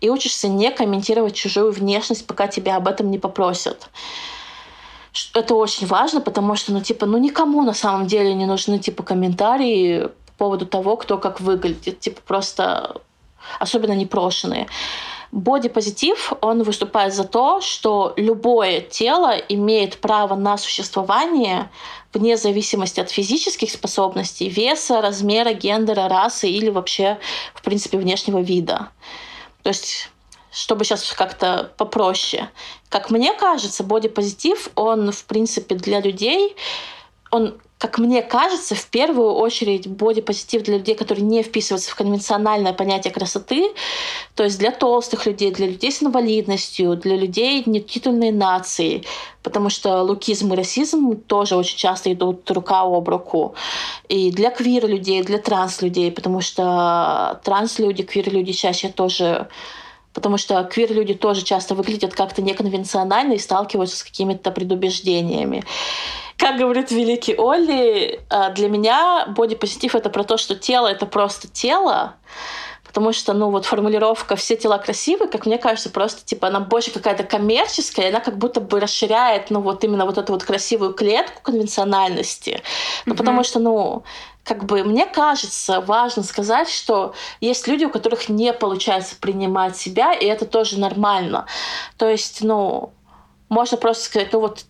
И 0.01 0.09
учишься 0.09 0.47
не 0.47 0.71
комментировать 0.71 1.35
чужую 1.35 1.71
внешность, 1.71 2.25
пока 2.25 2.47
тебя 2.47 2.77
об 2.77 2.87
этом 2.87 3.11
не 3.11 3.19
попросят 3.19 3.87
это 5.35 5.53
очень 5.53 5.85
важно, 5.85 6.19
потому 6.19 6.55
что, 6.55 6.71
ну, 6.71 6.81
типа, 6.81 7.05
ну, 7.05 7.19
никому 7.19 7.61
на 7.61 7.73
самом 7.73 8.07
деле 8.07 8.33
не 8.33 8.47
нужны, 8.47 8.79
типа, 8.79 9.03
комментарии 9.03 10.09
по 10.25 10.45
поводу 10.45 10.65
того, 10.65 10.97
кто 10.97 11.19
как 11.19 11.39
выглядит. 11.39 11.99
Типа, 11.99 12.21
просто 12.25 12.95
особенно 13.59 13.93
непрошенные. 13.93 14.67
Бодипозитив, 15.31 16.33
он 16.41 16.63
выступает 16.63 17.13
за 17.13 17.23
то, 17.23 17.61
что 17.61 18.13
любое 18.17 18.81
тело 18.81 19.35
имеет 19.49 19.97
право 19.97 20.35
на 20.35 20.57
существование 20.57 21.69
вне 22.13 22.35
зависимости 22.35 22.99
от 22.99 23.11
физических 23.11 23.69
способностей, 23.69 24.49
веса, 24.49 25.01
размера, 25.01 25.53
гендера, 25.53 26.07
расы 26.07 26.49
или 26.49 26.69
вообще, 26.69 27.19
в 27.53 27.61
принципе, 27.61 27.97
внешнего 27.97 28.39
вида. 28.39 28.89
То 29.61 29.69
есть 29.69 30.09
чтобы 30.51 30.83
сейчас 30.83 31.13
как-то 31.13 31.71
попроще. 31.77 32.49
Как 32.89 33.11
мне 33.11 33.33
кажется, 33.33 33.83
бодипозитив, 33.83 34.69
он, 34.75 35.11
в 35.11 35.25
принципе, 35.25 35.75
для 35.75 36.01
людей, 36.01 36.55
он 37.29 37.59
как 37.79 37.97
мне 37.97 38.21
кажется, 38.21 38.75
в 38.75 38.85
первую 38.87 39.31
очередь 39.35 39.87
бодипозитив 39.87 40.63
для 40.63 40.77
людей, 40.77 40.95
которые 40.95 41.25
не 41.25 41.41
вписываются 41.41 41.89
в 41.89 41.95
конвенциональное 41.95 42.73
понятие 42.73 43.13
красоты, 43.13 43.71
то 44.35 44.43
есть 44.43 44.59
для 44.59 44.71
толстых 44.71 45.25
людей, 45.25 45.51
для 45.51 45.67
людей 45.67 45.89
с 45.89 46.03
инвалидностью, 46.03 46.97
для 46.97 47.15
людей 47.15 47.63
нетитульной 47.65 48.31
нации, 48.31 49.05
потому 49.43 49.69
что 49.69 50.01
лукизм 50.03 50.51
и 50.51 50.57
расизм 50.57 51.15
тоже 51.15 51.55
очень 51.55 51.77
часто 51.77 52.11
идут 52.11 52.51
рука 52.51 52.81
об 52.81 53.07
руку. 53.07 53.55
И 54.09 54.29
для 54.31 54.51
квир-людей, 54.51 55.23
для 55.23 55.37
транс-людей, 55.37 56.11
потому 56.11 56.41
что 56.41 57.39
транс-люди, 57.45 58.03
квир-люди 58.03 58.51
чаще 58.51 58.89
тоже 58.89 59.47
потому 60.11 60.37
что 60.37 60.61
квир-люди 60.65 61.13
тоже 61.13 61.43
часто 61.43 61.75
выглядят 61.75 62.13
как-то 62.13 62.41
неконвенционально 62.41 63.33
и 63.33 63.37
сталкиваются 63.37 63.95
с 63.95 64.03
какими-то 64.03 64.51
предубеждениями. 64.51 65.63
Как 66.39 66.57
говорит 66.57 66.89
великий 66.89 67.35
Олли, 67.35 68.21
а, 68.29 68.49
для 68.51 68.69
меня 68.69 69.25
бодипозитив— 69.27 69.93
это 69.95 70.09
про 70.09 70.23
то, 70.23 70.37
что 70.37 70.55
тело— 70.55 70.87
это 70.89 71.05
просто 71.05 71.49
тело, 71.49 72.15
потому 72.85 73.11
что, 73.11 73.33
ну, 73.33 73.49
вот 73.49 73.65
формулировка 73.65 74.37
«все 74.37 74.55
тела 74.55 74.77
красивые», 74.77 75.29
как 75.29 75.45
мне 75.45 75.57
кажется, 75.57 75.89
просто, 75.89 76.25
типа, 76.25 76.47
она 76.47 76.61
больше 76.61 76.91
какая-то 76.91 77.23
коммерческая, 77.23 78.05
и 78.05 78.09
она 78.09 78.21
как 78.21 78.37
будто 78.37 78.61
бы 78.61 78.79
расширяет, 78.79 79.49
ну, 79.49 79.59
вот 79.59 79.83
именно 79.83 80.05
вот 80.05 80.17
эту 80.17 80.31
вот 80.31 80.45
красивую 80.45 80.93
клетку 80.93 81.41
конвенциональности. 81.41 82.61
Ну, 83.05 83.13
mm-hmm. 83.13 83.17
потому 83.17 83.43
что, 83.43 83.59
ну, 83.59 84.03
как 84.45 84.63
бы 84.63 84.85
мне 84.85 85.05
кажется 85.07 85.81
важно 85.81 86.23
сказать, 86.23 86.69
что 86.69 87.13
есть 87.41 87.67
люди, 87.67 87.83
у 87.83 87.89
которых 87.89 88.29
не 88.29 88.53
получается 88.53 89.17
принимать 89.19 89.75
себя, 89.75 90.13
и 90.13 90.25
это 90.25 90.45
тоже 90.45 90.79
нормально. 90.79 91.47
То 91.97 92.09
есть, 92.09 92.41
ну, 92.41 92.93
можно 93.49 93.77
просто 93.77 94.05
сказать, 94.05 94.31
ну 94.31 94.39
вот 94.39 94.65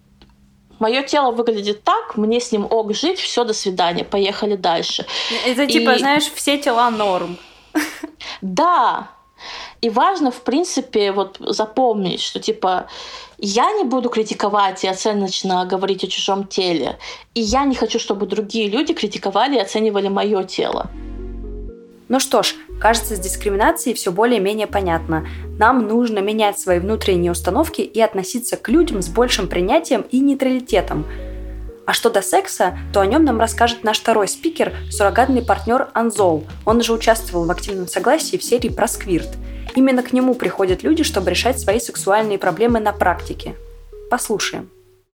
мое 0.80 1.04
тело 1.04 1.32
выглядит 1.32 1.84
так, 1.84 2.18
мне 2.18 2.40
с 2.40 2.52
ним 2.52 2.68
ок 2.70 2.94
жить, 2.94 3.20
все, 3.20 3.44
до 3.44 3.54
свидания, 3.54 4.04
поехали 4.04 4.56
дальше. 4.56 5.06
Это 5.46 5.64
и... 5.64 5.68
типа, 5.68 5.98
знаешь, 5.98 6.32
все 6.34 6.58
тела 6.58 6.90
норм. 6.90 7.38
Да. 8.42 9.10
И 9.82 9.90
важно, 9.90 10.32
в 10.32 10.42
принципе, 10.42 11.12
вот 11.12 11.38
запомнить, 11.40 12.22
что 12.22 12.40
типа 12.40 12.88
я 13.38 13.72
не 13.72 13.84
буду 13.84 14.10
критиковать 14.10 14.84
и 14.84 14.88
оценочно 14.88 15.66
говорить 15.66 16.04
о 16.04 16.08
чужом 16.08 16.46
теле. 16.46 16.98
И 17.34 17.42
я 17.42 17.64
не 17.64 17.76
хочу, 17.76 18.00
чтобы 18.00 18.26
другие 18.26 18.68
люди 18.68 18.94
критиковали 18.94 19.56
и 19.56 19.62
оценивали 19.62 20.10
мое 20.10 20.44
тело. 20.44 20.90
Ну 22.10 22.20
что 22.20 22.44
ж, 22.44 22.56
кажется, 22.80 23.16
с 23.16 23.20
дискриминацией 23.20 23.96
все 23.96 24.12
более-менее 24.12 24.68
понятно. 24.68 25.28
Нам 25.58 25.88
нужно 25.88 26.20
менять 26.20 26.60
свои 26.60 26.80
внутренние 26.80 27.32
установки 27.32 27.82
и 27.82 28.00
относиться 28.02 28.58
к 28.58 28.70
людям 28.70 29.02
с 29.02 29.08
большим 29.08 29.48
принятием 29.48 30.06
и 30.10 30.20
нейтралитетом. 30.20 31.06
А 31.86 31.94
что 31.94 32.10
до 32.10 32.22
секса, 32.22 32.78
то 32.94 33.02
о 33.02 33.06
нем 33.06 33.26
нам 33.26 33.40
расскажет 33.40 33.84
наш 33.84 34.00
второй 34.00 34.28
спикер, 34.28 34.74
суррогатный 34.92 35.42
партнер 35.42 35.90
Анзол. 35.94 36.46
Он 36.66 36.78
уже 36.78 36.94
участвовал 36.94 37.46
в 37.46 37.52
активном 37.52 37.88
согласии 37.88 38.38
в 38.38 38.44
серии 38.44 38.70
про 38.70 38.88
сквирт. 38.88 39.30
Именно 39.76 40.04
к 40.04 40.14
нему 40.14 40.36
приходят 40.36 40.84
люди, 40.84 41.04
чтобы 41.04 41.32
решать 41.32 41.60
свои 41.60 41.80
сексуальные 41.80 42.38
проблемы 42.38 42.80
на 42.80 42.94
практике. 42.94 43.56
Послушаем. 44.10 44.70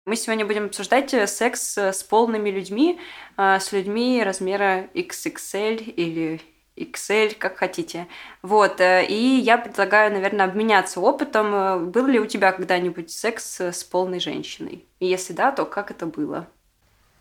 Мы 0.04 0.16
сегодня 0.16 0.44
будем 0.44 0.66
обсуждать 0.66 1.14
э, 1.14 1.28
секс 1.28 1.78
э, 1.78 1.92
с 1.92 2.02
полными 2.02 2.50
людьми, 2.50 2.98
э, 3.36 3.58
с 3.60 3.70
людьми 3.70 4.20
размера 4.24 4.88
XXL 4.94 5.76
или 5.76 6.40
Excel, 6.76 7.34
как 7.38 7.58
хотите. 7.58 8.06
Вот, 8.42 8.80
э, 8.80 9.04
и 9.06 9.40
я 9.40 9.58
предлагаю, 9.58 10.12
наверное, 10.12 10.46
обменяться 10.46 11.00
опытом. 11.00 11.54
Э, 11.54 11.78
был 11.78 12.06
ли 12.06 12.18
у 12.18 12.26
тебя 12.26 12.52
когда-нибудь 12.52 13.10
секс 13.10 13.60
с 13.60 13.84
полной 13.84 14.20
женщиной? 14.20 14.84
И 14.98 15.06
если 15.06 15.32
да, 15.32 15.52
то 15.52 15.64
как 15.64 15.90
это 15.90 16.06
было? 16.06 16.46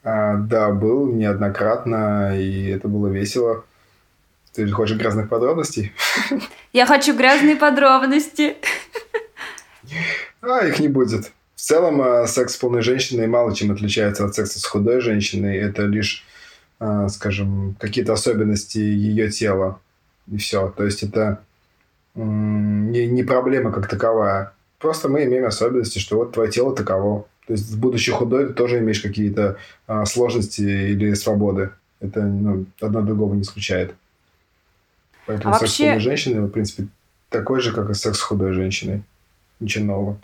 А, 0.04 0.36
да, 0.36 0.72
был 0.72 1.08
неоднократно, 1.08 2.40
и 2.40 2.70
это 2.70 2.88
было 2.88 3.08
весело. 3.08 3.66
Ты 4.54 4.68
же 4.68 4.74
хочешь 4.74 4.98
грязных 4.98 5.30
подробностей? 5.30 5.94
Я 6.74 6.86
хочу 6.86 7.16
грязные 7.16 7.56
подробности. 7.56 8.58
А, 10.42 10.66
их 10.66 10.80
не 10.80 10.88
будет. 10.88 11.32
В 11.56 11.62
целом, 11.62 12.02
э, 12.02 12.26
секс 12.26 12.54
с 12.54 12.58
полной 12.58 12.82
женщиной 12.82 13.28
мало 13.28 13.54
чем 13.54 13.72
отличается 13.72 14.26
от 14.26 14.34
секса 14.34 14.60
с 14.60 14.66
худой 14.66 15.02
женщиной. 15.02 15.58
Это 15.58 15.84
лишь 15.84 16.26
скажем, 17.10 17.76
какие-то 17.80 18.14
особенности 18.14 18.80
ее 18.80 19.30
тела. 19.30 19.80
И 20.32 20.38
все. 20.38 20.70
То 20.70 20.84
есть 20.84 21.04
это 21.04 21.44
не, 22.16 23.08
не 23.08 23.24
проблема 23.24 23.72
как 23.72 23.88
таковая. 23.88 24.54
Просто 24.80 25.10
мы 25.10 25.24
имеем 25.26 25.46
особенности, 25.46 26.00
что 26.00 26.18
вот 26.18 26.34
твое 26.34 26.50
тело 26.50 26.76
таково. 26.76 27.26
То 27.48 27.54
есть, 27.54 27.78
будучи 27.78 28.12
худой, 28.12 28.48
ты 28.48 28.54
тоже 28.54 28.80
имеешь 28.80 29.02
какие-то 29.02 29.58
а, 29.86 30.06
сложности 30.06 30.62
или 30.62 31.14
свободы. 31.14 31.72
Это 32.00 32.22
ну, 32.22 32.66
одно 32.80 33.02
другого 33.02 33.36
не 33.36 33.42
исключает. 33.42 33.94
Поэтому 35.26 35.54
а 35.54 35.60
секс 35.60 35.80
вообще... 35.80 36.00
с 36.00 36.04
женщиной, 36.04 36.42
в 36.42 36.50
принципе, 36.50 36.88
такой 37.30 37.62
же, 37.62 37.74
как 37.74 37.90
и 37.90 37.94
секс 37.94 38.18
с 38.18 38.22
худой 38.22 38.54
женщиной. 38.54 39.04
Ничего 39.60 39.86
нового. 39.86 40.18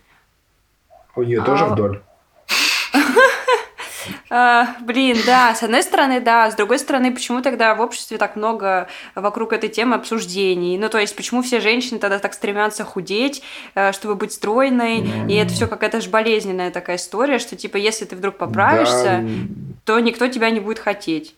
У 1.16 1.24
нее 1.24 1.42
а... 1.42 1.46
тоже 1.46 1.66
вдоль. 1.66 2.02
А, 4.30 4.76
блин, 4.82 5.18
да, 5.26 5.56
с 5.56 5.64
одной 5.64 5.84
стороны, 5.84 6.20
да, 6.20 6.52
с 6.52 6.56
другой 6.56 6.80
стороны, 6.80 7.14
почему 7.14 7.42
тогда 7.42 7.76
в 7.76 7.82
обществе 7.82 8.18
так 8.18 8.36
много 8.36 8.88
вокруг 9.16 9.54
этой 9.54 9.70
темы 9.70 9.96
обсуждений? 9.96 10.78
Ну, 10.78 10.90
то 10.90 10.98
есть, 10.98 11.16
почему 11.16 11.42
все 11.42 11.60
женщины 11.60 12.00
тогда 12.00 12.20
так 12.20 12.34
стремятся 12.34 12.84
худеть, 12.84 13.42
э, 13.76 13.92
чтобы 13.92 14.16
быть 14.16 14.34
стройной, 14.34 15.00
mm. 15.00 15.30
и 15.30 15.36
это 15.36 15.54
все 15.54 15.68
какая-то 15.68 16.02
же 16.02 16.10
болезненная 16.10 16.72
такая 16.72 16.98
история, 16.98 17.40
что, 17.40 17.56
типа, 17.56 17.78
если 17.78 18.06
ты 18.06 18.16
вдруг 18.16 18.38
поправишься, 18.38 19.24
да. 19.24 19.28
то 19.86 20.00
никто 20.00 20.28
тебя 20.28 20.50
не 20.50 20.60
будет 20.60 20.80
хотеть. 20.80 21.36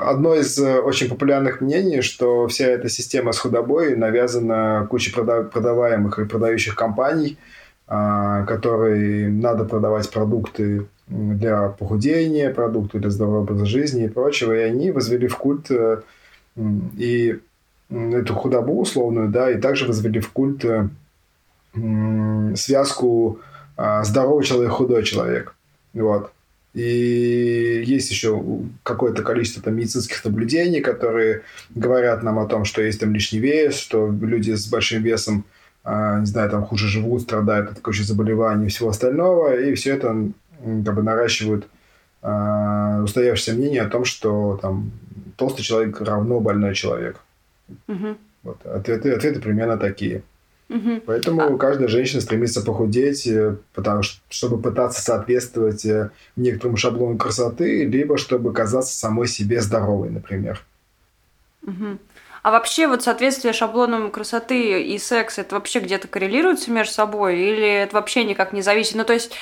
Одно 0.00 0.34
из 0.34 0.58
э, 0.58 0.78
очень 0.80 1.08
популярных 1.08 1.60
мнений, 1.60 2.00
что 2.00 2.48
вся 2.48 2.66
эта 2.66 2.88
система 2.88 3.32
с 3.32 3.38
худобой 3.38 3.94
навязана 3.94 4.86
кучей 4.88 5.12
продаваемых 5.12 6.18
и 6.18 6.24
продающих 6.24 6.74
компаний, 6.74 7.36
а, 7.86 8.44
которые 8.46 9.28
надо 9.28 9.64
продавать 9.64 10.10
продукты 10.10 10.86
для 11.12 11.68
похудения, 11.68 12.52
продукты 12.52 12.98
для 12.98 13.10
здорового 13.10 13.42
образа 13.42 13.66
жизни 13.66 14.04
и 14.04 14.08
прочего, 14.08 14.52
и 14.52 14.60
они 14.62 14.90
возвели 14.90 15.28
в 15.28 15.36
культ 15.36 15.70
э, 15.70 16.02
и 16.96 17.38
эту 17.90 18.34
худобу 18.34 18.80
условную, 18.80 19.28
да, 19.28 19.50
и 19.50 19.60
также 19.60 19.86
возвели 19.86 20.20
в 20.20 20.30
культ 20.30 20.64
э, 20.64 20.88
связку 22.56 23.40
а, 23.76 24.04
здоровый 24.04 24.44
человек, 24.44 24.72
худой 24.72 25.02
человек. 25.04 25.54
Вот. 25.94 26.30
И 26.74 27.82
есть 27.86 28.10
еще 28.10 28.42
какое-то 28.82 29.22
количество 29.22 29.62
там, 29.62 29.76
медицинских 29.76 30.24
наблюдений, 30.24 30.80
которые 30.80 31.42
говорят 31.70 32.22
нам 32.22 32.38
о 32.38 32.46
том, 32.46 32.64
что 32.64 32.82
есть 32.82 33.00
там 33.00 33.12
лишний 33.12 33.40
вес, 33.40 33.76
что 33.76 34.08
люди 34.08 34.52
с 34.52 34.66
большим 34.68 35.02
весом, 35.02 35.44
а, 35.84 36.20
не 36.20 36.26
знаю, 36.26 36.50
там 36.50 36.64
хуже 36.64 36.88
живут, 36.88 37.22
страдают 37.22 37.72
от 37.72 37.80
кучи 37.80 38.02
заболеваний 38.02 38.66
и 38.66 38.68
всего 38.68 38.90
остального. 38.90 39.58
И 39.58 39.74
все 39.74 39.94
это 39.94 40.30
как 40.84 40.94
бы 40.94 41.02
наращивают 41.02 41.68
э, 42.22 43.00
устоявшееся 43.02 43.54
мнение 43.54 43.82
о 43.82 43.90
том, 43.90 44.04
что 44.04 44.58
там 44.60 44.90
толстый 45.36 45.62
человек 45.62 46.00
равно 46.00 46.40
больной 46.40 46.74
человек. 46.74 47.20
Угу. 47.88 48.16
Вот. 48.44 48.66
Ответы, 48.66 49.12
ответы 49.12 49.40
примерно 49.40 49.76
такие. 49.76 50.22
Угу. 50.68 51.02
Поэтому 51.06 51.54
а... 51.54 51.58
каждая 51.58 51.88
женщина 51.88 52.20
стремится 52.20 52.62
похудеть, 52.62 53.26
э, 53.26 53.56
потому 53.74 54.02
что, 54.02 54.20
чтобы 54.30 54.60
пытаться 54.60 55.02
соответствовать 55.02 55.84
э, 55.84 56.10
некоторому 56.36 56.76
шаблону 56.76 57.18
красоты, 57.18 57.84
либо 57.84 58.16
чтобы 58.16 58.52
казаться 58.52 58.96
самой 58.96 59.28
себе 59.28 59.60
здоровой, 59.60 60.10
например. 60.10 60.62
Угу. 61.66 61.98
А 62.42 62.50
вообще 62.50 62.88
вот 62.88 63.02
соответствие 63.02 63.52
шаблонам 63.52 64.10
красоты 64.10 64.82
и 64.82 64.98
секса, 64.98 65.42
это 65.42 65.54
вообще 65.54 65.78
где-то 65.78 66.08
коррелируется 66.08 66.72
между 66.72 66.92
собой 66.92 67.38
или 67.38 67.68
это 67.68 67.94
вообще 67.94 68.24
никак 68.24 68.52
не 68.52 68.62
зависит? 68.62 68.96
Ну, 68.96 69.04
то 69.04 69.12
есть 69.12 69.32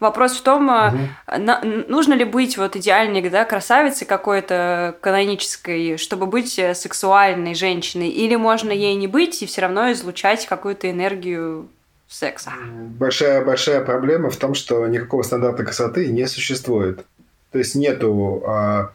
вопрос 0.00 0.32
в 0.36 0.42
том, 0.42 0.68
угу. 0.68 0.98
на, 1.38 1.60
нужно 1.62 2.14
ли 2.14 2.24
быть 2.24 2.58
вот 2.58 2.74
идеальной 2.74 3.22
да, 3.30 3.44
красавицей 3.44 4.08
какой-то 4.08 4.96
канонической, 5.00 5.98
чтобы 5.98 6.26
быть 6.26 6.58
э, 6.58 6.74
сексуальной 6.74 7.54
женщиной, 7.54 8.08
или 8.08 8.34
можно 8.34 8.72
ей 8.72 8.96
не 8.96 9.06
быть 9.06 9.42
и 9.42 9.46
все 9.46 9.60
равно 9.62 9.92
излучать 9.92 10.46
какую-то 10.46 10.90
энергию 10.90 11.68
секса? 12.08 12.50
Большая, 12.98 13.44
большая 13.44 13.84
проблема 13.84 14.30
в 14.30 14.36
том, 14.36 14.54
что 14.54 14.84
никакого 14.88 15.22
стандарта 15.22 15.64
красоты 15.64 16.08
не 16.08 16.26
существует. 16.26 17.04
То 17.52 17.58
есть 17.58 17.76
нету 17.76 18.42
а, 18.46 18.90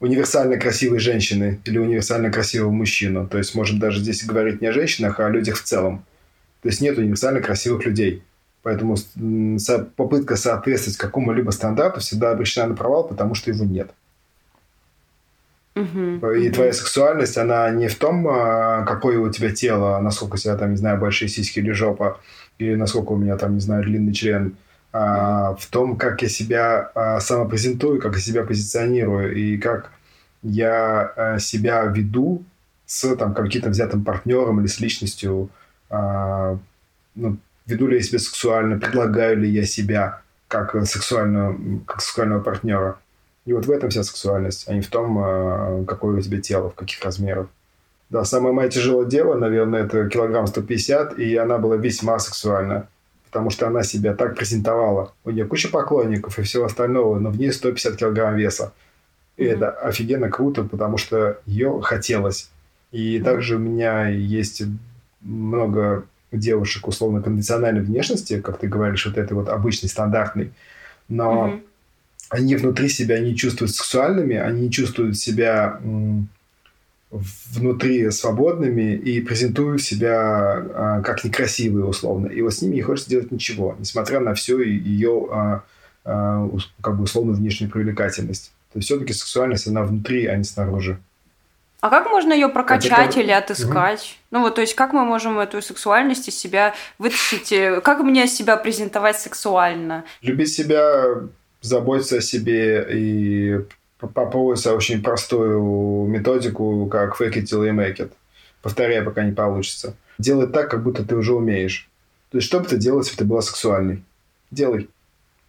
универсально 0.00 0.56
красивой 0.56 0.98
женщины 0.98 1.60
или 1.64 1.78
универсально 1.78 2.32
красивого 2.32 2.70
мужчину. 2.70 3.28
То 3.28 3.38
есть, 3.38 3.54
можем 3.54 3.78
даже 3.78 4.00
здесь 4.00 4.24
говорить 4.24 4.60
не 4.60 4.68
о 4.68 4.72
женщинах, 4.72 5.20
а 5.20 5.26
о 5.26 5.30
людях 5.30 5.56
в 5.56 5.62
целом. 5.62 6.04
То 6.62 6.68
есть, 6.68 6.80
нет 6.80 6.98
универсально 6.98 7.40
красивых 7.40 7.84
людей. 7.84 8.22
Поэтому 8.62 8.96
попытка 9.96 10.36
соответствовать 10.36 10.98
какому-либо 10.98 11.50
стандарту 11.50 12.00
всегда 12.00 12.32
обречена 12.32 12.68
на 12.68 12.76
провал, 12.76 13.06
потому 13.06 13.34
что 13.34 13.50
его 13.50 13.64
нет. 13.64 13.90
Uh-huh, 15.76 16.36
и 16.36 16.48
uh-huh. 16.48 16.52
твоя 16.52 16.72
сексуальность, 16.72 17.38
она 17.38 17.70
не 17.70 17.88
в 17.88 17.94
том, 17.94 18.26
а, 18.28 18.84
какое 18.84 19.18
у 19.18 19.30
тебя 19.30 19.50
тело, 19.50 19.98
насколько 20.00 20.34
у 20.34 20.36
тебя 20.36 20.56
там, 20.56 20.72
не 20.72 20.76
знаю, 20.76 20.98
большие 20.98 21.28
сиськи 21.28 21.60
или 21.60 21.70
жопа, 21.70 22.20
или 22.58 22.74
насколько 22.74 23.12
у 23.12 23.16
меня 23.16 23.36
там, 23.38 23.54
не 23.54 23.60
знаю, 23.60 23.84
длинный 23.84 24.12
член, 24.12 24.48
а, 24.48 24.69
в 24.92 25.66
том, 25.70 25.96
как 25.96 26.20
я 26.22 26.28
себя 26.28 26.90
а, 26.94 27.20
самопрезентую, 27.20 28.00
как 28.00 28.14
я 28.16 28.20
себя 28.20 28.44
позиционирую 28.44 29.36
и 29.36 29.56
как 29.56 29.92
я 30.42 31.12
а, 31.16 31.38
себя 31.38 31.84
веду 31.84 32.42
с 32.86 33.14
там, 33.14 33.34
каким-то 33.34 33.70
взятым 33.70 34.04
партнером 34.04 34.60
или 34.60 34.66
с 34.66 34.80
личностью, 34.80 35.48
а, 35.90 36.58
ну, 37.14 37.36
веду 37.66 37.86
ли 37.86 37.96
я 37.96 38.02
себя 38.02 38.18
сексуально, 38.18 38.78
предлагаю 38.78 39.38
ли 39.38 39.48
я 39.48 39.64
себя 39.64 40.22
как 40.48 40.74
сексуального, 40.86 41.56
как 41.86 42.00
сексуального 42.00 42.40
партнера. 42.40 42.98
И 43.46 43.52
вот 43.52 43.66
в 43.66 43.70
этом 43.70 43.90
вся 43.90 44.02
сексуальность, 44.02 44.68
а 44.68 44.74
не 44.74 44.80
в 44.80 44.88
том, 44.88 45.18
а, 45.20 45.84
какое 45.86 46.16
у 46.16 46.20
тебя 46.20 46.40
тело, 46.40 46.70
в 46.70 46.74
каких 46.74 47.04
размерах. 47.04 47.46
Да, 48.08 48.24
самое 48.24 48.52
мое 48.52 48.68
тяжелое 48.68 49.06
дело, 49.06 49.36
наверное, 49.36 49.84
это 49.84 50.08
килограмм 50.08 50.48
150, 50.48 51.16
и 51.16 51.36
она 51.36 51.58
была 51.58 51.76
весьма 51.76 52.18
сексуальна, 52.18 52.88
потому 53.30 53.50
что 53.50 53.68
она 53.68 53.84
себя 53.84 54.14
так 54.14 54.34
презентовала. 54.34 55.12
У 55.24 55.30
нее 55.30 55.44
куча 55.44 55.68
поклонников 55.68 56.38
и 56.38 56.42
всего 56.42 56.64
остального, 56.64 57.16
но 57.20 57.30
в 57.30 57.38
ней 57.38 57.52
150 57.52 57.96
килограмм 57.96 58.34
веса. 58.34 58.72
И 59.36 59.44
mm-hmm. 59.44 59.52
это 59.52 59.70
офигенно 59.70 60.28
круто, 60.28 60.64
потому 60.64 60.98
что 60.98 61.38
ее 61.46 61.80
хотелось. 61.80 62.50
И 62.90 63.16
mm-hmm. 63.16 63.22
также 63.22 63.56
у 63.56 63.60
меня 63.60 64.08
есть 64.08 64.64
много 65.20 66.04
девушек 66.32 66.88
условно 66.88 67.22
конвенциональной 67.22 67.82
внешности, 67.82 68.40
как 68.40 68.58
ты 68.58 68.66
говоришь, 68.66 69.06
вот 69.06 69.16
этой 69.16 69.34
вот 69.34 69.48
обычной, 69.48 69.88
стандартной, 69.88 70.52
но 71.08 71.48
mm-hmm. 71.48 71.62
они 72.30 72.56
внутри 72.56 72.88
себя 72.88 73.20
не 73.20 73.36
чувствуют 73.36 73.72
сексуальными, 73.72 74.36
они 74.36 74.62
не 74.62 74.70
чувствуют 74.72 75.16
себя 75.16 75.80
внутри 77.10 78.10
свободными 78.10 78.94
и 78.94 79.20
презентуют 79.20 79.82
себя 79.82 80.12
а, 80.12 81.02
как 81.02 81.24
некрасивые 81.24 81.84
условно. 81.84 82.28
И 82.28 82.40
вот 82.40 82.54
с 82.54 82.62
ними 82.62 82.76
не 82.76 82.82
хочется 82.82 83.10
делать 83.10 83.32
ничего, 83.32 83.74
несмотря 83.78 84.20
на 84.20 84.34
всю 84.34 84.60
ее 84.60 85.26
а, 85.30 85.62
а, 86.04 86.48
как 86.80 86.96
бы 86.96 87.04
условно 87.04 87.32
внешнюю 87.32 87.70
привлекательность. 87.70 88.52
То 88.72 88.78
есть 88.78 88.86
все-таки 88.86 89.12
сексуальность, 89.12 89.66
она 89.66 89.82
внутри, 89.82 90.26
а 90.26 90.36
не 90.36 90.44
снаружи. 90.44 90.98
А 91.80 91.88
как 91.88 92.10
можно 92.10 92.32
ее 92.32 92.48
прокачать 92.48 93.10
это... 93.10 93.20
или 93.20 93.30
отыскать? 93.30 94.00
Угу. 94.00 94.38
Ну 94.38 94.40
вот, 94.42 94.54
то 94.54 94.60
есть, 94.60 94.74
как 94.74 94.92
мы 94.92 95.04
можем 95.04 95.38
эту 95.38 95.62
сексуальность 95.62 96.28
из 96.28 96.38
себя 96.38 96.74
вытащить? 96.98 97.52
Э, 97.52 97.80
как 97.80 98.00
мне 98.00 98.28
себя 98.28 98.56
презентовать 98.58 99.18
сексуально? 99.18 100.04
Любить 100.20 100.52
себя, 100.52 101.22
заботиться 101.62 102.18
о 102.18 102.20
себе 102.20 102.86
и 102.90 103.60
попробуйте 104.00 104.70
очень 104.70 105.02
простую 105.02 106.06
методику, 106.06 106.86
как 106.86 107.20
fake 107.20 107.34
it 107.34 107.44
till 107.44 107.62
you 107.62 107.74
make 107.74 107.96
it. 107.96 108.12
Повторяй, 108.62 109.02
пока 109.02 109.24
не 109.24 109.32
получится. 109.32 109.94
Делай 110.18 110.46
так, 110.46 110.70
как 110.70 110.82
будто 110.82 111.04
ты 111.04 111.16
уже 111.16 111.34
умеешь. 111.34 111.88
То 112.30 112.38
есть, 112.38 112.46
что 112.46 112.60
бы 112.60 112.66
ты 112.66 112.76
делал, 112.76 113.00
если 113.00 113.12
бы 113.12 113.18
ты 113.18 113.24
была 113.24 113.42
сексуальной? 113.42 114.02
Делай. 114.50 114.88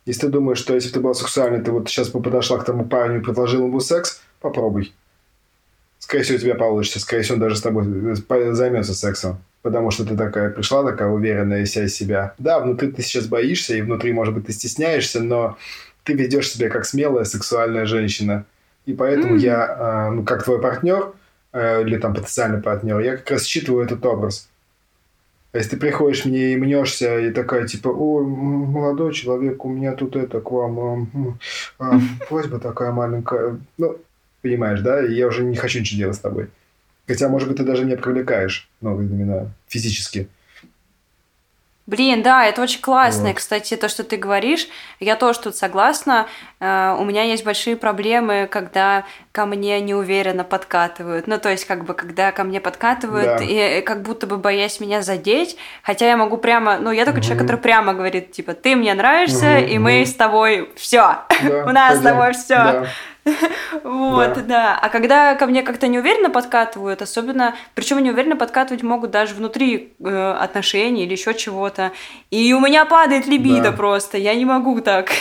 Если 0.05 0.21
ты 0.21 0.27
думаешь, 0.29 0.57
что 0.57 0.73
если 0.73 0.89
бы 0.89 0.93
ты 0.93 0.99
была 1.01 1.13
сексуальной, 1.13 1.61
ты 1.61 1.71
вот 1.71 1.89
сейчас 1.89 2.09
бы 2.09 2.21
подошла 2.21 2.57
к 2.57 2.65
тому 2.65 2.85
парню 2.85 3.19
и 3.19 3.23
предложил 3.23 3.65
ему 3.65 3.79
секс, 3.79 4.21
попробуй. 4.39 4.93
Скорее 5.99 6.23
всего, 6.23 6.37
у 6.37 6.41
тебя 6.41 6.55
получится. 6.55 6.99
Скорее 6.99 7.21
всего, 7.21 7.35
он 7.35 7.41
даже 7.41 7.57
с 7.57 7.61
тобой 7.61 7.85
займется 8.53 8.95
сексом. 8.95 9.37
Потому 9.61 9.91
что 9.91 10.03
ты 10.03 10.17
такая 10.17 10.49
пришла, 10.49 10.83
такая 10.83 11.09
уверенная 11.09 11.65
вся 11.65 11.83
из 11.83 11.93
себя. 11.93 12.33
Да, 12.39 12.59
внутри 12.59 12.91
ты 12.91 13.03
сейчас 13.03 13.27
боишься, 13.27 13.75
и 13.75 13.81
внутри, 13.81 14.11
может 14.11 14.33
быть, 14.33 14.47
ты 14.47 14.53
стесняешься, 14.53 15.21
но 15.21 15.57
ты 16.03 16.13
ведешь 16.13 16.51
себя 16.51 16.69
как 16.69 16.85
смелая 16.85 17.25
сексуальная 17.25 17.85
женщина. 17.85 18.45
И 18.85 18.93
поэтому 18.93 19.35
mm. 19.35 19.39
я, 19.39 19.75
а, 19.79 20.11
ну, 20.11 20.23
как 20.23 20.43
твой 20.43 20.59
партнер, 20.59 21.13
э, 21.53 21.81
или 21.83 21.97
там 21.97 22.13
потенциальный 22.13 22.61
партнер, 22.61 22.99
я 22.99 23.17
как 23.17 23.31
раз 23.31 23.45
считываю 23.45 23.85
этот 23.85 24.05
образ. 24.05 24.49
А 25.53 25.57
если 25.57 25.71
ты 25.71 25.77
приходишь 25.77 26.25
мне 26.25 26.53
и 26.53 26.57
мнешься, 26.57 27.19
и 27.19 27.31
такая, 27.31 27.67
типа, 27.67 27.89
о, 27.89 28.21
молодой 28.21 29.13
человек, 29.13 29.65
у 29.65 29.69
меня 29.69 29.93
тут 29.93 30.15
это 30.15 30.39
к 30.39 30.49
вам, 30.49 31.37
а, 31.77 31.99
просьба 32.29 32.59
такая 32.59 32.91
маленькая. 32.91 33.59
Ну, 33.77 33.97
понимаешь, 34.41 34.79
да? 34.79 35.05
И 35.05 35.13
я 35.13 35.27
уже 35.27 35.43
не 35.43 35.57
хочу 35.57 35.79
ничего 35.79 35.97
делать 35.97 36.15
с 36.15 36.21
тобой. 36.21 36.47
Хотя, 37.05 37.27
может 37.27 37.49
быть, 37.49 37.57
ты 37.57 37.63
даже 37.63 37.83
меня 37.83 37.97
привлекаешь, 37.97 38.69
ну, 38.79 38.99
именно 39.01 39.51
физически. 39.67 40.29
Блин, 41.91 42.23
да, 42.23 42.45
это 42.45 42.61
очень 42.61 42.79
классно. 42.79 43.27
Вот. 43.27 43.35
Кстати, 43.35 43.75
то, 43.75 43.89
что 43.89 44.05
ты 44.05 44.15
говоришь, 44.15 44.69
я 45.01 45.17
тоже 45.17 45.41
тут 45.41 45.57
согласна. 45.57 46.25
Uh, 46.61 46.97
у 46.97 47.03
меня 47.03 47.23
есть 47.23 47.43
большие 47.43 47.75
проблемы, 47.75 48.47
когда 48.49 49.03
ко 49.33 49.45
мне 49.45 49.81
неуверенно 49.81 50.45
подкатывают. 50.45 51.27
Ну, 51.27 51.37
то 51.37 51.49
есть, 51.49 51.65
как 51.65 51.83
бы, 51.83 51.93
когда 51.93 52.31
ко 52.31 52.45
мне 52.45 52.61
подкатывают, 52.61 53.39
да. 53.39 53.43
и, 53.43 53.79
и 53.79 53.81
как 53.81 54.03
будто 54.03 54.25
бы 54.25 54.37
боясь 54.37 54.79
меня 54.79 55.01
задеть, 55.01 55.57
хотя 55.83 56.07
я 56.07 56.15
могу 56.15 56.37
прямо, 56.37 56.77
ну, 56.77 56.91
я 56.91 57.03
такой 57.03 57.19
угу. 57.19 57.25
человек, 57.25 57.43
который 57.43 57.61
прямо 57.61 57.93
говорит, 57.93 58.31
типа, 58.31 58.53
ты 58.53 58.77
мне 58.77 58.93
нравишься, 58.93 59.57
угу, 59.57 59.65
и 59.65 59.77
угу. 59.77 59.83
мы 59.83 60.05
с 60.05 60.15
тобой 60.15 60.71
все, 60.77 61.17
да, 61.43 61.65
у 61.65 61.71
нас 61.71 61.97
с 61.97 62.01
тобой 62.01 62.31
все. 62.31 62.55
Да. 62.55 62.85
Вот, 63.83 64.33
да. 64.33 64.41
да. 64.41 64.79
А 64.81 64.89
когда 64.89 65.35
ко 65.35 65.45
мне 65.45 65.63
как-то 65.63 65.87
неуверенно 65.87 66.29
подкатывают, 66.29 67.01
особенно, 67.01 67.55
причем 67.75 67.99
неуверенно 67.99 68.35
подкатывать 68.35 68.83
могут 68.83 69.11
даже 69.11 69.35
внутри 69.35 69.93
э, 69.99 70.31
отношений 70.39 71.03
или 71.03 71.13
еще 71.13 71.33
чего-то, 71.33 71.91
и 72.29 72.53
у 72.53 72.59
меня 72.59 72.85
падает 72.85 73.27
либидо 73.27 73.71
да. 73.71 73.71
просто, 73.71 74.17
я 74.17 74.35
не 74.35 74.45
могу 74.45 74.81
так. 74.81 75.11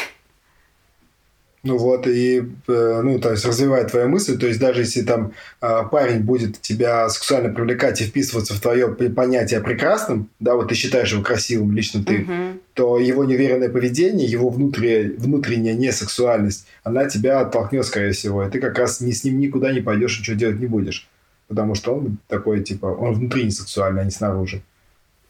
Ну 1.63 1.77
вот, 1.77 2.07
и, 2.07 2.43
э, 2.69 3.01
ну, 3.05 3.19
то 3.19 3.33
есть, 3.33 3.45
развивает 3.45 3.91
твою 3.91 4.09
мысль, 4.09 4.39
то 4.39 4.47
есть, 4.47 4.59
даже 4.59 4.81
если 4.81 5.03
там 5.03 5.33
а, 5.61 5.85
парень 5.85 6.21
будет 6.21 6.59
тебя 6.63 7.07
сексуально 7.11 7.53
привлекать 7.53 8.01
и 8.01 8.05
вписываться 8.05 8.55
в 8.55 8.61
твое 8.61 8.89
понятие 8.89 9.61
о 9.61 9.63
прекрасном, 9.63 10.31
да, 10.41 10.55
вот 10.55 10.69
ты 10.69 10.75
считаешь 10.75 11.13
его 11.13 11.23
красивым, 11.23 11.73
лично 11.73 12.03
ты, 12.03 12.23
угу. 12.23 12.33
то 12.73 12.99
его 12.99 13.25
неуверенное 13.25 13.69
поведение, 13.69 14.27
его 14.27 14.49
внутренняя, 14.49 15.13
внутренняя 15.19 15.75
несексуальность, 15.75 16.67
она 16.83 17.07
тебя 17.07 17.41
оттолкнет, 17.41 17.85
скорее 17.85 18.13
всего, 18.13 18.43
и 18.43 18.51
ты 18.51 18.59
как 18.59 18.79
раз 18.79 19.03
ни 19.03 19.11
с 19.11 19.25
ним 19.25 19.39
никуда 19.39 19.71
не 19.71 19.81
пойдешь, 19.83 20.19
ничего 20.19 20.37
делать 20.37 20.61
не 20.61 20.67
будешь. 20.67 21.09
Потому 21.47 21.75
что 21.75 21.95
он 21.95 22.17
такой, 22.27 22.63
типа, 22.63 22.87
он 22.87 23.15
внутри 23.15 23.45
не 23.45 23.51
сексуальный, 23.51 24.03
а 24.03 24.05
не 24.05 24.13
снаружи. 24.13 24.63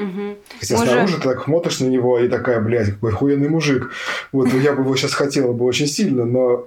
Угу. 0.00 0.38
Хотя 0.60 0.78
Мы 0.78 0.86
снаружи 0.86 1.16
ты 1.16 1.22
так 1.22 1.44
смотришь 1.44 1.80
на 1.80 1.86
него 1.86 2.18
и 2.18 2.28
такая, 2.28 2.60
блядь, 2.60 2.90
какой 2.90 3.12
охуенный 3.12 3.50
мужик. 3.50 3.90
Вот, 4.32 4.50
ну, 4.50 4.58
я 4.58 4.72
бы 4.72 4.82
его 4.82 4.96
сейчас 4.96 5.12
хотела 5.12 5.52
бы 5.52 5.66
очень 5.66 5.86
сильно, 5.86 6.24
но 6.24 6.66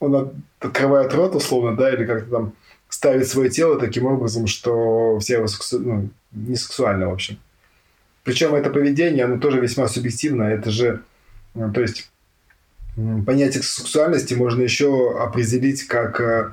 он 0.00 0.32
открывает 0.58 1.14
рот, 1.14 1.36
условно, 1.36 1.76
да, 1.76 1.94
или 1.94 2.04
как-то 2.04 2.30
там 2.30 2.52
ставит 2.88 3.28
свое 3.28 3.48
тело 3.48 3.78
таким 3.78 4.06
образом, 4.06 4.48
что 4.48 5.18
все 5.20 5.34
его 5.34 5.46
сексу... 5.46 5.78
ну, 5.78 6.08
не 6.32 6.56
сексуально, 6.56 7.08
в 7.08 7.12
общем. 7.12 7.38
Причем 8.24 8.54
это 8.54 8.70
поведение, 8.70 9.24
оно 9.24 9.38
тоже 9.38 9.60
весьма 9.60 9.86
субъективно. 9.86 10.44
Это 10.44 10.70
же, 10.70 11.02
ну, 11.54 11.72
то 11.72 11.80
есть, 11.80 12.10
понятие 12.96 13.62
сексуальности 13.62 14.34
можно 14.34 14.62
еще 14.62 15.16
определить 15.20 15.84
как, 15.84 16.20
э, 16.20 16.52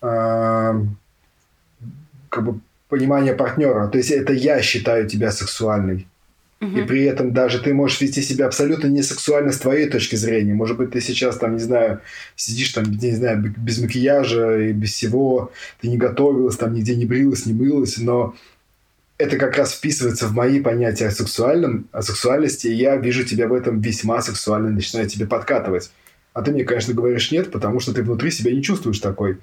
э, 0.00 0.80
как 2.30 2.44
бы 2.44 2.60
понимание 2.92 3.32
партнера. 3.32 3.88
То 3.88 3.96
есть 3.96 4.10
это 4.10 4.34
я 4.34 4.60
считаю 4.60 5.08
тебя 5.08 5.32
сексуальной. 5.32 6.06
Угу. 6.60 6.78
И 6.78 6.82
при 6.82 7.04
этом 7.04 7.32
даже 7.32 7.58
ты 7.58 7.72
можешь 7.72 8.02
вести 8.02 8.20
себя 8.20 8.44
абсолютно 8.44 8.86
не 8.88 9.02
сексуально 9.02 9.50
с 9.50 9.58
твоей 9.58 9.88
точки 9.88 10.14
зрения. 10.14 10.52
Может 10.52 10.76
быть, 10.76 10.90
ты 10.90 11.00
сейчас 11.00 11.38
там, 11.38 11.54
не 11.54 11.62
знаю, 11.62 12.02
сидишь 12.36 12.68
там, 12.68 12.84
не 12.84 13.12
знаю, 13.12 13.54
без 13.56 13.78
макияжа 13.78 14.58
и 14.58 14.72
без 14.72 14.92
всего, 14.92 15.52
ты 15.80 15.88
не 15.88 15.96
готовилась, 15.96 16.58
там 16.58 16.74
нигде 16.74 16.94
не 16.94 17.06
брилась, 17.06 17.46
не 17.46 17.54
мылась, 17.54 17.96
но 17.96 18.34
это 19.16 19.38
как 19.38 19.56
раз 19.56 19.72
вписывается 19.72 20.26
в 20.26 20.34
мои 20.34 20.60
понятия 20.60 21.06
о 21.06 21.12
сексуальном, 21.12 21.88
о 21.92 22.02
сексуальности, 22.02 22.66
и 22.66 22.74
я 22.74 22.96
вижу 22.96 23.24
тебя 23.24 23.48
в 23.48 23.54
этом 23.54 23.80
весьма 23.80 24.20
сексуально, 24.20 24.68
начинаю 24.68 25.08
тебе 25.08 25.26
подкатывать. 25.26 25.90
А 26.34 26.42
ты 26.42 26.52
мне, 26.52 26.64
конечно, 26.64 26.92
говоришь 26.92 27.32
нет, 27.32 27.50
потому 27.50 27.80
что 27.80 27.94
ты 27.94 28.02
внутри 28.02 28.30
себя 28.30 28.52
не 28.52 28.62
чувствуешь 28.62 28.98
такой. 28.98 29.38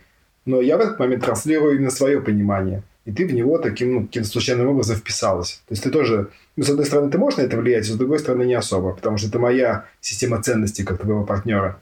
Но 0.45 0.61
я 0.61 0.77
в 0.77 0.81
этот 0.81 0.99
момент 0.99 1.25
транслирую 1.25 1.75
именно 1.75 1.89
свое 1.89 2.21
понимание 2.21 2.83
и 3.09 3.11
ты 3.11 3.25
в 3.25 3.33
него 3.33 3.57
таким 3.57 3.93
ну, 3.95 4.05
каким-то 4.05 4.29
случайным 4.29 4.67
образом 4.67 4.95
вписалась. 4.95 5.63
То 5.67 5.73
есть 5.73 5.81
ты 5.81 5.89
тоже, 5.89 6.29
ну, 6.55 6.63
с 6.63 6.69
одной 6.69 6.85
стороны, 6.85 7.09
ты 7.09 7.17
можешь 7.17 7.37
на 7.37 7.41
это 7.41 7.57
влиять, 7.57 7.89
а 7.89 7.93
с 7.93 7.95
другой 7.95 8.19
стороны, 8.19 8.43
не 8.43 8.53
особо, 8.53 8.93
потому 8.93 9.17
что 9.17 9.29
это 9.29 9.39
моя 9.39 9.85
система 9.99 10.43
ценностей 10.43 10.83
как 10.83 11.01
твоего 11.01 11.23
партнера. 11.23 11.81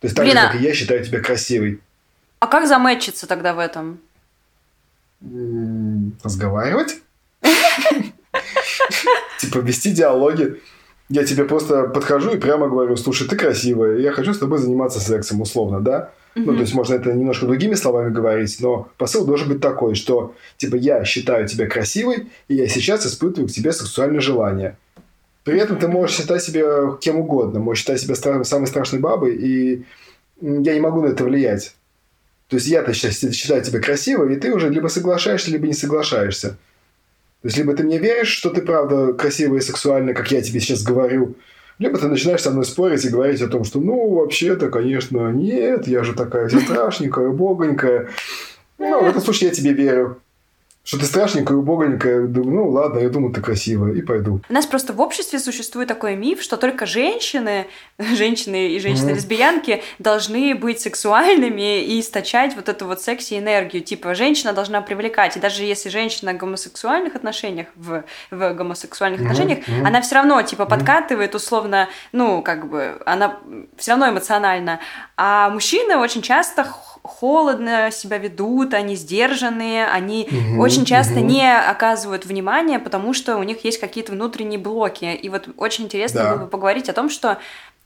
То 0.00 0.06
есть 0.06 0.14
так 0.14 0.26
Блин, 0.26 0.36
же, 0.36 0.42
как 0.42 0.60
и 0.60 0.64
я, 0.64 0.74
считаю 0.74 1.02
тебя 1.02 1.20
красивой. 1.20 1.80
А 2.38 2.46
как 2.48 2.68
замечиться 2.68 3.26
тогда 3.26 3.54
в 3.54 3.58
этом? 3.60 3.98
Разговаривать? 6.22 7.00
Типа 9.40 9.58
вести 9.58 9.92
диалоги. 9.92 10.60
Я 11.08 11.24
тебе 11.24 11.44
просто 11.44 11.84
подхожу 11.84 12.34
и 12.34 12.38
прямо 12.38 12.68
говорю, 12.68 12.96
слушай, 12.96 13.26
ты 13.26 13.36
красивая, 13.36 13.98
я 13.98 14.12
хочу 14.12 14.34
с 14.34 14.38
тобой 14.38 14.58
заниматься 14.58 15.00
сексом, 15.00 15.40
условно, 15.40 15.80
да? 15.80 16.10
Mm-hmm. 16.34 16.42
Ну, 16.46 16.54
то 16.54 16.60
есть 16.60 16.74
можно 16.74 16.94
это 16.94 17.12
немножко 17.12 17.46
другими 17.46 17.74
словами 17.74 18.12
говорить, 18.12 18.56
но 18.60 18.88
посыл 18.96 19.26
должен 19.26 19.48
быть 19.48 19.60
такой, 19.60 19.94
что 19.94 20.34
типа 20.56 20.76
я 20.76 21.04
считаю 21.04 21.46
тебя 21.46 21.66
красивой, 21.66 22.28
и 22.48 22.54
я 22.54 22.68
сейчас 22.68 23.06
испытываю 23.06 23.48
к 23.48 23.52
тебе 23.52 23.72
сексуальное 23.72 24.20
желание. 24.20 24.76
При 25.44 25.58
этом 25.58 25.78
ты 25.78 25.88
можешь 25.88 26.16
считать 26.16 26.42
себя 26.42 26.96
кем 27.00 27.18
угодно, 27.18 27.60
можешь 27.60 27.82
считать 27.82 28.00
себя 28.00 28.14
страшной, 28.14 28.44
самой 28.44 28.66
страшной 28.66 29.00
бабой, 29.00 29.36
и 29.36 29.84
я 30.40 30.74
не 30.74 30.80
могу 30.80 31.02
на 31.02 31.08
это 31.08 31.24
влиять. 31.24 31.74
То 32.48 32.56
есть 32.56 32.68
я-то 32.68 32.92
сейчас 32.94 33.18
считаю 33.34 33.62
тебя 33.62 33.80
красивой, 33.80 34.34
и 34.34 34.38
ты 34.38 34.52
уже 34.52 34.68
либо 34.68 34.88
соглашаешься, 34.88 35.50
либо 35.50 35.66
не 35.66 35.72
соглашаешься. 35.74 36.58
То 37.42 37.48
есть, 37.48 37.58
либо 37.58 37.74
ты 37.74 37.82
мне 37.82 37.98
веришь, 37.98 38.28
что 38.28 38.50
ты 38.50 38.62
правда 38.62 39.14
красивая 39.14 39.58
и 39.58 39.62
сексуальная, 39.62 40.14
как 40.14 40.30
я 40.30 40.40
тебе 40.40 40.60
сейчас 40.60 40.84
говорю, 40.84 41.34
либо 41.82 41.98
ты 41.98 42.06
начинаешь 42.06 42.40
со 42.40 42.50
мной 42.50 42.64
спорить 42.64 43.04
и 43.04 43.08
говорить 43.08 43.42
о 43.42 43.48
том, 43.48 43.64
что, 43.64 43.80
ну, 43.80 44.14
вообще-то, 44.14 44.70
конечно, 44.70 45.30
нет, 45.32 45.88
я 45.88 46.04
же 46.04 46.14
такая 46.14 46.48
страшненькая, 46.48 47.30
богонькая. 47.30 48.08
Ну, 48.78 49.02
в 49.02 49.08
этом 49.08 49.20
случае 49.20 49.48
я 49.48 49.54
тебе 49.54 49.72
верю 49.72 50.21
что 50.84 50.98
ты 50.98 51.04
страшненькая, 51.04 51.56
убогонькая. 51.56 52.26
Думаю, 52.26 52.56
ну 52.56 52.68
ладно, 52.70 52.98
я 52.98 53.08
думаю, 53.08 53.32
ты 53.32 53.40
красивая, 53.40 53.92
и 53.92 54.02
пойду. 54.02 54.40
У 54.48 54.52
нас 54.52 54.66
просто 54.66 54.92
в 54.92 55.00
обществе 55.00 55.38
существует 55.38 55.88
такой 55.88 56.16
миф, 56.16 56.42
что 56.42 56.56
только 56.56 56.86
женщины, 56.86 57.68
женщины 57.98 58.72
и 58.72 58.80
женщины-лесбиянки 58.80 59.70
mm-hmm. 59.70 59.82
должны 60.00 60.54
быть 60.56 60.80
сексуальными 60.80 61.82
и 61.82 62.00
источать 62.00 62.56
вот 62.56 62.68
эту 62.68 62.86
вот 62.86 63.00
секси-энергию. 63.00 63.82
Типа, 63.82 64.14
женщина 64.14 64.52
должна 64.52 64.80
привлекать. 64.80 65.36
И 65.36 65.40
даже 65.40 65.62
если 65.62 65.88
женщина 65.88 66.32
в 66.32 66.36
гомосексуальных 66.36 67.14
отношениях, 67.14 67.68
в, 67.76 68.02
в 68.30 68.54
гомосексуальных 68.54 69.20
mm-hmm. 69.20 69.24
отношениях, 69.24 69.58
mm-hmm. 69.60 69.86
она 69.86 70.00
все 70.02 70.16
равно, 70.16 70.42
типа, 70.42 70.66
подкатывает 70.66 71.36
условно, 71.36 71.88
ну, 72.10 72.42
как 72.42 72.68
бы, 72.68 73.00
она 73.06 73.38
все 73.76 73.92
равно 73.92 74.08
эмоционально. 74.08 74.80
А 75.16 75.48
мужчины 75.50 75.96
очень 75.96 76.22
часто 76.22 76.64
холодно 77.02 77.90
себя 77.90 78.18
ведут, 78.18 78.74
они 78.74 78.94
сдержанные, 78.94 79.86
они 79.86 80.28
угу, 80.30 80.62
очень 80.62 80.84
часто 80.84 81.14
угу. 81.14 81.26
не 81.26 81.52
оказывают 81.52 82.26
внимания, 82.26 82.78
потому 82.78 83.12
что 83.12 83.36
у 83.36 83.42
них 83.42 83.64
есть 83.64 83.80
какие-то 83.80 84.12
внутренние 84.12 84.58
блоки. 84.58 85.04
И 85.04 85.28
вот 85.28 85.48
очень 85.56 85.84
интересно 85.84 86.22
да. 86.22 86.30
было 86.34 86.44
бы 86.44 86.50
поговорить 86.50 86.88
о 86.88 86.92
том, 86.92 87.10
что 87.10 87.38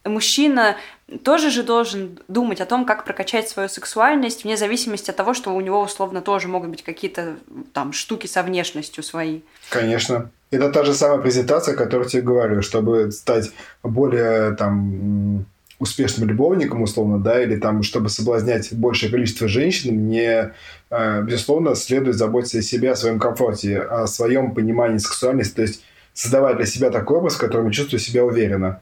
мужчина 0.05 0.77
тоже 1.25 1.51
же 1.51 1.63
должен 1.63 2.19
думать 2.29 2.61
о 2.61 2.67
том, 2.67 2.85
как 2.85 3.05
прокачать 3.05 3.49
свою 3.49 3.69
сексуальность, 3.69 4.45
вне 4.45 4.57
зависимости 4.57 5.11
от 5.11 5.17
того, 5.17 5.35
что 5.35 5.55
у 5.55 5.61
него 5.61 5.81
условно 5.81 6.21
тоже 6.21 6.49
могут 6.49 6.71
быть 6.71 6.83
какие-то 6.83 7.37
там 7.73 7.93
штуки 7.93 8.27
со 8.27 8.43
внешностью 8.43 9.03
свои. 9.03 9.41
Конечно. 9.71 10.31
Это 10.51 10.71
та 10.71 10.85
же 10.85 10.95
самая 10.95 11.19
презентация, 11.19 11.75
о 11.75 11.77
которой 11.77 12.05
я 12.05 12.09
тебе 12.09 12.23
говорю, 12.23 12.63
чтобы 12.63 13.11
стать 13.11 13.51
более 13.83 14.55
там 14.55 15.45
успешным 15.79 16.29
любовником, 16.29 16.83
условно, 16.83 17.19
да, 17.19 17.43
или 17.43 17.57
там, 17.57 17.83
чтобы 17.83 18.09
соблазнять 18.09 18.73
большее 18.73 19.11
количество 19.11 19.47
женщин, 19.47 19.95
мне, 19.95 20.53
э, 20.91 21.23
безусловно, 21.23 21.75
следует 21.75 22.17
заботиться 22.17 22.59
о 22.59 22.63
себе, 22.63 22.93
о 22.93 22.97
своем 22.97 23.19
комфорте, 23.19 23.81
о 23.81 24.07
своем 24.07 24.55
понимании 24.55 24.99
сексуальности, 24.99 25.55
то 25.55 25.63
есть 25.63 25.83
создавать 26.15 26.57
для 26.57 26.67
себя 26.67 26.91
такой 26.91 27.19
образ, 27.19 27.35
в 27.35 27.41
котором 27.41 27.67
я 27.67 27.73
чувствую 27.73 28.01
себя 28.01 28.25
уверенно. 28.25 28.81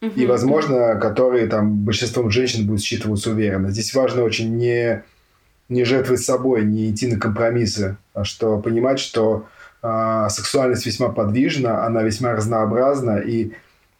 Uh-huh. 0.00 0.14
И, 0.14 0.26
возможно, 0.26 0.94
который 0.94 1.46
там 1.46 1.74
большинством 1.78 2.30
женщин 2.30 2.66
будет 2.66 2.80
считываться 2.80 3.30
уверенно. 3.30 3.70
Здесь 3.70 3.92
важно 3.94 4.22
очень 4.22 4.56
не, 4.56 5.02
не 5.68 5.84
жертвовать 5.84 6.22
собой, 6.22 6.64
не 6.64 6.90
идти 6.90 7.06
на 7.08 7.18
компромиссы, 7.18 7.96
а 8.14 8.24
что 8.24 8.58
понимать, 8.58 8.98
что 8.98 9.46
э, 9.82 10.26
сексуальность 10.30 10.86
весьма 10.86 11.10
подвижна, 11.10 11.84
она 11.84 12.02
весьма 12.02 12.32
разнообразна, 12.32 13.18
и 13.18 13.52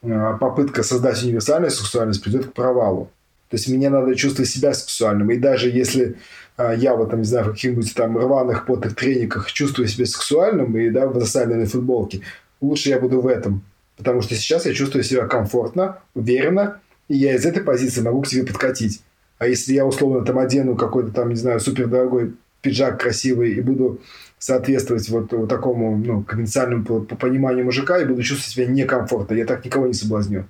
попытка 0.02 0.82
создать 0.82 1.22
универсальную 1.22 1.70
сексуальность 1.70 2.22
придет 2.22 2.46
к 2.46 2.52
провалу. 2.52 3.10
То 3.50 3.56
есть 3.56 3.68
мне 3.68 3.88
надо 3.88 4.14
чувствовать 4.14 4.50
себя 4.50 4.74
сексуальным. 4.74 5.30
И 5.30 5.36
даже 5.38 5.70
если 5.70 6.16
э, 6.58 6.74
я 6.76 6.94
вот 6.94 7.10
там, 7.10 7.20
не 7.20 7.24
знаю, 7.24 7.46
в 7.46 7.52
каких-нибудь 7.52 7.94
там 7.94 8.18
рваных 8.18 8.66
потных 8.66 8.94
трениках 8.94 9.50
чувствую 9.50 9.88
себя 9.88 10.04
сексуальным 10.04 10.76
и 10.76 10.90
да, 10.90 11.06
в 11.06 11.18
засаленной 11.18 11.64
футболке, 11.64 12.20
лучше 12.60 12.90
я 12.90 13.00
буду 13.00 13.20
в 13.20 13.26
этом. 13.26 13.62
Потому 13.96 14.20
что 14.20 14.34
сейчас 14.34 14.66
я 14.66 14.74
чувствую 14.74 15.02
себя 15.02 15.26
комфортно, 15.26 15.98
уверенно, 16.14 16.80
и 17.08 17.16
я 17.16 17.34
из 17.34 17.46
этой 17.46 17.62
позиции 17.62 18.02
могу 18.02 18.22
к 18.22 18.28
тебе 18.28 18.44
подкатить. 18.44 19.02
А 19.38 19.46
если 19.46 19.72
я 19.72 19.86
условно 19.86 20.24
там 20.24 20.38
одену 20.38 20.76
какой-то 20.76 21.10
там, 21.10 21.30
не 21.30 21.36
знаю, 21.36 21.58
супердорогой 21.58 22.34
пиджак 22.60 23.00
красивый 23.00 23.52
и 23.54 23.60
буду 23.60 24.00
соответствовать 24.38 25.08
вот, 25.08 25.32
вот 25.32 25.48
такому 25.48 25.96
ну, 25.96 26.22
конвенциальному 26.22 26.84
по, 26.84 27.00
по 27.00 27.16
пониманию 27.16 27.64
мужика 27.64 27.98
и 27.98 28.04
буду 28.04 28.22
чувствовать 28.22 28.52
себя 28.52 28.66
некомфортно. 28.66 29.34
Я 29.34 29.44
так 29.44 29.64
никого 29.64 29.86
не 29.86 29.94
соблазню. 29.94 30.46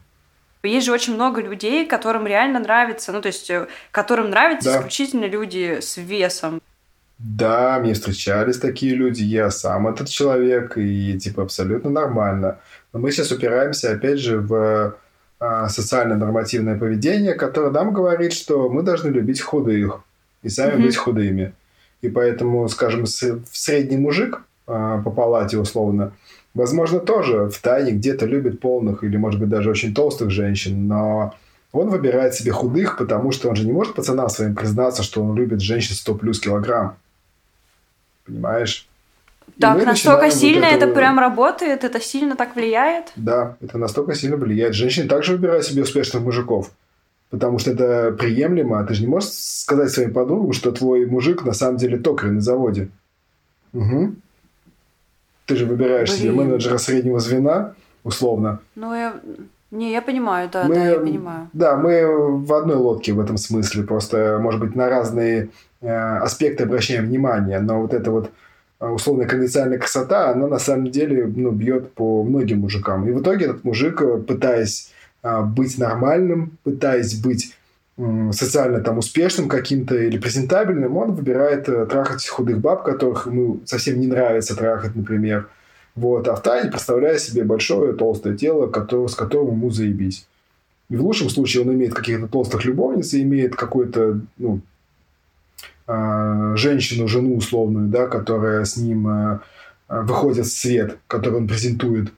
Есть 0.63 0.87
же 0.87 0.93
очень 0.93 1.15
много 1.15 1.41
людей, 1.41 1.87
которым 1.87 2.27
реально 2.27 2.59
нравится, 2.59 3.13
ну, 3.13 3.21
то 3.21 3.29
есть, 3.29 3.49
э, 3.49 3.69
которым 3.93 4.31
нравятся 4.31 4.73
да. 4.73 4.79
исключительно 4.79 5.27
люди 5.27 5.79
с 5.81 5.97
весом. 5.97 6.61
Да, 7.19 7.79
мне 7.81 7.95
встречались 7.95 8.59
такие 8.59 8.95
люди, 8.95 9.23
я 9.23 9.51
сам 9.51 9.89
этот 9.89 10.09
человек, 10.09 10.77
и, 10.77 11.19
типа, 11.19 11.45
абсолютно 11.45 11.91
нормально. 11.91 12.59
Но 12.93 12.99
мы 12.99 13.11
сейчас 13.13 13.33
упираемся, 13.33 13.93
опять 13.93 14.19
же, 14.19 14.39
в 14.39 14.97
а, 15.41 15.69
социально-нормативное 15.69 16.79
поведение, 16.79 17.35
которое 17.35 17.71
нам 17.71 17.93
говорит, 17.93 18.33
что 18.33 18.69
мы 18.69 18.83
должны 18.83 19.11
любить 19.11 19.41
худых 19.41 20.01
и 20.43 20.49
сами 20.49 20.75
mm-hmm. 20.75 20.83
быть 20.83 20.97
худыми. 20.97 21.53
И 22.01 22.09
поэтому, 22.09 22.69
скажем, 22.69 23.07
средний 23.07 23.97
мужик 23.97 24.43
а, 24.67 25.01
по 25.03 25.11
палате 25.11 25.59
условно, 25.59 26.13
возможно, 26.55 27.01
тоже 27.01 27.49
в 27.49 27.59
тайне 27.61 27.93
где-то 27.93 28.27
любит 28.27 28.61
полных 28.61 29.03
или, 29.03 29.17
может 29.17 29.41
быть, 29.41 29.49
даже 29.49 29.71
очень 29.71 29.95
толстых 29.95 30.31
женщин, 30.31 30.87
но 30.87 31.35
он 31.73 31.89
выбирает 31.89 32.35
себе 32.35 32.53
худых, 32.53 32.97
потому 32.99 33.33
что 33.33 33.49
он 33.49 33.57
же 33.57 33.67
не 33.67 33.73
может 33.73 33.95
пацанам 33.95 34.29
своим 34.29 34.55
признаться, 34.55 35.03
что 35.03 35.23
он 35.23 35.37
любит 35.37 35.61
женщин 35.61 35.95
100 35.95 36.15
плюс 36.15 36.41
килограмм. 36.41 36.97
Понимаешь? 38.25 38.87
Так, 39.59 39.85
настолько 39.85 40.31
сильно 40.31 40.67
вот 40.67 40.77
это... 40.77 40.85
это 40.87 40.95
прям 40.95 41.19
работает, 41.19 41.85
это 41.85 42.01
сильно 42.01 42.37
так 42.37 42.55
влияет? 42.55 43.07
Да, 43.17 43.57
это 43.61 43.79
настолько 43.79 44.15
сильно 44.15 44.37
влияет. 44.37 44.75
Женщины 44.75 45.09
также 45.09 45.33
выбирают 45.33 45.65
себе 45.65 45.83
успешных 45.83 46.23
мужиков. 46.23 46.71
Потому 47.31 47.59
что 47.59 47.73
это 47.73 48.13
приемлемо. 48.19 48.85
Ты 48.85 48.95
же 48.95 49.03
не 49.03 49.09
можешь 49.09 49.31
сказать 49.31 49.91
своим 49.91 50.13
подругам, 50.13 50.53
что 50.53 50.73
твой 50.73 51.07
мужик 51.07 51.45
на 51.45 51.53
самом 51.53 51.77
деле 51.77 51.99
токарь 51.99 52.31
на 52.31 52.41
заводе. 52.41 52.89
Угу. 53.75 54.15
Ты 55.47 55.57
же 55.57 55.67
выбираешь 55.67 56.11
Блин. 56.11 56.21
себе 56.21 56.33
менеджера 56.33 56.79
среднего 56.79 57.21
звена, 57.21 57.75
условно. 58.05 58.61
Ну, 58.75 58.95
я... 58.95 59.21
Не, 59.71 59.93
я 59.93 60.01
понимаю, 60.01 60.49
да, 60.51 60.65
мы, 60.65 60.75
да, 60.75 60.89
я 60.89 60.99
понимаю. 60.99 61.51
Да, 61.53 61.77
мы 61.77 62.39
в 62.39 62.53
одной 62.55 62.77
лодке 62.77 63.13
в 63.13 63.21
этом 63.21 63.37
смысле. 63.37 63.83
Просто, 63.83 64.39
может 64.41 64.61
быть, 64.61 64.75
на 64.75 64.89
разные 64.89 65.51
э, 65.83 65.89
аспекты 65.91 66.65
обращаем 66.65 67.05
внимание. 67.05 67.61
Но 67.61 67.83
вот 67.83 67.93
эта 67.93 68.11
вот 68.11 68.31
э, 68.81 68.87
условная 68.87 69.27
конвенциальная 69.27 69.79
красота, 69.79 70.31
она 70.31 70.47
на 70.47 70.59
самом 70.59 70.91
деле 70.91 71.27
ну, 71.27 71.51
бьет 71.51 71.93
по 71.93 72.25
многим 72.25 72.61
мужикам. 72.61 73.07
И 73.07 73.13
в 73.13 73.21
итоге 73.21 73.45
этот 73.45 73.65
мужик, 73.65 74.01
э, 74.01 74.17
пытаясь 74.17 74.91
быть 75.23 75.79
нормальным, 75.79 76.59
пытаясь 76.63 77.21
быть 77.21 77.55
социально 78.31 78.81
там 78.81 78.99
успешным 78.99 79.49
каким-то 79.49 79.97
или 79.97 80.19
презентабельным, 80.19 80.97
он 80.97 81.15
выбирает 81.15 81.69
э, 81.69 81.85
трахать 81.87 82.27
худых 82.29 82.61
баб, 82.61 82.85
которых 82.85 83.27
ему 83.27 83.61
совсем 83.65 83.99
не 83.99 84.07
нравится 84.07 84.57
трахать, 84.57 84.95
например. 84.95 85.49
Вот. 85.97 86.29
А 86.29 86.37
в 86.37 86.43
тайне 86.43 86.71
представляя 86.71 87.19
себе 87.19 87.43
большое 87.43 87.93
толстое 87.95 88.37
тело, 88.37 88.69
которое, 88.69 89.09
с 89.09 89.17
которым 89.17 89.57
ему 89.57 89.71
заебись. 89.71 90.29
И 90.91 90.97
в 90.97 91.05
лучшем 91.05 91.29
случае 91.29 91.65
он 91.65 91.75
имеет 91.75 91.93
каких-то 91.93 92.29
толстых 92.29 92.65
любовниц 92.65 93.15
и 93.15 93.23
имеет 93.23 93.57
какую-то 93.57 94.21
ну, 94.39 94.61
а, 95.89 96.55
женщину, 96.57 97.09
жену 97.09 97.37
условную, 97.37 97.89
да, 97.89 98.07
которая 98.07 98.65
с 98.65 98.77
ним 98.77 99.09
э, 99.09 99.39
выходит 99.89 100.47
в 100.47 100.57
свет, 100.57 100.99
который 101.09 101.39
он 101.39 101.49
презентует. 101.49 102.13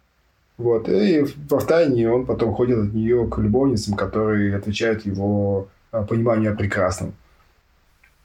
Вот. 0.61 0.89
И 0.89 1.23
в 1.23 1.67
тайне 1.67 2.11
он 2.11 2.27
потом 2.27 2.53
ходит 2.53 2.79
от 2.79 2.93
нее 2.93 3.27
к 3.27 3.39
любовницам, 3.39 3.95
которые 3.95 4.55
отвечают 4.55 5.07
его 5.07 5.69
а, 5.91 6.03
пониманию 6.03 6.53
о 6.53 6.55
прекрасном. 6.55 7.15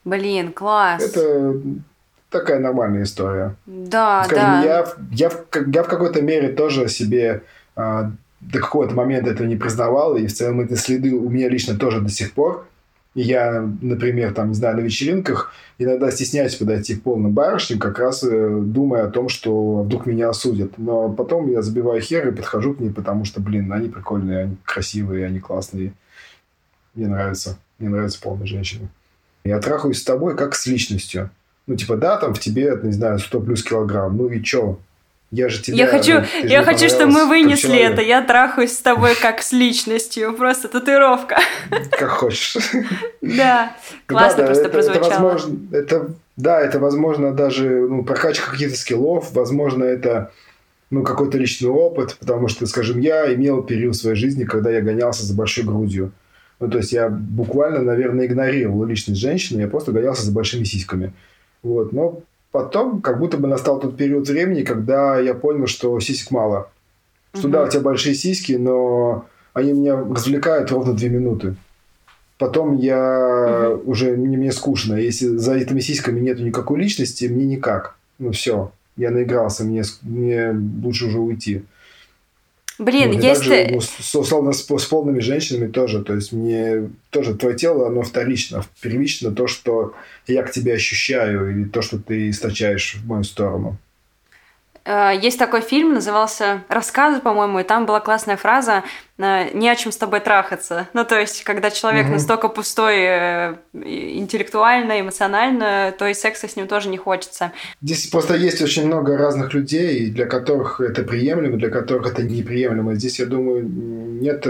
Блин, 0.04 0.52
класс. 0.52 1.02
Это 1.02 1.56
такая 2.30 2.60
нормальная 2.60 3.04
история. 3.04 3.56
Да, 3.66 4.26
Скажем, 4.26 4.44
да. 4.44 4.64
Я, 4.64 4.86
я, 5.12 5.32
я 5.66 5.84
в 5.84 5.88
какой-то 5.88 6.22
мере 6.22 6.50
тоже 6.50 6.90
себе 6.90 7.44
а, 7.78 8.12
до 8.42 8.60
какого-то 8.60 8.94
момента 8.94 9.30
этого 9.30 9.48
не 9.48 9.56
признавал, 9.56 10.18
и 10.18 10.28
в 10.28 10.34
целом 10.34 10.60
эти 10.60 10.74
следы 10.74 11.14
у 11.14 11.30
меня 11.30 11.48
лично 11.48 11.78
тоже 11.78 12.02
до 12.02 12.10
сих 12.10 12.34
пор 12.34 12.68
я, 13.22 13.62
например, 13.82 14.34
там, 14.34 14.50
не 14.50 14.56
знаю, 14.56 14.76
на 14.76 14.82
вечеринках 14.82 15.54
иногда 15.78 16.12
стесняюсь 16.12 16.56
подойти 16.56 16.96
к 16.96 17.04
полным 17.04 17.32
барышням, 17.32 17.80
как 17.80 17.98
раз 17.98 18.24
э, 18.24 18.60
думая 18.62 19.06
о 19.06 19.10
том, 19.10 19.30
что 19.30 19.84
вдруг 19.84 20.06
меня 20.06 20.30
осудят. 20.30 20.78
Но 20.78 21.10
потом 21.10 21.50
я 21.50 21.62
забиваю 21.62 22.02
хер 22.02 22.28
и 22.28 22.36
подхожу 22.36 22.74
к 22.74 22.80
ней, 22.82 22.90
потому 22.92 23.24
что, 23.24 23.40
блин, 23.40 23.72
они 23.72 23.88
прикольные, 23.88 24.44
они 24.44 24.58
красивые, 24.66 25.26
они 25.26 25.40
классные. 25.40 25.94
Мне 26.94 27.08
нравится. 27.08 27.58
Мне 27.80 27.90
нравятся 27.90 28.22
полные 28.22 28.48
женщины. 28.48 28.90
Я 29.46 29.60
трахаюсь 29.60 30.02
с 30.02 30.04
тобой 30.04 30.36
как 30.36 30.54
с 30.54 30.66
личностью. 30.66 31.30
Ну, 31.68 31.76
типа, 31.76 31.96
да, 31.98 32.18
там 32.18 32.34
в 32.34 32.40
тебе, 32.40 32.78
не 32.84 32.92
знаю, 32.92 33.20
100 33.20 33.40
плюс 33.42 33.64
килограмм. 33.64 34.18
Ну 34.18 34.28
и 34.28 34.44
чё? 34.44 34.78
Я 35.32 35.50
же 35.50 35.62
тебя... 35.62 35.78
Я 35.78 35.88
хочу, 35.88 36.14
ну, 36.20 36.48
я 36.48 36.64
хочу 36.64 36.88
чтобы 36.88 37.12
мы 37.12 37.26
вынесли 37.26 37.78
это. 37.78 38.02
Я 38.02 38.22
трахаюсь 38.22 38.74
с 38.74 38.82
тобой 38.82 39.16
как 39.16 39.42
с 39.42 39.52
личностью. 39.52 40.34
Просто 40.34 40.68
татуировка. 40.68 41.38
Как 41.92 42.10
хочешь. 42.10 42.58
Да. 43.22 43.76
Классно 44.06 44.44
да, 44.44 44.46
просто 44.46 44.66
это, 44.66 44.74
прозвучало. 44.74 45.06
Это, 45.06 45.22
возможно, 45.22 45.58
это, 45.72 46.12
да, 46.38 46.62
это, 46.62 46.80
возможно, 46.80 47.34
даже 47.34 47.68
ну, 47.70 48.04
прокачка 48.04 48.52
каких-то 48.52 48.78
скиллов. 48.78 49.34
Возможно, 49.34 49.84
это 49.84 50.32
ну, 50.92 51.04
какой-то 51.04 51.38
личный 51.38 51.70
опыт. 51.70 52.18
Потому 52.20 52.48
что, 52.48 52.66
скажем, 52.68 53.00
я 53.00 53.34
имел 53.34 53.64
период 53.64 53.96
в 53.96 54.00
своей 54.00 54.16
жизни, 54.16 54.44
когда 54.44 54.70
я 54.70 54.82
гонялся 54.82 55.26
за 55.26 55.34
большой 55.34 55.64
грудью. 55.64 56.12
Ну, 56.60 56.70
то 56.70 56.78
есть 56.78 56.94
я 56.94 57.10
буквально, 57.10 57.82
наверное, 57.82 58.28
игнорировал 58.28 58.86
личность 58.86 59.20
женщины. 59.20 59.62
Я 59.62 59.68
просто 59.68 59.92
гонялся 59.92 60.24
за 60.24 60.32
большими 60.32 60.64
сиськами. 60.64 61.14
Вот. 61.64 61.92
Но 61.92 62.22
потом 62.56 63.02
как 63.02 63.20
будто 63.20 63.36
бы 63.38 63.50
настал 63.50 63.82
тот 63.82 63.98
период 63.98 64.30
времени, 64.30 64.64
когда 64.64 65.20
я 65.20 65.34
понял, 65.34 65.68
что 65.68 66.00
сисек 66.00 66.32
мало. 66.32 66.70
Что 67.34 67.48
угу. 67.48 67.54
да, 67.54 67.64
у 67.64 67.68
тебя 67.68 67.82
большие 67.82 68.16
сиськи, 68.16 68.54
но 68.54 69.26
они 69.52 69.74
меня 69.74 69.98
развлекают 69.98 70.72
ровно 70.72 70.94
две 70.94 71.10
минуты. 71.10 71.58
Потом 72.38 72.78
я 72.78 73.72
угу. 73.72 73.92
уже 73.92 74.16
мне, 74.16 74.38
мне 74.38 74.54
скучно. 74.54 74.94
Если 74.94 75.28
за 75.36 75.56
этими 75.56 75.82
сиськами 75.82 76.22
нету 76.22 76.44
никакой 76.44 76.80
личности, 76.80 77.26
мне 77.26 77.44
никак. 77.44 77.98
Ну 78.20 78.32
все, 78.32 78.72
я 78.96 79.12
наигрался, 79.12 79.66
мне, 79.66 79.84
мне 80.04 80.56
лучше 80.82 81.08
уже 81.08 81.20
уйти. 81.20 81.64
Блин, 82.78 83.14
вот, 83.14 83.24
есть... 83.24 83.42
Также, 83.42 83.68
ну, 83.72 83.82
с, 83.82 84.16
условно, 84.16 84.52
с, 84.52 84.66
с 84.66 84.86
полными 84.86 85.20
женщинами 85.20 85.72
тоже. 85.72 86.04
То 86.04 86.16
есть 86.16 86.32
мне 86.32 86.90
тоже 87.10 87.36
твое 87.36 87.56
тело, 87.56 87.88
оно 87.88 88.02
вторично. 88.02 88.66
Первично 88.82 89.32
то, 89.32 89.48
что 89.48 89.94
я 90.28 90.44
к 90.44 90.52
тебе 90.52 90.74
ощущаю, 90.74 91.52
или 91.52 91.66
то, 91.66 91.82
что 91.82 91.98
ты 92.00 92.30
источаешь 92.30 92.96
в 92.96 93.08
мою 93.08 93.24
сторону. 93.24 93.78
Э, 94.86 95.12
есть 95.20 95.40
такой 95.40 95.62
фильм, 95.62 95.94
назывался 95.94 96.64
«Рассказы», 96.70 97.20
по-моему, 97.20 97.60
и 97.60 97.64
там 97.64 97.86
была 97.86 98.00
классная 98.00 98.38
фраза 98.38 98.84
э, 99.18 99.50
«Не 99.58 99.70
о 99.70 99.76
чем 99.76 99.92
с 99.92 99.98
тобой 99.98 100.20
трахаться». 100.20 100.88
Ну, 100.94 101.04
то 101.04 101.20
есть, 101.20 101.44
когда 101.44 101.72
человек 101.72 102.06
угу. 102.06 102.14
настолько 102.14 102.50
пустой 102.50 102.96
э, 103.00 103.56
интеллектуально, 103.74 105.02
эмоционально, 105.02 105.94
то 105.98 106.08
и 106.08 106.14
секса 106.14 106.48
с 106.48 106.56
ним 106.56 106.68
тоже 106.68 106.90
не 106.90 106.98
хочется. 106.98 107.52
Здесь 107.82 108.08
просто 108.08 108.36
есть 108.36 108.62
очень 108.62 108.86
много 108.86 109.18
разных 109.18 109.54
людей, 109.54 110.10
для 110.12 110.28
которых 110.28 110.80
это 110.80 111.04
приемлемо, 111.04 111.58
для 111.58 111.70
которых 111.70 112.14
это 112.14 112.24
неприемлемо. 112.24 112.94
Здесь, 112.94 113.20
я 113.20 113.26
думаю, 113.26 113.68
нет 113.68 114.46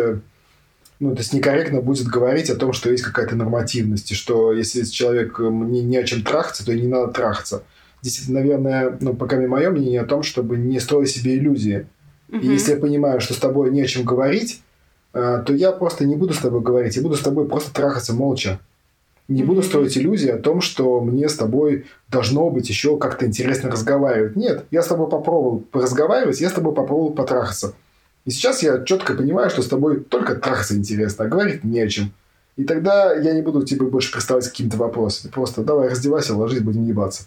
ну, 0.98 1.14
то 1.14 1.20
есть 1.20 1.34
некорректно 1.34 1.82
будет 1.82 2.08
говорить 2.08 2.50
о 2.50 2.56
том, 2.56 2.72
что 2.72 2.90
есть 2.90 3.04
какая-то 3.04 3.36
нормативность, 3.36 4.12
и 4.12 4.16
что 4.16 4.54
если 4.54 4.82
человек 4.84 5.40
не, 5.40 5.84
не 5.84 5.98
о 5.98 6.06
чем 6.06 6.24
трахаться, 6.24 6.66
то 6.66 6.72
и 6.72 6.80
не 6.80 6.88
надо 6.88 7.12
трахаться 7.12 7.64
здесь, 8.02 8.28
наверное, 8.30 8.98
ну, 9.02 9.14
пока 9.14 9.38
не 9.38 9.48
мое 9.48 9.70
мнение 9.70 10.02
о 10.02 10.06
том, 10.06 10.24
чтобы 10.24 10.58
не 10.58 10.80
строить 10.80 11.10
себе 11.10 11.38
иллюзии. 11.38 11.88
Угу. 12.30 12.40
И 12.40 12.48
если 12.48 12.72
я 12.72 12.78
понимаю, 12.78 13.22
что 13.22 13.34
с 13.34 13.38
тобой 13.38 13.72
не 13.72 13.82
о 13.82 13.88
чем 13.88 14.04
говорить, 14.04 14.62
э, 15.14 15.44
то 15.46 15.54
я 15.54 15.72
просто 15.72 16.06
не 16.06 16.16
буду 16.16 16.34
с 16.34 16.40
тобой 16.40 16.62
говорить, 16.62 16.96
я 16.96 17.02
буду 17.02 17.16
с 17.16 17.22
тобой 17.22 17.48
просто 17.48 17.74
трахаться 17.74 18.14
молча. 18.14 18.60
Не 19.28 19.42
буду 19.42 19.64
строить 19.64 19.98
иллюзии 19.98 20.30
о 20.30 20.38
том, 20.38 20.62
что 20.62 21.02
мне 21.02 21.28
с 21.28 21.36
тобой 21.36 21.86
должно 22.12 22.48
быть 22.52 22.70
еще 22.70 22.98
как-то 22.98 23.26
интересно 23.26 23.72
разговаривать. 23.72 24.36
Нет, 24.36 24.66
я 24.70 24.84
с 24.84 24.88
тобой 24.88 25.10
попробовал 25.10 25.64
разговаривать, 25.74 26.40
я 26.42 26.50
с 26.50 26.54
тобой 26.54 26.76
попробовал 26.76 27.12
потрахаться. 27.12 27.74
И 28.26 28.30
сейчас 28.30 28.62
я 28.62 28.84
четко 28.84 29.14
понимаю, 29.14 29.50
что 29.50 29.64
с 29.64 29.68
тобой 29.68 30.00
только 30.00 30.36
трахаться 30.36 30.76
интересно, 30.76 31.26
а 31.26 31.28
говорить 31.28 31.64
не 31.64 31.80
о 31.80 31.88
чем. 31.88 32.12
И 32.56 32.64
тогда 32.64 33.14
я 33.14 33.34
не 33.34 33.42
буду 33.42 33.64
тебе 33.64 33.86
больше 33.86 34.12
приставать 34.12 34.46
с 34.46 34.50
какими-то 34.50 34.78
вопросами. 34.78 35.32
Просто 35.32 35.64
давай 35.64 35.90
раздевайся, 35.90 36.36
ложись, 36.36 36.62
будем 36.62 36.86
ебаться. 36.86 37.24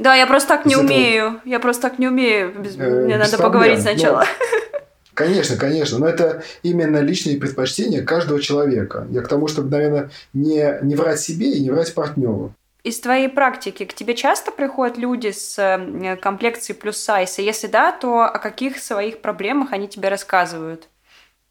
Да, 0.00 0.14
я 0.14 0.26
просто 0.26 0.48
так 0.48 0.64
не 0.64 0.76
умею. 0.76 1.26
Этого... 1.26 1.40
Я 1.44 1.60
просто 1.60 1.82
так 1.82 1.98
не 1.98 2.08
умею. 2.08 2.54
Без... 2.58 2.74
Э, 2.78 3.04
Мне 3.04 3.18
надо 3.18 3.36
проблем. 3.36 3.52
поговорить 3.52 3.82
сначала. 3.82 4.24
Ну, 4.72 4.78
конечно, 5.12 5.56
конечно. 5.56 5.98
Но 5.98 6.08
это 6.08 6.42
именно 6.62 7.00
личные 7.00 7.36
предпочтения 7.36 8.02
каждого 8.02 8.40
человека. 8.40 9.06
Я 9.10 9.20
к 9.20 9.28
тому, 9.28 9.46
чтобы, 9.46 9.68
наверное, 9.68 10.10
не, 10.32 10.78
не 10.80 10.96
врать 10.96 11.20
себе 11.20 11.52
и 11.52 11.60
не 11.60 11.70
врать 11.70 11.94
партнеру. 11.94 12.54
Из 12.82 12.98
твоей 12.98 13.28
практики 13.28 13.84
к 13.84 13.92
тебе 13.92 14.14
часто 14.14 14.50
приходят 14.50 14.96
люди 14.96 15.32
с 15.32 15.58
э, 15.58 16.16
комплекцией 16.16 16.78
плюс 16.78 16.96
сайз? 16.96 17.38
И 17.38 17.42
если 17.42 17.66
да, 17.66 17.92
то 17.92 18.22
о 18.22 18.38
каких 18.38 18.78
своих 18.78 19.20
проблемах 19.20 19.74
они 19.74 19.86
тебе 19.86 20.08
рассказывают? 20.08 20.88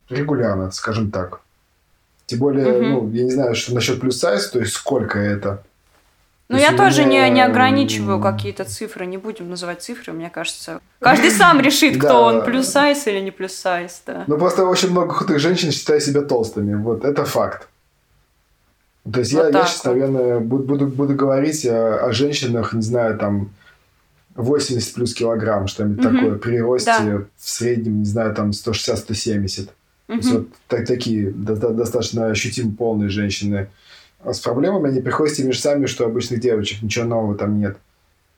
Регулярно, 0.10 0.72
скажем 0.72 1.12
так. 1.12 1.42
Тем 2.26 2.40
более, 2.40 2.74
угу. 2.74 2.84
ну, 2.84 3.12
я 3.12 3.26
не 3.26 3.32
знаю, 3.32 3.54
что 3.54 3.76
насчет 3.76 4.00
плюс 4.02 4.18
сайз, 4.18 4.50
то 4.50 4.60
есть 4.60 4.74
сколько 4.74 5.20
это. 5.20 5.64
Но 6.50 6.58
ну, 6.58 6.62
я 6.64 6.76
тоже 6.76 7.06
не, 7.06 7.30
не 7.30 7.46
ограничиваю 7.46 8.20
какие-то 8.20 8.64
цифры, 8.64 9.06
не 9.06 9.18
будем 9.18 9.52
называть 9.52 9.84
цифры, 9.84 10.14
мне 10.14 10.32
кажется. 10.32 10.82
Каждый 11.00 11.30
сам 11.30 11.60
решит, 11.62 12.00
кто 12.04 12.24
он, 12.24 12.44
плюс 12.44 12.68
сайз 12.68 13.06
или 13.06 13.20
не 13.20 13.30
плюс 13.30 13.54
сайз, 13.54 14.02
да. 14.08 14.24
Ну, 14.26 14.36
просто 14.38 14.66
очень 14.66 14.90
много 14.90 15.14
худых 15.14 15.40
женщин 15.40 15.72
считают 15.72 16.04
себя 16.04 16.22
толстыми, 16.22 16.74
вот, 16.74 17.06
это 17.06 17.24
факт. 17.24 17.68
То 19.12 19.20
есть 19.20 19.32
я, 19.32 19.48
я 19.50 19.66
сейчас, 19.66 19.84
наверное, 19.84 20.40
буду, 20.40 20.88
буду, 20.88 21.14
говорить 21.14 21.68
о, 21.68 22.08
о 22.08 22.12
женщинах, 22.14 22.74
не 22.74 22.82
знаю, 22.82 23.20
там, 23.20 23.52
80 24.36 24.96
плюс 24.96 25.14
килограмм, 25.14 25.68
что-нибудь 25.68 26.04
угу. 26.04 26.16
такое, 26.16 26.36
при 26.40 26.60
росте 26.60 26.92
да. 27.00 27.18
в 27.38 27.50
среднем, 27.50 28.00
не 28.00 28.06
знаю, 28.06 28.34
там, 28.34 28.50
160-170. 28.50 29.62
Угу. 29.62 29.68
То 30.08 30.14
есть 30.16 30.32
вот 30.32 30.48
так, 30.68 30.88
такие 30.88 31.30
до, 31.30 31.56
достаточно 31.70 32.26
ощутимо 32.26 32.76
полные 32.76 33.10
женщины– 33.10 33.68
с 34.26 34.40
проблемами 34.40 34.90
они 34.90 35.02
приходят 35.02 35.34
с 35.34 35.38
теми 35.38 35.52
же 35.52 35.60
самыми, 35.60 35.86
что 35.86 36.06
обычных 36.06 36.40
девочек. 36.40 36.82
Ничего 36.82 37.06
нового 37.06 37.36
там 37.36 37.60
нет. 37.60 37.78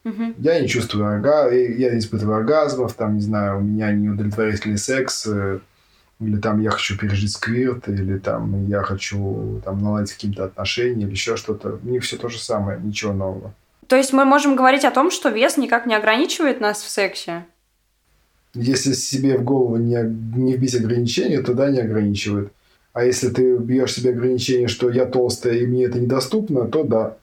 Угу. 0.04 0.34
Я 0.40 0.60
не 0.60 0.68
чувствую 0.68 1.08
орга, 1.08 1.52
я 1.52 1.92
не 1.92 2.00
испытываю 2.00 2.38
оргазмов, 2.38 2.94
там, 2.94 3.16
не 3.16 3.22
знаю, 3.22 3.60
у 3.60 3.62
меня 3.62 3.92
не 3.92 4.10
удовлетворительный 4.10 4.80
секс, 4.80 5.28
э, 5.28 5.60
или 6.20 6.38
там 6.38 6.60
я 6.60 6.72
хочу 6.72 6.98
пережить 6.98 7.32
сквирт, 7.32 7.88
или 7.88 8.18
там 8.18 8.68
я 8.68 8.82
хочу 8.82 9.62
там 9.64 9.80
наладить 9.80 10.14
какие-то 10.14 10.46
отношения, 10.46 11.04
или 11.04 11.12
еще 11.12 11.36
что-то. 11.36 11.80
У 11.84 11.88
них 11.88 12.04
все 12.04 12.18
то 12.18 12.30
же 12.30 12.40
самое, 12.40 12.80
ничего 12.80 13.14
нового. 13.14 13.54
То 13.88 13.96
есть 13.96 14.14
мы 14.14 14.26
можем 14.26 14.56
говорить 14.56 14.86
о 14.86 14.92
том, 14.92 15.12
что 15.12 15.30
вес 15.30 15.58
никак 15.58 15.86
не 15.86 15.96
ограничивает 15.96 16.62
нас 16.62 16.82
в 16.82 16.90
сексе? 16.90 17.46
Если 18.54 18.94
себе 18.94 19.38
в 19.38 19.44
голову 19.44 19.78
не, 19.78 19.98
не 20.36 20.54
вбить 20.54 20.76
ограничения, 20.76 21.42
то 21.42 21.54
да, 21.54 21.70
не 21.70 21.80
ограничивает. 21.80 22.52
А 22.94 23.06
если 23.06 23.30
ты 23.30 23.58
бьешь 23.58 23.94
себе 23.94 24.12
ограничение, 24.12 24.68
что 24.68 24.90
я 24.90 25.06
толстая 25.06 25.56
и 25.56 25.66
мне 25.66 25.86
это 25.86 26.00
недоступно, 26.00 26.68
то 26.68 26.84
да. 26.84 27.18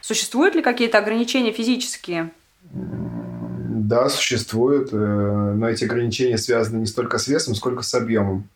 Существуют 0.00 0.54
ли 0.56 0.62
какие-то 0.62 0.98
ограничения 0.98 1.52
физические? 1.52 2.30
Да, 2.72 4.08
существуют, 4.08 4.88
э, 4.92 4.96
но 4.96 5.68
эти 5.68 5.84
ограничения 5.84 6.38
связаны 6.38 6.80
не 6.80 6.86
столько 6.86 7.18
с 7.18 7.28
весом, 7.28 7.54
сколько 7.54 7.82
с 7.82 7.94
объемом. 7.94 8.48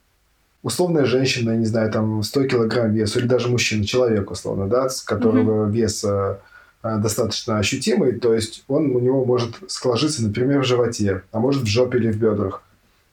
Условная 0.63 1.05
женщина, 1.05 1.57
не 1.57 1.67
знаю, 1.67 1.93
там 1.93 2.23
100 2.23 2.45
килограмм 2.49 2.93
веса, 2.93 3.21
или 3.21 3.27
даже 3.27 3.49
мужчина, 3.49 3.85
человек, 3.85 4.31
условно, 4.31 4.67
да, 4.67 4.89
с 4.89 5.03
которого 5.03 5.67
mm-hmm. 5.67 5.73
вес 5.73 6.05
э, 6.05 6.39
достаточно 6.83 7.59
ощутимый, 7.59 8.13
то 8.13 8.35
есть 8.35 8.65
он 8.67 8.97
у 8.97 8.99
него 8.99 9.25
может 9.25 9.57
сложиться, 9.69 10.23
например, 10.25 10.63
в 10.63 10.67
животе, 10.67 11.23
а 11.31 11.39
может 11.39 11.63
в 11.63 11.67
жопе 11.67 11.99
или 11.99 12.11
в 12.11 12.19
бедрах, 12.19 12.63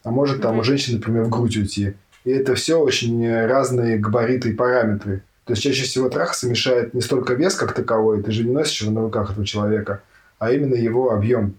а 0.03 0.09
может 0.09 0.41
там 0.41 0.55
mm-hmm. 0.55 0.61
у 0.61 0.63
женщины, 0.63 0.97
например, 0.97 1.23
в 1.23 1.29
грудь 1.29 1.57
уйти. 1.57 1.93
И 2.25 2.31
это 2.31 2.55
все 2.55 2.75
очень 2.79 3.29
разные 3.45 3.97
габариты 3.97 4.49
и 4.49 4.53
параметры. 4.53 5.23
То 5.45 5.53
есть 5.53 5.61
чаще 5.61 5.83
всего 5.83 6.09
трахаться 6.09 6.47
мешает 6.47 6.93
не 6.93 7.01
столько 7.01 7.33
вес 7.33 7.55
как 7.55 7.73
таковой, 7.73 8.23
ты 8.23 8.31
же 8.31 8.43
не 8.43 8.51
носишь 8.51 8.81
его 8.81 8.91
на 8.91 9.01
руках 9.01 9.31
этого 9.31 9.45
человека, 9.45 10.01
а 10.39 10.51
именно 10.51 10.75
его 10.75 11.11
объем. 11.11 11.55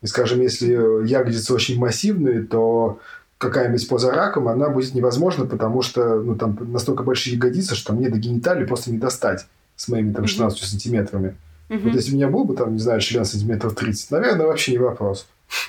И, 0.00 0.06
скажем, 0.06 0.40
если 0.40 1.06
ягодицы 1.06 1.52
очень 1.52 1.78
массивные, 1.78 2.42
то 2.42 3.00
какая-нибудь 3.36 3.88
поза 3.88 4.10
раком, 4.10 4.48
она 4.48 4.68
будет 4.68 4.94
невозможна, 4.94 5.46
потому 5.46 5.82
что 5.82 6.20
ну, 6.20 6.36
там 6.36 6.58
настолько 6.72 7.02
большие 7.02 7.36
ягодицы, 7.36 7.74
что 7.74 7.92
мне 7.92 8.08
до 8.08 8.18
гениталии 8.18 8.64
просто 8.64 8.90
не 8.90 8.98
достать 8.98 9.46
с 9.76 9.88
моими 9.88 10.12
там 10.12 10.26
16 10.26 10.58
mm-hmm. 10.58 10.66
сантиметрами. 10.66 11.36
Mm-hmm. 11.68 11.80
Вот 11.84 11.94
если 11.94 12.12
у 12.12 12.14
меня 12.16 12.28
был 12.28 12.44
бы 12.44 12.54
там, 12.54 12.74
не 12.74 12.78
знаю, 12.78 13.00
член 13.00 13.24
сантиметров 13.24 13.74
30, 13.74 14.10
наверное, 14.10 14.46
вообще 14.46 14.72
не 14.72 14.78
вопрос. 14.78 15.26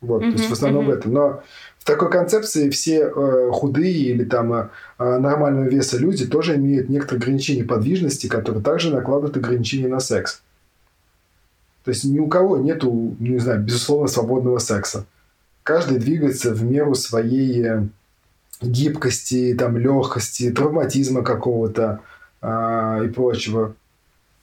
Вот, 0.00 0.20
mm-hmm. 0.20 0.32
то 0.32 0.36
есть 0.38 0.50
в 0.50 0.52
основном 0.52 0.90
mm-hmm. 0.90 0.94
это. 0.94 1.08
Но 1.08 1.42
в 1.82 1.84
такой 1.84 2.12
концепции 2.12 2.70
все 2.70 3.10
э, 3.12 3.50
худые 3.50 3.92
или 3.92 4.22
там 4.22 4.52
э, 4.52 4.68
нормального 4.98 5.64
веса 5.64 5.98
люди 5.98 6.28
тоже 6.28 6.54
имеют 6.54 6.88
некоторые 6.88 7.22
ограничения 7.22 7.64
подвижности, 7.64 8.28
которые 8.28 8.62
также 8.62 8.94
накладывают 8.94 9.36
ограничения 9.36 9.88
на 9.88 9.98
секс. 9.98 10.42
То 11.84 11.90
есть 11.90 12.04
ни 12.04 12.20
у 12.20 12.28
кого 12.28 12.56
нету, 12.58 13.16
не 13.18 13.36
знаю, 13.40 13.62
безусловно, 13.64 14.06
свободного 14.06 14.58
секса. 14.58 15.06
Каждый 15.64 15.98
двигается 15.98 16.54
в 16.54 16.62
меру 16.62 16.94
своей 16.94 17.66
э, 17.66 17.82
гибкости, 18.60 19.56
там, 19.58 19.76
легкости, 19.76 20.52
травматизма 20.52 21.24
какого-то 21.24 21.98
э, 22.42 23.06
и 23.06 23.08
прочего. 23.08 23.74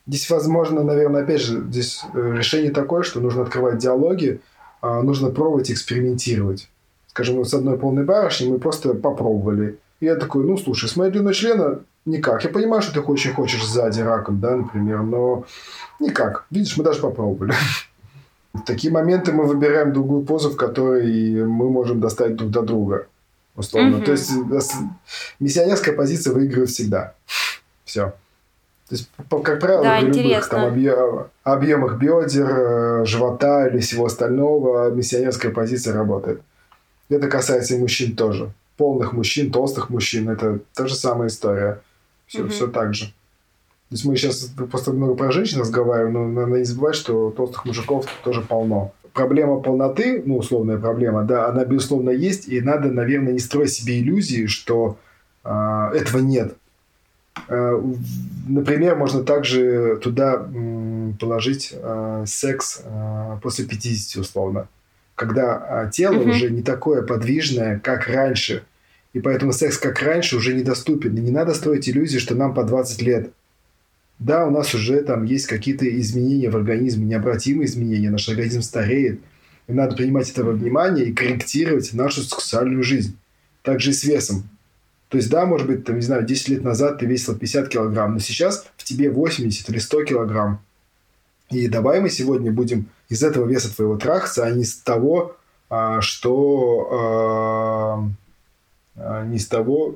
Здесь, 0.08 0.30
возможно, 0.30 0.84
наверное, 0.84 1.24
опять 1.24 1.40
же, 1.40 1.64
здесь 1.70 2.04
э, 2.14 2.34
решение 2.36 2.72
такое, 2.72 3.04
что 3.04 3.22
нужно 3.22 3.44
открывать 3.44 3.78
диалоги, 3.78 4.42
э, 4.82 5.02
нужно 5.04 5.30
пробовать, 5.30 5.72
экспериментировать 5.72 6.68
скажем, 7.10 7.38
вот 7.38 7.50
с 7.50 7.54
одной 7.54 7.78
полной 7.78 8.06
барышней 8.06 8.50
мы 8.50 8.60
просто 8.60 8.94
попробовали. 8.94 9.78
И 10.00 10.06
я 10.06 10.16
такой, 10.16 10.46
ну, 10.46 10.58
слушай, 10.58 10.88
с 10.88 10.96
моей 10.96 11.12
длиной 11.12 11.34
члена 11.34 11.80
никак. 12.06 12.44
Я 12.44 12.50
понимаю, 12.50 12.82
что 12.82 12.94
ты 12.94 13.02
очень 13.02 13.34
хочешь 13.34 13.66
сзади 13.66 14.02
раком, 14.02 14.40
да, 14.40 14.56
например, 14.56 15.02
но 15.02 15.46
никак. 16.00 16.46
Видишь, 16.50 16.78
мы 16.78 16.84
даже 16.84 17.02
попробовали. 17.02 17.54
В 18.54 18.62
такие 18.62 18.92
моменты 18.92 19.32
мы 19.32 19.46
выбираем 19.46 19.94
другую 19.94 20.24
позу, 20.24 20.50
в 20.50 20.56
которой 20.56 21.44
мы 21.46 21.70
можем 21.70 22.00
достать 22.00 22.36
друг 22.36 22.50
до 22.50 22.62
друга. 22.62 23.08
Условно. 23.56 23.98
Mm-hmm. 23.98 24.06
То 24.06 24.12
есть 24.12 24.32
миссионерская 25.40 25.96
позиция 25.96 26.34
выигрывает 26.34 26.70
всегда. 26.70 27.14
Все. 27.84 28.14
То 28.88 28.96
есть, 28.96 29.10
как 29.44 29.60
правило, 29.60 29.84
да, 29.84 30.00
в 30.00 30.04
любых 30.06 30.50
там, 30.50 30.66
объем, 30.66 31.28
объемах 31.44 32.00
бедер, 32.00 32.50
э, 32.50 33.06
живота 33.06 33.68
или 33.68 33.80
всего 33.80 34.06
остального 34.06 34.90
миссионерская 34.90 35.52
позиция 35.52 35.94
работает. 35.94 36.42
Это 37.10 37.28
касается 37.28 37.76
и 37.76 37.80
мужчин 37.80 38.16
тоже. 38.16 38.52
Полных 38.78 39.14
мужчин, 39.14 39.52
толстых 39.52 39.90
мужчин. 39.90 40.30
Это 40.30 40.60
та 40.74 40.88
же 40.88 40.96
самая 40.96 41.28
история. 41.28 41.82
Все, 42.28 42.44
угу. 42.44 42.50
все 42.50 42.68
так 42.68 42.94
же. 42.94 43.06
То 43.90 43.96
есть 43.96 44.06
мы 44.06 44.16
сейчас 44.16 44.52
просто 44.70 44.94
много 44.94 45.16
про 45.16 45.32
женщин 45.32 45.62
разговариваем, 45.62 46.14
но 46.14 46.28
надо 46.28 46.60
не 46.60 46.64
забывать, 46.64 46.96
что 46.96 47.32
толстых 47.32 47.66
мужиков 47.66 48.06
тоже 48.24 48.42
полно. 48.42 48.94
Проблема 49.14 49.60
полноты, 49.60 50.22
ну, 50.24 50.38
условная 50.38 50.78
проблема, 50.78 51.24
да, 51.24 51.48
она, 51.48 51.66
безусловно, 51.66 52.12
есть, 52.12 52.48
и 52.48 52.62
надо, 52.62 52.92
наверное, 52.92 53.34
не 53.34 53.40
строить 53.40 53.74
себе 53.74 54.00
иллюзии, 54.00 54.46
что 54.46 55.00
э, 55.44 55.92
этого 55.96 56.20
нет. 56.20 56.56
Э, 57.48 57.82
например, 58.48 58.96
можно 58.96 59.24
также 59.24 60.00
туда 60.04 60.36
э, 60.36 61.14
положить 61.20 61.74
э, 61.74 62.24
секс 62.28 62.82
э, 62.84 63.38
после 63.42 63.66
50, 63.66 64.22
условно, 64.22 64.68
когда 65.20 65.86
э, 65.88 65.92
тело 65.92 66.14
mm-hmm. 66.14 66.30
уже 66.30 66.50
не 66.50 66.62
такое 66.62 67.02
подвижное, 67.02 67.78
как 67.78 68.08
раньше. 68.08 68.64
И 69.12 69.20
поэтому 69.20 69.52
секс, 69.52 69.78
как 69.78 70.02
раньше, 70.02 70.38
уже 70.38 70.54
недоступен. 70.54 71.14
И 71.18 71.20
не 71.20 71.32
надо 71.32 71.54
строить 71.54 71.90
иллюзии, 71.90 72.20
что 72.20 72.36
нам 72.36 72.54
по 72.54 72.64
20 72.64 73.02
лет. 73.02 73.32
Да, 74.18 74.48
у 74.48 74.50
нас 74.50 74.74
уже 74.74 75.02
там 75.02 75.26
есть 75.26 75.48
какие-то 75.48 75.86
изменения 76.00 76.50
в 76.50 76.56
организме, 76.56 77.06
необратимые 77.06 77.66
изменения, 77.66 78.10
наш 78.10 78.30
организм 78.30 78.62
стареет. 78.62 79.20
И 79.68 79.74
надо 79.74 79.98
принимать 79.98 80.32
это 80.32 80.46
во 80.46 80.54
внимание 80.54 81.08
и 81.08 81.14
корректировать 81.14 81.92
нашу 81.92 82.22
сексуальную 82.22 82.84
жизнь. 82.84 83.18
Также 83.62 83.90
и 83.90 83.94
с 83.94 84.06
весом. 84.06 84.50
То 85.10 85.18
есть, 85.18 85.30
да, 85.30 85.46
может 85.46 85.68
быть, 85.68 85.84
там, 85.84 85.98
не 85.98 86.02
знаю, 86.02 86.24
10 86.24 86.48
лет 86.48 86.64
назад 86.64 87.00
ты 87.00 87.06
весила 87.06 87.38
50 87.38 87.68
килограмм, 87.68 88.14
но 88.14 88.20
сейчас 88.20 88.68
в 88.78 88.86
тебе 88.86 89.10
80 89.10 89.70
или 89.70 89.80
100 89.80 90.04
килограмм. 90.06 90.62
И 91.52 91.68
давай 91.68 92.00
мы 92.00 92.10
сегодня 92.10 92.54
будем 92.54 92.88
из 93.10 93.24
этого 93.24 93.46
веса 93.46 93.76
твоего 93.76 93.98
трахаться, 93.98 94.46
а 94.46 94.52
не 94.52 94.64
с 94.64 94.76
того, 94.78 95.36
а, 95.70 96.02
что... 96.02 96.88
А, 96.92 98.04
а, 98.96 99.26
не 99.26 99.40
с 99.40 99.48
того, 99.48 99.96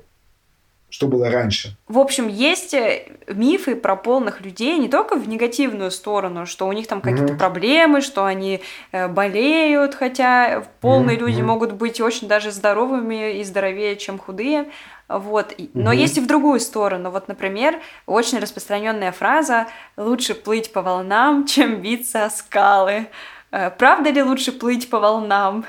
что 0.94 1.08
было 1.08 1.32
раньше. 1.32 1.76
В 1.88 1.98
общем, 1.98 2.28
есть 2.28 2.76
э, 2.76 3.08
мифы 3.28 3.76
про 3.76 3.96
полных 3.96 4.42
людей 4.42 4.78
не 4.78 4.88
только 4.88 5.16
в 5.16 5.28
негативную 5.28 5.90
сторону, 5.90 6.46
что 6.46 6.68
у 6.68 6.72
них 6.72 6.86
там 6.86 7.02
какие-то 7.02 7.34
mm-hmm. 7.34 7.38
проблемы, 7.40 8.02
что 8.02 8.26
они 8.26 8.62
э, 8.92 9.08
болеют, 9.08 9.96
хотя 9.96 10.64
полные 10.82 11.18
mm-hmm. 11.18 11.20
люди 11.20 11.42
могут 11.42 11.72
быть 11.72 12.00
очень 12.00 12.28
даже 12.28 12.52
здоровыми 12.52 13.40
и 13.40 13.44
здоровее, 13.44 13.96
чем 13.96 14.20
худые. 14.20 14.70
Вот. 15.10 15.54
Но 15.74 15.92
mm-hmm. 15.92 15.98
есть 15.98 16.18
и 16.18 16.22
в 16.22 16.28
другую 16.28 16.60
сторону. 16.60 17.12
Вот, 17.12 17.28
например, 17.28 17.80
очень 18.06 18.40
распространенная 18.40 19.12
фраза 19.12 19.68
«лучше 19.98 20.34
плыть 20.34 20.72
по 20.72 20.82
волнам, 20.82 21.46
чем 21.46 21.82
биться 21.82 22.26
о 22.26 22.30
скалы». 22.30 23.08
Э, 23.52 23.70
правда 23.70 24.10
ли 24.10 24.24
лучше 24.24 24.52
плыть 24.52 24.90
по 24.90 25.00
волнам? 25.00 25.66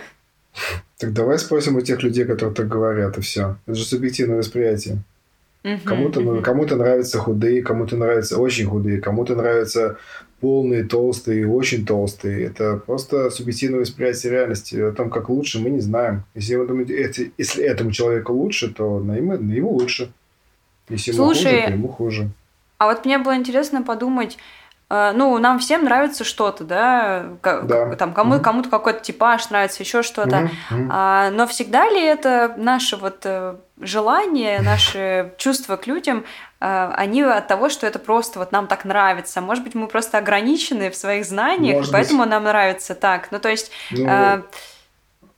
Так 0.98 1.12
давай 1.12 1.38
спросим 1.38 1.76
у 1.76 1.80
тех 1.80 2.02
людей, 2.02 2.24
которые 2.24 2.54
так 2.54 2.68
говорят, 2.68 3.18
и 3.18 3.20
все. 3.20 3.56
Это 3.66 3.76
же 3.76 3.84
субъективное 3.84 4.38
восприятие. 4.38 4.98
Uh-huh, 5.64 5.80
кому-то, 5.84 6.20
uh-huh. 6.20 6.42
кому-то 6.42 6.76
нравятся 6.76 7.18
худые, 7.18 7.62
кому-то 7.62 7.96
нравятся 7.96 8.38
очень 8.38 8.66
худые, 8.66 9.00
кому-то 9.00 9.34
нравятся 9.34 9.96
полные, 10.44 10.84
толстые, 10.84 11.48
очень 11.48 11.86
толстые. 11.86 12.44
Это 12.44 12.76
просто 12.76 13.30
субъективное 13.30 13.80
восприятие 13.80 14.30
реальности. 14.30 14.76
О 14.76 14.92
том, 14.92 15.08
как 15.08 15.30
лучше, 15.30 15.58
мы 15.58 15.70
не 15.70 15.80
знаем. 15.80 16.24
Если 16.34 16.56
вы 16.56 16.66
думаете, 16.66 17.30
если 17.38 17.64
этому 17.64 17.92
человеку 17.92 18.34
лучше, 18.34 18.68
то 18.68 19.00
на 19.00 19.16
ему, 19.16 19.38
на 19.38 19.52
ему 19.52 19.70
лучше. 19.70 20.12
Если 20.90 21.12
ему 21.12 21.24
Слушай, 21.24 21.52
хуже, 21.52 21.66
то 21.66 21.72
ему 21.72 21.88
хуже. 21.88 22.30
А 22.76 22.88
вот 22.88 23.06
мне 23.06 23.16
было 23.16 23.34
интересно 23.36 23.82
подумать, 23.82 24.36
ну, 24.90 25.38
нам 25.38 25.58
всем 25.58 25.84
нравится 25.84 26.24
что-то, 26.24 26.64
да, 26.64 27.24
да. 27.42 27.96
там 27.96 28.12
кому, 28.12 28.34
mm-hmm. 28.34 28.40
кому-то 28.40 28.68
какой-то 28.68 29.00
типаж 29.00 29.48
нравится, 29.50 29.82
еще 29.82 30.02
что-то. 30.02 30.50
Mm-hmm. 30.70 30.88
А, 30.90 31.30
но 31.30 31.46
всегда 31.46 31.88
ли 31.88 32.02
это 32.02 32.54
наше 32.56 32.96
вот 32.96 33.20
э, 33.24 33.56
желание, 33.80 34.60
наши 34.60 35.32
чувства 35.38 35.76
к 35.76 35.86
людям, 35.86 36.24
э, 36.60 36.92
они 36.96 37.22
от 37.22 37.48
того, 37.48 37.70
что 37.70 37.86
это 37.86 37.98
просто 37.98 38.38
вот 38.38 38.52
нам 38.52 38.66
так 38.66 38.84
нравится. 38.84 39.40
Может 39.40 39.64
быть, 39.64 39.74
мы 39.74 39.86
просто 39.86 40.18
ограничены 40.18 40.90
в 40.90 40.96
своих 40.96 41.24
знаниях, 41.24 41.78
Может 41.78 41.92
поэтому 41.92 42.20
быть. 42.20 42.30
нам 42.30 42.44
нравится 42.44 42.94
так. 42.94 43.28
Ну, 43.30 43.38
то 43.38 43.48
есть... 43.48 43.70
Ну... 43.90 44.42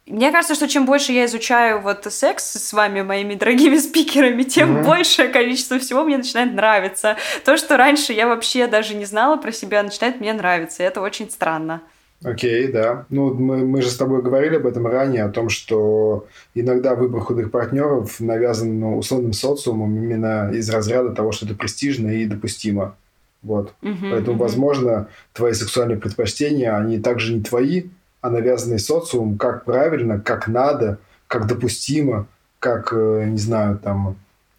Мне 0.07 0.31
кажется, 0.31 0.55
что 0.55 0.69
чем 0.69 0.87
больше 0.87 1.11
я 1.13 1.25
изучаю 1.25 1.81
вот 1.81 2.07
секс 2.11 2.45
с 2.45 2.73
вами, 2.73 3.03
моими 3.03 3.35
дорогими 3.35 3.77
спикерами, 3.77 4.45
тем 4.45 4.77
mm-hmm. 4.77 4.85
большее 4.85 5.29
количество 5.29 5.81
всего 5.81 6.05
мне 6.05 6.19
начинает 6.19 6.55
нравиться. 6.55 7.17
То, 7.45 7.57
что 7.57 7.77
раньше 7.77 8.13
я 8.13 8.29
вообще 8.29 8.69
даже 8.69 8.95
не 8.95 9.05
знала 9.05 9.37
про 9.37 9.51
себя, 9.51 9.83
начинает 9.83 10.21
мне 10.21 10.33
нравиться. 10.33 10.83
И 10.85 10.87
это 10.87 11.01
очень 11.01 11.29
странно. 11.29 11.83
Окей, 12.23 12.69
okay, 12.69 12.73
да. 12.73 13.07
Ну, 13.11 13.35
мы, 13.35 13.59
мы 13.67 13.83
же 13.83 13.91
с 13.91 13.97
тобой 13.97 14.23
говорили 14.23 14.57
об 14.57 14.67
этом 14.67 14.87
ранее, 14.87 15.25
о 15.25 15.29
том, 15.29 15.49
что 15.49 16.27
иногда 16.55 16.95
выбор 16.95 17.21
худых 17.21 17.51
партнеров 17.51 18.21
навязан 18.21 18.79
ну, 18.79 18.99
условным 18.99 19.33
социумом 19.33 19.97
именно 19.97 20.51
из 20.53 20.71
разряда 20.71 21.11
того, 21.11 21.33
что 21.33 21.47
это 21.47 21.55
престижно 21.55 22.09
и 22.09 22.27
допустимо. 22.27 22.97
Вот. 23.43 23.75
Uh-huh, 23.83 24.11
Поэтому, 24.11 24.37
uh-huh. 24.37 24.41
возможно, 24.41 25.09
твои 25.33 25.53
сексуальные 25.53 25.99
предпочтения, 25.99 26.77
они 26.77 26.99
также 26.99 27.35
не 27.35 27.43
твои, 27.43 27.85
а 28.21 28.31
навязанный 28.31 28.79
социум, 28.79 29.39
как 29.39 29.65
правильно, 29.65 30.21
как 30.21 30.49
надо, 30.49 30.99
как 31.27 31.47
допустимо, 31.47 32.27
как, 32.59 32.93
э, 32.93 33.25
не 33.29 33.39
знаю, 33.39 33.79
там, 33.79 34.17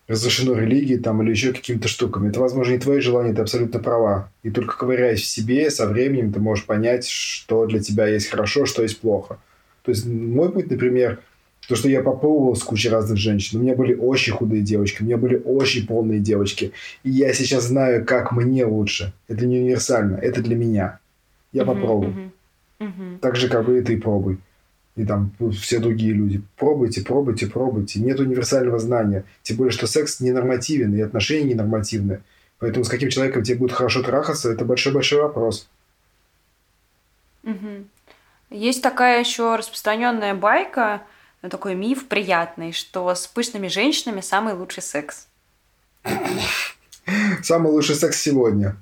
разрешено 0.08 0.54
религией 0.54 1.00
там, 1.00 1.22
или 1.22 1.32
еще 1.32 1.52
какими-то 1.54 1.88
штуками. 1.88 2.30
Это, 2.30 2.40
возможно, 2.40 2.72
не 2.72 2.80
твои 2.80 3.00
желания, 3.02 3.34
ты 3.34 3.42
абсолютно 3.42 3.80
права. 3.80 4.32
И 4.44 4.50
только 4.50 4.78
ковыряясь 4.78 5.22
в 5.22 5.26
себе, 5.26 5.70
со 5.70 5.86
временем 5.86 6.32
ты 6.32 6.40
можешь 6.40 6.66
понять, 6.66 7.08
что 7.08 7.66
для 7.66 7.80
тебя 7.80 8.08
есть 8.08 8.30
хорошо, 8.30 8.66
что 8.66 8.84
есть 8.84 9.00
плохо. 9.02 9.38
То 9.84 9.92
есть 9.92 10.06
мой 10.06 10.52
путь, 10.52 10.72
например, 10.72 11.20
то, 11.68 11.76
что 11.76 11.90
я 11.90 12.02
попробовал 12.02 12.56
с 12.56 12.64
кучей 12.64 12.90
разных 12.90 13.18
женщин. 13.18 13.60
У 13.60 13.64
меня 13.64 13.76
были 13.76 13.94
очень 13.94 14.32
худые 14.32 14.62
девочки, 14.62 15.02
у 15.02 15.06
меня 15.06 15.18
были 15.18 15.42
очень 15.44 15.86
полные 15.86 16.20
девочки. 16.20 16.72
И 17.04 17.10
я 17.10 17.34
сейчас 17.34 17.66
знаю, 17.66 18.06
как 18.06 18.32
мне 18.32 18.66
лучше. 18.66 19.14
Это 19.28 19.46
не 19.46 19.60
универсально, 19.60 20.16
это 20.16 20.42
для 20.42 20.56
меня. 20.56 21.00
Я 21.52 21.64
uh-huh, 21.64 21.66
попробовал. 21.66 22.14
Uh-huh. 22.14 22.30
Угу. 22.80 23.20
Так 23.22 23.36
же, 23.36 23.50
как 23.50 23.68
и 23.70 23.82
ты 23.82 24.00
пробуй. 24.00 24.40
И 24.96 25.06
там 25.06 25.32
все 25.52 25.80
другие 25.80 26.14
люди. 26.14 26.42
Пробуйте, 26.56 27.02
пробуйте, 27.02 27.48
пробуйте. 27.48 28.00
Нет 28.00 28.20
универсального 28.20 28.80
знания. 28.80 29.26
Тем 29.44 29.58
более, 29.58 29.72
что 29.72 29.86
секс 29.86 30.20
ненормативен, 30.20 30.96
и 30.96 31.02
отношения 31.02 31.54
ненормативны. 31.54 32.22
Поэтому 32.60 32.84
с 32.84 32.90
каким 32.90 33.10
человеком 33.10 33.44
тебе 33.44 33.58
будет 33.58 33.74
хорошо 33.74 34.02
трахаться, 34.02 34.52
это 34.52 34.66
большой-большой 34.66 35.22
вопрос. 35.22 35.70
Угу. 37.44 37.86
Есть 38.50 38.82
такая 38.82 39.20
еще 39.20 39.56
распространенная 39.56 40.34
байка, 40.34 41.04
такой 41.50 41.76
миф 41.76 42.08
приятный, 42.08 42.72
что 42.72 43.14
с 43.14 43.28
пышными 43.28 43.68
женщинами 43.68 44.22
самый 44.22 44.54
лучший 44.54 44.84
секс. 44.84 45.28
Самый 47.44 47.72
лучший 47.72 47.96
секс 47.96 48.20
сегодня. 48.20 48.76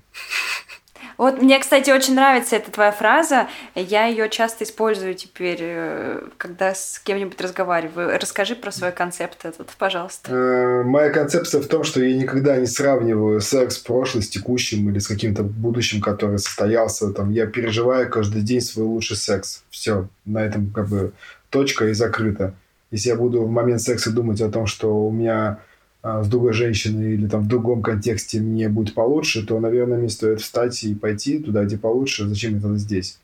Вот 1.17 1.41
мне, 1.41 1.59
кстати, 1.59 1.89
очень 1.91 2.15
нравится 2.15 2.55
эта 2.55 2.71
твоя 2.71 2.91
фраза. 2.91 3.47
Я 3.75 4.05
ее 4.05 4.29
часто 4.29 4.63
использую 4.63 5.15
теперь, 5.15 5.59
э, 5.61 6.21
когда 6.37 6.73
с 6.73 6.99
кем-нибудь 7.03 7.39
разговариваю. 7.39 8.19
Расскажи 8.19 8.55
про 8.55 8.71
свой 8.71 8.91
концепт 8.91 9.45
этот, 9.45 9.69
пожалуйста. 9.77 10.31
Э, 10.31 10.83
моя 10.83 11.09
концепция 11.09 11.61
в 11.61 11.67
том, 11.67 11.83
что 11.83 12.03
я 12.03 12.15
никогда 12.15 12.57
не 12.57 12.65
сравниваю 12.65 13.41
секс 13.41 13.77
прошлый 13.77 14.23
с 14.23 14.29
текущим 14.29 14.89
или 14.89 14.99
с 14.99 15.07
каким-то 15.07 15.43
будущим, 15.43 16.01
который 16.01 16.39
состоялся. 16.39 17.11
Там, 17.11 17.31
я 17.31 17.45
переживаю 17.45 18.09
каждый 18.09 18.41
день 18.41 18.61
свой 18.61 18.85
лучший 18.85 19.17
секс. 19.17 19.63
Все, 19.69 20.07
на 20.25 20.43
этом 20.43 20.71
как 20.71 20.87
бы 20.87 21.13
точка 21.49 21.87
и 21.87 21.93
закрыта. 21.93 22.53
Если 22.91 23.09
я 23.09 23.15
буду 23.15 23.43
в 23.43 23.49
момент 23.49 23.81
секса 23.81 24.11
думать 24.11 24.41
о 24.41 24.49
том, 24.49 24.67
что 24.67 25.07
у 25.07 25.11
меня 25.11 25.59
с 26.05 26.27
другой 26.27 26.53
женщиной 26.53 27.13
или 27.15 27.27
там 27.27 27.43
в 27.43 27.47
другом 27.47 27.81
контексте 27.81 28.39
мне 28.39 28.69
будет 28.69 28.93
получше, 28.93 29.45
то, 29.45 29.59
наверное, 29.59 29.97
мне 29.97 30.09
стоит 30.09 30.39
встать 30.39 30.83
и 30.83 30.93
пойти 30.93 31.39
туда, 31.39 31.63
где 31.63 31.79
получше. 31.79 32.27
Зачем 32.27 32.57
это 32.57 32.77
здесь? 32.77 33.19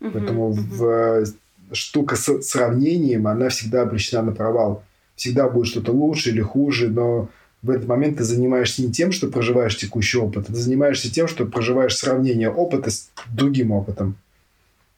Uh-huh, 0.00 0.10
Поэтому 0.12 0.50
uh-huh. 0.50 0.54
В, 0.54 0.84
э, 0.84 1.24
штука 1.72 2.16
с 2.16 2.42
сравнением, 2.42 3.28
она 3.28 3.50
всегда 3.50 3.82
обречена 3.82 4.22
на 4.22 4.32
провал. 4.32 4.82
Всегда 5.14 5.48
будет 5.48 5.68
что-то 5.68 5.92
лучше 5.92 6.30
или 6.30 6.40
хуже, 6.40 6.88
но 6.88 7.28
в 7.62 7.70
этот 7.70 7.86
момент 7.86 8.18
ты 8.18 8.24
занимаешься 8.24 8.82
не 8.82 8.90
тем, 8.90 9.12
что 9.12 9.28
проживаешь 9.28 9.76
текущий 9.76 10.18
опыт, 10.18 10.46
а 10.48 10.52
ты 10.52 10.58
занимаешься 10.58 11.12
тем, 11.12 11.28
что 11.28 11.46
проживаешь 11.46 11.96
сравнение 11.96 12.50
опыта 12.50 12.90
с 12.90 13.10
другим 13.30 13.70
опытом. 13.70 14.16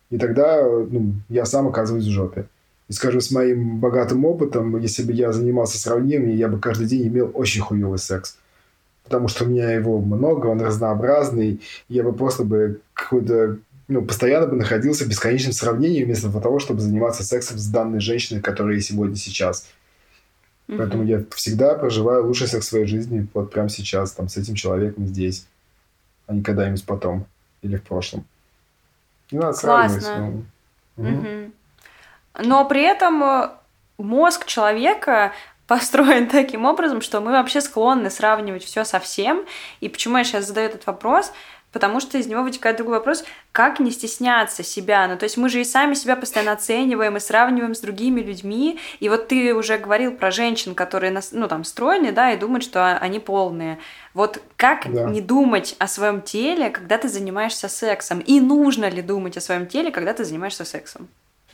И 0.09 0.17
тогда 0.17 0.63
ну, 0.63 1.13
я 1.29 1.45
сам 1.45 1.69
оказываюсь 1.69 2.07
в 2.07 2.11
жопе. 2.11 2.47
И, 2.89 2.93
скажем, 2.93 3.20
с 3.20 3.30
моим 3.30 3.78
богатым 3.78 4.24
опытом, 4.24 4.78
если 4.78 5.03
бы 5.03 5.12
я 5.12 5.32
занимался 5.32 5.78
сравнением, 5.78 6.37
я 6.37 6.49
бы 6.49 6.59
каждый 6.59 6.87
день 6.87 7.09
имел 7.09 7.30
очень 7.35 7.62
хуевый 7.62 7.99
секс. 7.99 8.37
Потому 9.05 9.28
что 9.28 9.45
у 9.45 9.49
меня 9.49 9.70
его 9.72 10.01
много, 10.01 10.47
он 10.47 10.61
разнообразный. 10.61 11.61
Я 11.89 12.03
бы 12.03 12.12
просто 12.12 12.45
бы 12.45 12.80
какой-то 12.95 13.59
ну, 13.89 14.03
постоянно 14.03 14.47
бы 14.47 14.57
находился 14.57 15.05
в 15.05 15.09
бесконечном 15.09 15.53
сравнении 15.53 16.05
вместо 16.05 16.30
того, 16.41 16.59
чтобы 16.59 16.80
заниматься 16.80 17.22
сексом 17.22 17.59
с 17.59 17.66
данной 17.66 18.01
женщиной, 18.01 18.41
которая 18.41 18.80
сегодня 18.80 19.16
сейчас. 19.16 19.68
Mm-hmm. 20.68 20.78
Поэтому 20.78 21.05
я 21.05 21.24
всегда 21.35 21.74
проживаю 21.74 22.26
лучший 22.26 22.49
секс 22.49 22.66
в 22.66 22.68
своей 22.70 22.87
жизни 22.87 23.26
вот 23.35 23.53
прямо 23.53 23.68
сейчас, 23.68 24.12
там, 24.12 24.28
с 24.28 24.37
этим 24.39 24.55
человеком 24.55 25.07
здесь, 25.07 25.47
а 26.26 26.35
не 26.35 26.43
когда-нибудь 26.43 26.85
потом 26.85 27.26
или 27.61 27.76
в 27.76 27.82
прошлом. 27.82 28.24
Не 29.30 29.39
надо 29.39 29.59
Классно. 29.59 30.01
сравнивать. 30.01 30.45
Ну, 30.97 31.18
угу. 31.18 31.53
Но 32.39 32.64
при 32.64 32.82
этом 32.82 33.22
э, 33.22 33.51
мозг 33.99 34.47
человека 34.47 35.32
построен 35.66 36.28
таким 36.28 36.64
образом, 36.64 37.01
что 37.01 37.20
мы 37.20 37.32
вообще 37.32 37.61
склонны 37.61 38.11
сравнивать 38.11 38.64
все 38.64 38.85
со 38.85 38.99
всем. 38.99 39.45
И 39.80 39.89
почему 39.89 40.18
я 40.18 40.24
сейчас 40.24 40.47
задаю 40.47 40.68
этот 40.68 40.87
вопрос? 40.87 41.32
потому 41.74 41.99
что 41.99 42.16
из 42.16 42.28
него 42.28 42.45
вытекает 42.45 42.76
другой 42.76 42.99
вопрос, 42.99 43.24
как 43.51 43.80
не 43.80 43.91
стесняться 43.91 44.62
себя. 44.62 45.09
Ну, 45.09 45.18
то 45.18 45.24
есть 45.24 45.37
мы 45.37 45.49
же 45.49 45.61
и 45.61 45.64
сами 45.64 45.95
себя 45.95 46.14
постоянно 46.14 46.53
оцениваем 46.53 47.16
и 47.16 47.20
сравниваем 47.20 47.74
с 47.74 47.80
другими 47.80 48.20
людьми. 48.20 48.78
И 49.01 49.09
вот 49.09 49.26
ты 49.26 49.53
уже 49.53 49.76
говорил 49.76 50.12
про 50.12 50.30
женщин, 50.30 50.76
которые, 50.76 51.20
ну, 51.32 51.49
там, 51.49 51.64
стройные, 51.64 52.12
да, 52.12 52.30
и 52.30 52.39
думают, 52.39 52.62
что 52.62 52.97
они 52.97 53.18
полные. 53.18 53.80
Вот 54.14 54.41
как 54.57 54.91
да. 54.91 55.11
не 55.11 55.20
думать 55.20 55.74
о 55.80 55.89
своем 55.89 56.22
теле, 56.22 56.70
когда 56.70 56.97
ты 56.97 57.09
занимаешься 57.09 57.68
сексом? 57.68 58.20
И 58.20 58.41
нужно 58.41 58.89
ли 58.89 59.03
думать 59.03 59.37
о 59.37 59.41
своем 59.41 59.66
теле, 59.66 59.91
когда 59.91 60.14
ты 60.14 60.24
занимаешься 60.24 60.64
сексом? 60.64 61.09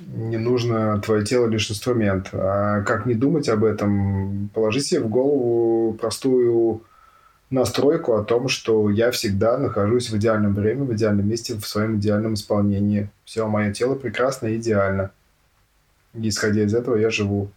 Не 0.06 0.38
нужно 0.38 1.00
твое 1.00 1.24
тело 1.24 1.46
лишь 1.46 1.70
инструмент. 1.70 2.30
А 2.32 2.82
как 2.82 3.06
не 3.06 3.14
думать 3.14 3.48
об 3.48 3.64
этом? 3.64 4.50
Положи 4.54 4.80
себе 4.80 5.00
в 5.00 5.08
голову 5.08 5.94
простую 5.94 6.82
настройку 7.50 8.14
о 8.14 8.24
том, 8.24 8.48
что 8.48 8.90
я 8.90 9.10
всегда 9.10 9.58
нахожусь 9.58 10.10
в 10.10 10.16
идеальном 10.16 10.54
времени, 10.54 10.86
в 10.86 10.94
идеальном 10.94 11.28
месте, 11.28 11.54
в 11.54 11.66
своем 11.66 11.98
идеальном 11.98 12.34
исполнении. 12.34 13.10
Все, 13.24 13.46
мое 13.46 13.72
тело 13.72 13.94
прекрасно 13.94 14.46
и 14.46 14.56
идеально. 14.56 15.10
И, 16.14 16.28
исходя 16.28 16.62
из 16.62 16.74
этого 16.74 16.96
я 16.96 17.10
живу. 17.10 17.50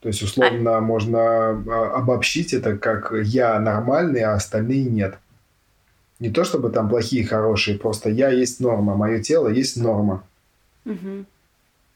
То 0.00 0.08
есть, 0.08 0.22
условно, 0.22 0.76
а... 0.76 0.80
можно 0.80 1.20
а, 1.20 1.92
обобщить 1.96 2.52
это 2.52 2.76
как 2.76 3.12
я 3.22 3.58
нормальный, 3.58 4.22
а 4.22 4.34
остальные 4.34 4.84
нет. 4.84 5.18
Не 6.20 6.30
то 6.30 6.44
чтобы 6.44 6.70
там 6.70 6.88
плохие, 6.88 7.26
хорошие, 7.26 7.78
просто 7.78 8.10
я 8.10 8.28
есть 8.28 8.60
норма, 8.60 8.94
мое 8.94 9.20
тело 9.20 9.48
есть 9.48 9.76
норма. 9.76 10.22
Угу. 10.84 11.24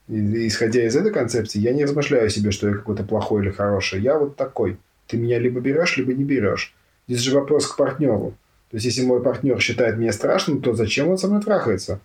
И, 0.08 0.46
исходя 0.46 0.84
из 0.84 0.96
этой 0.96 1.12
концепции, 1.12 1.58
я 1.58 1.72
не 1.72 1.84
размышляю 1.84 2.30
себе, 2.30 2.50
что 2.50 2.68
я 2.68 2.74
какой-то 2.74 3.02
плохой 3.04 3.42
или 3.42 3.50
хороший. 3.50 4.00
Я 4.00 4.18
вот 4.18 4.36
такой. 4.36 4.78
Ты 5.06 5.16
меня 5.16 5.38
либо 5.38 5.60
берешь, 5.60 5.96
либо 5.96 6.12
не 6.12 6.24
берешь. 6.24 6.74
Здесь 7.08 7.20
же 7.20 7.34
вопрос 7.34 7.66
к 7.66 7.76
партнеру. 7.76 8.34
То 8.70 8.76
есть, 8.76 8.86
если 8.86 9.02
мой 9.02 9.22
партнер 9.22 9.60
считает 9.60 9.96
меня 9.96 10.12
страшным, 10.12 10.60
то 10.60 10.74
зачем 10.74 11.08
он 11.08 11.18
со 11.18 11.28
мной 11.28 11.42
трахается? 11.42 12.00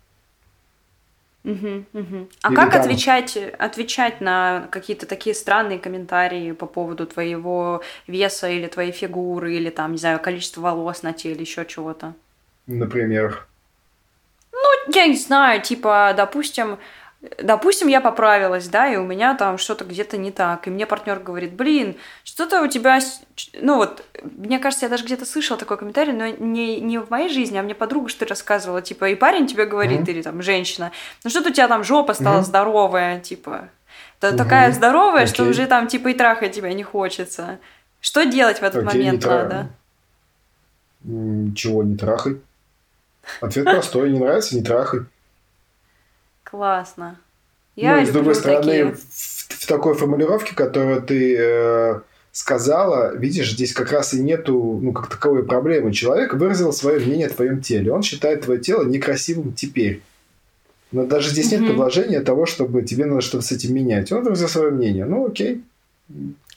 Угу, 1.44 1.86
угу. 1.94 2.30
А 2.44 2.50
Или 2.50 2.56
как 2.56 2.72
там... 2.72 2.82
отвечать, 2.82 3.36
отвечать 3.58 4.22
на 4.22 4.68
какие-то 4.70 5.08
такие 5.08 5.34
странные 5.34 5.80
комментарии 5.80 6.52
по 6.52 6.68
поводу 6.68 7.08
твоего 7.08 7.82
веса 8.06 8.48
или 8.48 8.68
твоей 8.68 8.92
фигуры, 8.92 9.56
или 9.56 9.72
там, 9.72 9.94
не 9.94 9.98
знаю, 9.98 10.20
количества 10.20 10.62
волос 10.62 11.02
на 11.02 11.14
теле, 11.14 11.42
еще 11.42 11.66
чего-то? 11.66 12.14
Например? 12.68 13.48
Ну, 14.52 14.94
я 14.94 15.08
не 15.08 15.18
знаю, 15.18 15.62
типа, 15.62 16.14
допустим, 16.16 16.78
Допустим, 17.38 17.88
я 17.88 18.02
поправилась, 18.02 18.68
да, 18.68 18.92
и 18.92 18.96
у 18.96 19.06
меня 19.06 19.36
там 19.36 19.60
что-то 19.60 19.86
где-то 19.86 20.18
не 20.18 20.32
так. 20.32 20.68
И 20.68 20.72
мне 20.72 20.88
партнер 20.88 21.20
говорит, 21.20 21.54
блин, 21.54 21.96
что-то 22.24 22.64
у 22.64 22.68
тебя... 22.68 23.00
Ну 23.54 23.76
вот, 23.76 24.04
мне 24.24 24.58
кажется, 24.58 24.86
я 24.86 24.90
даже 24.90 25.06
где-то 25.06 25.26
слышала 25.26 25.60
такой 25.60 25.78
комментарий, 25.78 26.14
но 26.14 26.28
не, 26.28 26.82
не 26.82 26.98
в 26.98 27.12
моей 27.12 27.30
жизни, 27.30 27.58
а 27.58 27.62
мне 27.62 27.76
подруга 27.76 28.10
что 28.10 28.26
рассказывала, 28.26 28.82
типа, 28.82 29.10
и 29.10 29.16
парень 29.16 29.46
тебе 29.46 29.66
говорит, 29.66 30.02
mm-hmm. 30.02 30.12
или 30.12 30.22
там 30.24 30.42
женщина, 30.42 30.92
ну 31.24 31.30
что-то 31.30 31.50
у 31.50 31.54
тебя 31.54 31.68
там 31.68 31.84
жопа 31.84 32.16
стала 32.16 32.40
mm-hmm. 32.40 32.46
здоровая, 32.46 33.20
типа, 33.20 33.70
mm-hmm. 34.20 34.38
такая 34.38 34.72
здоровая, 34.72 35.26
okay. 35.26 35.34
что 35.34 35.44
уже 35.44 35.68
там, 35.68 35.86
типа, 35.88 36.08
и 36.08 36.14
трахать 36.16 36.54
тебя 36.54 36.74
не 36.74 36.84
хочется. 36.84 37.60
Что 38.00 38.24
делать 38.26 38.62
в 38.62 38.64
этот 38.64 38.84
okay, 38.84 38.88
момент 38.88 39.26
надо? 39.26 39.70
Чего 41.56 41.84
не 41.84 41.96
трахай? 41.96 42.42
Ответ 43.42 43.66
простой, 43.66 44.10
не 44.10 44.18
нравится, 44.18 44.56
не 44.56 44.64
трахай. 44.64 45.02
Классно. 46.52 47.18
Я 47.78 48.02
ну, 48.02 48.06
с 48.06 48.10
другой 48.10 48.36
стороны, 48.36 48.62
такие... 48.62 48.92
в, 48.92 49.00
в 49.00 49.68
такой 49.68 49.96
формулировке, 49.96 50.54
которую 50.54 51.02
ты 51.02 51.38
э, 51.40 52.02
сказала, 52.34 53.16
видишь, 53.16 53.54
здесь 53.54 53.74
как 53.74 53.94
раз 53.94 54.14
и 54.14 54.22
нету, 54.22 54.80
ну, 54.82 54.92
как 54.92 55.08
таковой 55.08 55.46
проблемы. 55.46 55.94
Человек 55.94 56.34
выразил 56.34 56.74
свое 56.74 57.00
мнение 57.00 57.28
о 57.28 57.34
твоем 57.34 57.62
теле. 57.62 57.94
Он 57.94 58.04
считает 58.04 58.42
твое 58.42 58.60
тело 58.60 58.84
некрасивым 58.84 59.54
теперь. 59.54 60.02
Но 60.92 61.06
даже 61.06 61.30
здесь 61.30 61.52
нет 61.54 61.66
предложения 61.66 62.20
того, 62.20 62.46
чтобы 62.46 62.82
тебе 62.82 63.06
надо 63.06 63.22
что-то 63.22 63.46
с 63.46 63.54
этим 63.54 63.74
менять. 63.74 64.12
Он 64.12 64.22
выразил 64.22 64.50
свое 64.50 64.72
мнение. 64.72 65.06
Ну, 65.06 65.26
окей. 65.26 65.64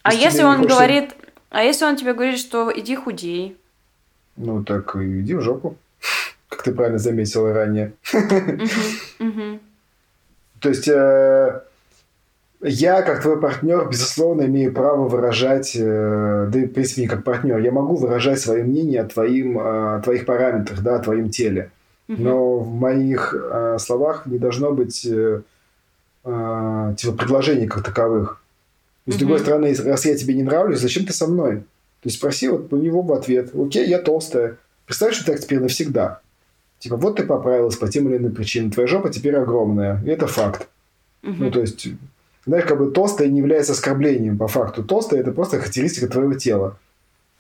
А 0.03 0.13
если, 0.13 0.25
если 0.25 0.43
он 0.43 0.57
хочешь... 0.57 0.73
говорит, 0.73 1.11
а 1.51 1.63
если 1.63 1.85
он 1.85 1.97
тебе 1.97 2.15
говорит, 2.15 2.41
что 2.41 2.73
иди 2.75 2.97
худей? 2.97 3.57
Ну, 4.37 4.65
так 4.65 4.97
иди 4.97 5.35
в 5.35 5.41
жопу. 5.41 5.77
Как 6.49 6.65
ты 6.65 6.73
правильно 6.73 6.99
заметила 6.99 7.53
ранее. 7.53 7.93
То 10.65 10.71
есть 10.71 10.89
э, 10.89 11.61
я, 12.63 13.03
как 13.03 13.21
твой 13.21 13.39
партнер, 13.39 13.87
безусловно, 13.87 14.47
имею 14.47 14.73
право 14.73 15.07
выражать, 15.07 15.77
э, 15.77 16.49
да 16.51 16.59
и, 16.59 16.65
в 16.65 16.73
принципе, 16.73 17.03
не 17.03 17.07
как 17.07 17.23
партнер, 17.23 17.59
я 17.59 17.71
могу 17.71 17.97
выражать 17.97 18.41
свое 18.41 18.65
мнение 18.65 19.03
о, 19.03 19.05
твоим, 19.05 19.59
о 19.59 20.01
твоих 20.03 20.25
параметрах, 20.25 20.81
да, 20.81 20.97
о 20.97 21.01
твоем 21.01 21.29
теле. 21.29 21.71
Но 22.09 22.61
в 22.61 22.75
моих 22.75 23.35
э, 23.35 23.77
словах 23.79 24.25
не 24.25 24.39
должно 24.39 24.73
быть 24.73 25.05
э, 25.05 25.43
э, 26.25 26.95
типа 26.97 27.13
предложений 27.13 27.67
как 27.67 27.85
таковых. 27.85 28.41
И 29.05 29.13
с 29.13 29.17
другой 29.17 29.41
стороны, 29.41 29.75
раз 29.85 30.07
я 30.07 30.17
тебе 30.17 30.33
не 30.33 30.45
нравлюсь, 30.45 30.81
зачем 30.81 31.05
ты 31.05 31.13
со 31.13 31.27
мной? 31.27 31.57
То 31.57 32.09
есть 32.09 32.17
спроси 32.17 32.49
вот 32.49 32.73
у 32.73 32.79
него 32.79 33.03
в 33.03 33.13
ответ, 33.13 33.55
окей, 33.55 33.87
я 33.87 33.99
толстая. 33.99 34.57
Представь, 34.87 35.15
что 35.15 35.27
так 35.27 35.41
теперь 35.41 35.61
навсегда. 35.61 36.21
Типа, 36.85 36.99
вот 36.99 37.17
ты 37.17 37.25
поправилась 37.25 37.77
по 37.77 37.89
тем 37.89 38.11
или 38.11 38.19
иным 38.19 38.35
причинам, 38.35 38.71
твоя 38.71 38.87
жопа 38.87 39.09
теперь 39.09 39.35
огромная. 39.37 40.03
И 40.05 40.11
это 40.11 40.27
факт. 40.27 40.69
Угу. 41.23 41.33
Ну, 41.39 41.51
то 41.51 41.63
есть, 41.63 41.89
знаешь, 42.45 42.67
как 42.67 42.77
бы 42.77 42.91
толстая 42.91 43.29
не 43.29 43.39
является 43.39 43.73
оскорблением 43.73 44.37
по 44.37 44.49
факту. 44.49 44.85
Толстая– 44.85 45.21
это 45.23 45.33
просто 45.33 45.59
характеристика 45.59 46.09
твоего 46.09 46.35
тела. 46.35 46.77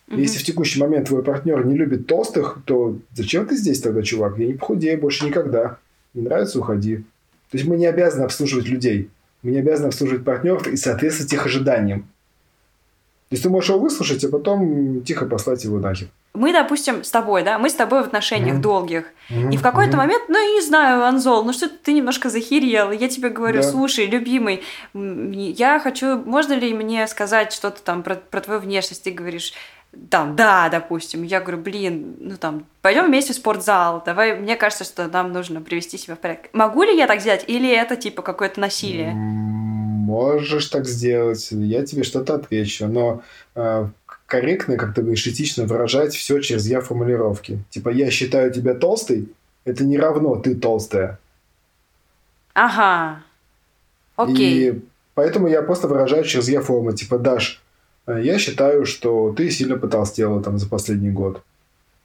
Угу. 0.09 0.17
Если 0.17 0.39
в 0.39 0.45
текущий 0.45 0.81
момент 0.81 1.09
твой 1.09 1.23
партнер 1.23 1.63
не 1.67 1.75
любит 1.75 2.07
толстых, 2.07 2.61
то 2.65 2.97
зачем 3.15 3.45
ты 3.47 3.55
здесь 3.55 3.83
тогда, 3.83 4.01
чувак? 4.01 4.39
Я 4.39 4.47
не 4.47 4.55
похудею 4.55 4.99
больше 4.99 5.27
никогда. 5.27 5.77
Не 6.15 6.23
нравится– 6.23 6.59
уходи. 6.61 7.05
То 7.51 7.59
есть 7.59 7.67
мы 7.69 7.77
не 7.77 7.85
обязаны 7.85 8.23
обслуживать 8.23 8.67
людей. 8.67 9.11
Мы 9.43 9.51
не 9.51 9.59
обязаны 9.59 9.89
обслуживать 9.89 10.25
партнеров 10.25 10.67
и 10.67 10.79
соответствовать 10.79 11.35
их 11.35 11.45
ожиданиям. 11.45 12.01
То 13.29 13.33
есть 13.33 13.43
ты 13.43 13.51
можешь 13.51 13.69
его 13.69 13.79
выслушать, 13.79 14.25
а 14.25 14.31
потом 14.31 15.03
тихо 15.03 15.27
послать 15.27 15.65
его 15.65 15.79
нахер 15.81 16.09
мы, 16.35 16.53
допустим, 16.53 17.05
с 17.05 17.11
тобой, 17.11 17.45
да, 17.45 17.59
мы 17.59 17.71
с 17.71 17.75
тобой 17.75 18.03
в 18.03 18.07
отношениях 18.07 18.57
mm-hmm. 18.57 18.61
долгих. 18.61 19.05
Mm-hmm. 19.31 19.55
И 19.55 19.57
в 19.57 19.63
какой-то 19.63 19.93
mm-hmm. 19.93 19.97
момент, 19.97 20.25
ну, 20.29 20.39
я 20.39 20.55
не 20.55 20.61
знаю, 20.63 21.05
Анзол, 21.05 21.45
ну 21.45 21.53
что 21.53 21.69
ты 21.69 21.93
немножко 21.93 22.29
захерел. 22.29 22.91
Я 22.91 23.09
тебе 23.09 23.29
говорю, 23.29 23.63
да. 23.63 23.69
слушай, 23.69 24.07
любимый, 24.07 24.63
я 24.93 25.79
хочу, 25.79 26.19
можно 26.19 26.55
ли 26.55 26.75
мне 26.75 27.07
сказать 27.07 27.53
что-то 27.53 27.83
там 27.83 28.03
про, 28.03 28.17
про 28.17 28.41
твою 28.41 28.61
внешность? 28.61 29.05
Ты 29.05 29.13
говоришь, 29.13 29.53
там, 30.11 30.35
да, 30.35 30.69
допустим. 30.69 31.23
Я 31.23 31.41
говорю, 31.41 31.59
блин, 31.59 32.17
ну 32.19 32.37
там, 32.37 32.67
пойдем 32.83 33.07
вместе 33.07 33.33
в 33.33 33.37
спортзал. 33.37 34.03
Давай, 34.05 34.37
мне 34.37 34.57
кажется, 34.57 34.83
что 34.83 35.07
нам 35.07 35.33
нужно 35.33 35.61
привести 35.61 35.99
себя 35.99 36.17
в 36.17 36.19
порядок. 36.19 36.51
Могу 36.53 36.83
ли 36.83 36.97
я 36.97 37.07
так 37.07 37.21
сделать? 37.21 37.45
Или 37.47 37.71
это 37.71 37.95
типа 37.95 38.23
какое-то 38.23 38.61
насилие? 38.61 39.13
Можешь 39.15 40.67
так 40.67 40.87
сделать. 40.87 41.49
Я 41.51 41.85
тебе 41.87 42.03
что-то 42.03 42.35
отвечу. 42.35 42.87
Но 42.87 43.23
э, 43.55 43.87
корректно, 44.27 44.77
как 44.77 44.95
ты 44.95 45.03
говоришь, 45.03 45.27
этично 45.27 45.65
выражать 45.65 46.15
все 46.15 46.41
через 46.41 46.67
я 46.67 46.81
формулировки. 46.81 47.63
Типа, 47.71 47.91
я 47.91 48.11
считаю 48.11 48.53
тебя 48.53 48.75
толстой, 48.75 49.29
это 49.65 49.85
не 49.85 49.99
равно 49.99 50.37
ты 50.37 50.55
толстая. 50.55 51.19
Ага. 52.55 53.23
Окей. 54.17 54.71
И 54.71 54.83
поэтому 55.15 55.49
я 55.49 55.63
просто 55.63 55.89
выражаю 55.89 56.25
через 56.25 56.49
я 56.49 56.61
форму. 56.61 56.93
Типа, 56.93 57.19
Даш, 57.19 57.63
э, 58.07 58.21
я 58.23 58.39
считаю, 58.39 58.87
что 58.87 59.33
ты 59.33 59.51
сильно 59.51 59.77
потолстела 59.77 60.43
там 60.43 60.59
за 60.59 60.69
последний 60.69 61.11
год. 61.11 61.43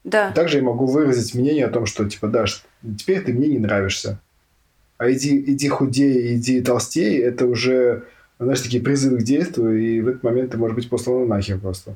Да. 0.04 0.32
Также 0.32 0.58
я 0.58 0.64
могу 0.64 0.86
выразить 0.86 1.36
мнение 1.36 1.66
о 1.66 1.70
том, 1.70 1.86
что, 1.86 2.10
типа, 2.10 2.28
Даш, 2.28 2.64
теперь 2.98 3.22
ты 3.22 3.34
мне 3.34 3.48
не 3.48 3.60
нравишься. 3.60 4.20
А 4.98 5.12
иди, 5.12 5.38
иди 5.38 5.70
худее, 5.70 6.36
иди 6.36 6.62
толстее, 6.62 7.22
это 7.22 7.46
уже, 7.46 8.04
знаешь, 8.40 8.62
такие 8.62 8.84
призывы 8.84 9.20
к 9.20 9.24
действию, 9.24 9.80
и 9.80 10.02
в 10.02 10.08
этот 10.10 10.24
момент 10.24 10.52
ты 10.52 10.58
можешь 10.58 10.76
быть 10.76 10.90
послан 10.90 11.28
нахер 11.28 11.60
просто. 11.60 11.96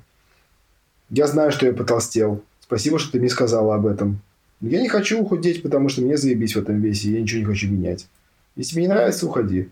Я 1.13 1.27
знаю, 1.27 1.51
что 1.51 1.67
я 1.67 1.73
потолстел. 1.73 2.43
Спасибо, 2.59 2.97
что 2.97 3.11
ты 3.11 3.19
мне 3.19 3.29
сказала 3.29 3.75
об 3.75 3.85
этом. 3.85 4.19
я 4.61 4.81
не 4.81 4.89
хочу 4.89 5.21
ухудеть, 5.21 5.61
потому 5.61 5.87
что 5.87 6.01
мне 6.01 6.17
заебись 6.17 6.55
в 6.55 6.59
этом 6.59 6.81
весе, 6.81 7.11
я 7.11 7.21
ничего 7.21 7.41
не 7.41 7.45
хочу 7.45 7.71
менять. 7.71 8.07
Если 8.55 8.71
тебе 8.71 8.81
не 8.83 8.87
нравится, 8.87 9.27
уходи. 9.27 9.69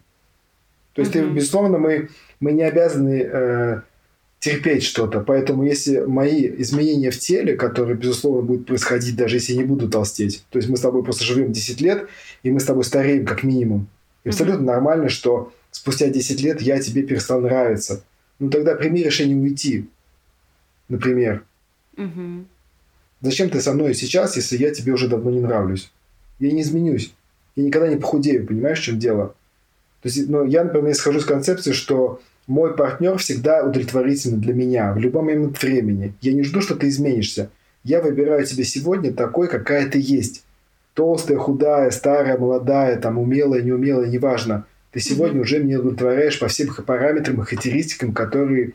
То 0.94 1.02
есть, 1.02 1.16
mm-hmm. 1.16 1.30
ты, 1.30 1.34
безусловно, 1.34 1.80
мы, 1.80 2.10
мы 2.40 2.52
не 2.52 2.62
обязаны 2.62 3.24
э, 3.24 3.82
терпеть 4.40 4.84
что-то. 4.84 5.22
Поэтому, 5.22 5.64
если 5.64 6.02
мои 6.02 6.48
изменения 6.62 7.10
в 7.10 7.18
теле, 7.18 7.56
которые, 7.56 7.98
безусловно, 7.98 8.44
будут 8.44 8.68
происходить, 8.68 9.16
даже 9.16 9.38
если 9.38 9.54
я 9.54 9.62
не 9.62 9.66
буду 9.66 9.90
толстеть, 9.90 10.44
то 10.52 10.60
есть 10.60 10.70
мы 10.70 10.78
с 10.78 10.82
тобой 10.82 11.04
просто 11.04 11.24
живем 11.24 11.52
10 11.52 11.82
лет, 11.82 12.08
и 12.44 12.52
мы 12.52 12.60
с 12.60 12.66
тобой 12.66 12.84
стареем 12.84 13.26
как 13.26 13.42
минимум. 13.42 13.88
И 14.24 14.30
абсолютно 14.30 14.62
mm-hmm. 14.62 14.66
нормально, 14.66 15.10
что 15.10 15.52
спустя 15.72 16.08
10 16.08 16.40
лет 16.42 16.62
я 16.62 16.80
тебе 16.80 17.02
перестал 17.02 17.42
нравиться. 17.42 18.04
Ну 18.38 18.52
тогда 18.52 18.76
прими 18.76 19.02
решение 19.02 19.38
уйти 19.38 19.88
например. 20.92 21.44
Угу. 21.98 22.46
Зачем 23.22 23.50
ты 23.50 23.62
со 23.62 23.74
мной 23.74 23.94
сейчас, 23.96 24.36
если 24.36 24.58
я 24.58 24.72
тебе 24.72 24.94
уже 24.94 25.08
давно 25.08 25.32
не 25.32 25.40
нравлюсь? 25.40 25.92
Я 26.40 26.52
не 26.52 26.62
изменюсь. 26.62 27.14
Я 27.56 27.64
никогда 27.64 27.88
не 27.88 27.98
похудею, 27.98 28.48
понимаешь, 28.48 28.80
в 28.80 28.84
чем 28.84 29.00
дело? 29.00 29.36
То 30.02 30.10
есть, 30.10 30.30
ну, 30.30 30.46
я, 30.46 30.64
например, 30.64 30.92
исхожу 30.92 31.20
с 31.20 31.26
концепции, 31.26 31.72
что 31.74 32.20
Мой 32.48 32.76
партнер 32.76 33.18
всегда 33.18 33.64
удовлетворительный 33.64 34.40
для 34.40 34.54
меня 34.54 34.94
в 34.94 34.98
любой 34.98 35.22
момент 35.22 35.62
времени. 35.62 36.14
Я 36.22 36.34
не 36.34 36.44
жду, 36.44 36.60
что 36.62 36.76
ты 36.76 36.90
изменишься. 36.90 37.50
Я 37.84 38.02
выбираю 38.02 38.46
тебя 38.46 38.64
сегодня 38.64 39.14
такой, 39.14 39.48
какая 39.48 39.90
ты 39.90 40.00
есть. 40.00 40.44
Толстая, 40.94 41.38
худая, 41.38 41.92
старая, 41.92 42.38
молодая, 42.38 43.00
там, 43.00 43.18
умелая, 43.18 43.62
неумелая, 43.62 44.08
неважно. 44.08 44.66
Ты 44.92 45.00
сегодня 45.00 45.40
mm-hmm. 45.40 45.44
уже 45.44 45.64
меня 45.64 45.80
удовлетворяешь 45.80 46.40
по 46.40 46.48
всем 46.48 46.74
параметрам 46.74 47.42
и 47.42 47.46
характеристикам, 47.46 48.12
которые 48.12 48.74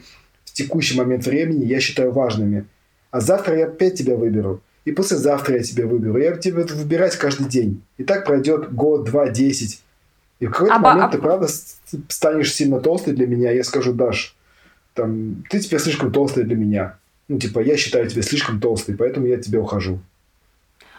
текущий 0.57 0.97
момент 0.97 1.27
времени 1.27 1.65
я 1.65 1.81
считаю 1.81 2.13
важными. 2.13 2.65
А 3.11 3.21
завтра 3.21 3.59
я 3.59 3.67
опять 3.67 3.95
тебя 3.99 4.17
выберу. 4.17 4.61
И 4.85 4.93
послезавтра 4.93 5.57
я 5.57 5.63
тебя 5.63 5.87
выберу. 5.87 6.19
Я 6.19 6.37
тебя 6.37 6.63
буду 6.63 6.77
выбирать 6.77 7.17
каждый 7.17 7.49
день. 7.49 7.83
И 7.99 8.05
так 8.05 8.25
пройдет 8.25 8.73
год, 8.73 9.05
два, 9.05 9.29
десять. 9.29 9.83
И 10.41 10.47
в 10.47 10.51
какой-то 10.51 10.75
а 10.75 10.79
момент 10.79 11.15
а... 11.15 11.17
ты, 11.17 11.19
правда, 11.19 11.49
станешь 12.09 12.55
сильно 12.55 12.81
толстой 12.81 13.15
для 13.15 13.27
меня. 13.27 13.51
Я 13.51 13.65
скажу, 13.65 13.93
Даш, 13.93 14.37
там, 14.95 15.45
ты 15.51 15.61
теперь 15.61 15.81
слишком 15.81 16.13
толстая 16.13 16.45
для 16.45 16.57
меня. 16.57 16.99
Ну, 17.29 17.39
типа, 17.39 17.61
я 17.61 17.77
считаю 17.77 18.09
тебя 18.09 18.23
слишком 18.23 18.61
толстой, 18.61 18.97
поэтому 18.97 19.27
я 19.27 19.37
от 19.37 19.43
тебя 19.43 19.61
ухожу. 19.61 19.99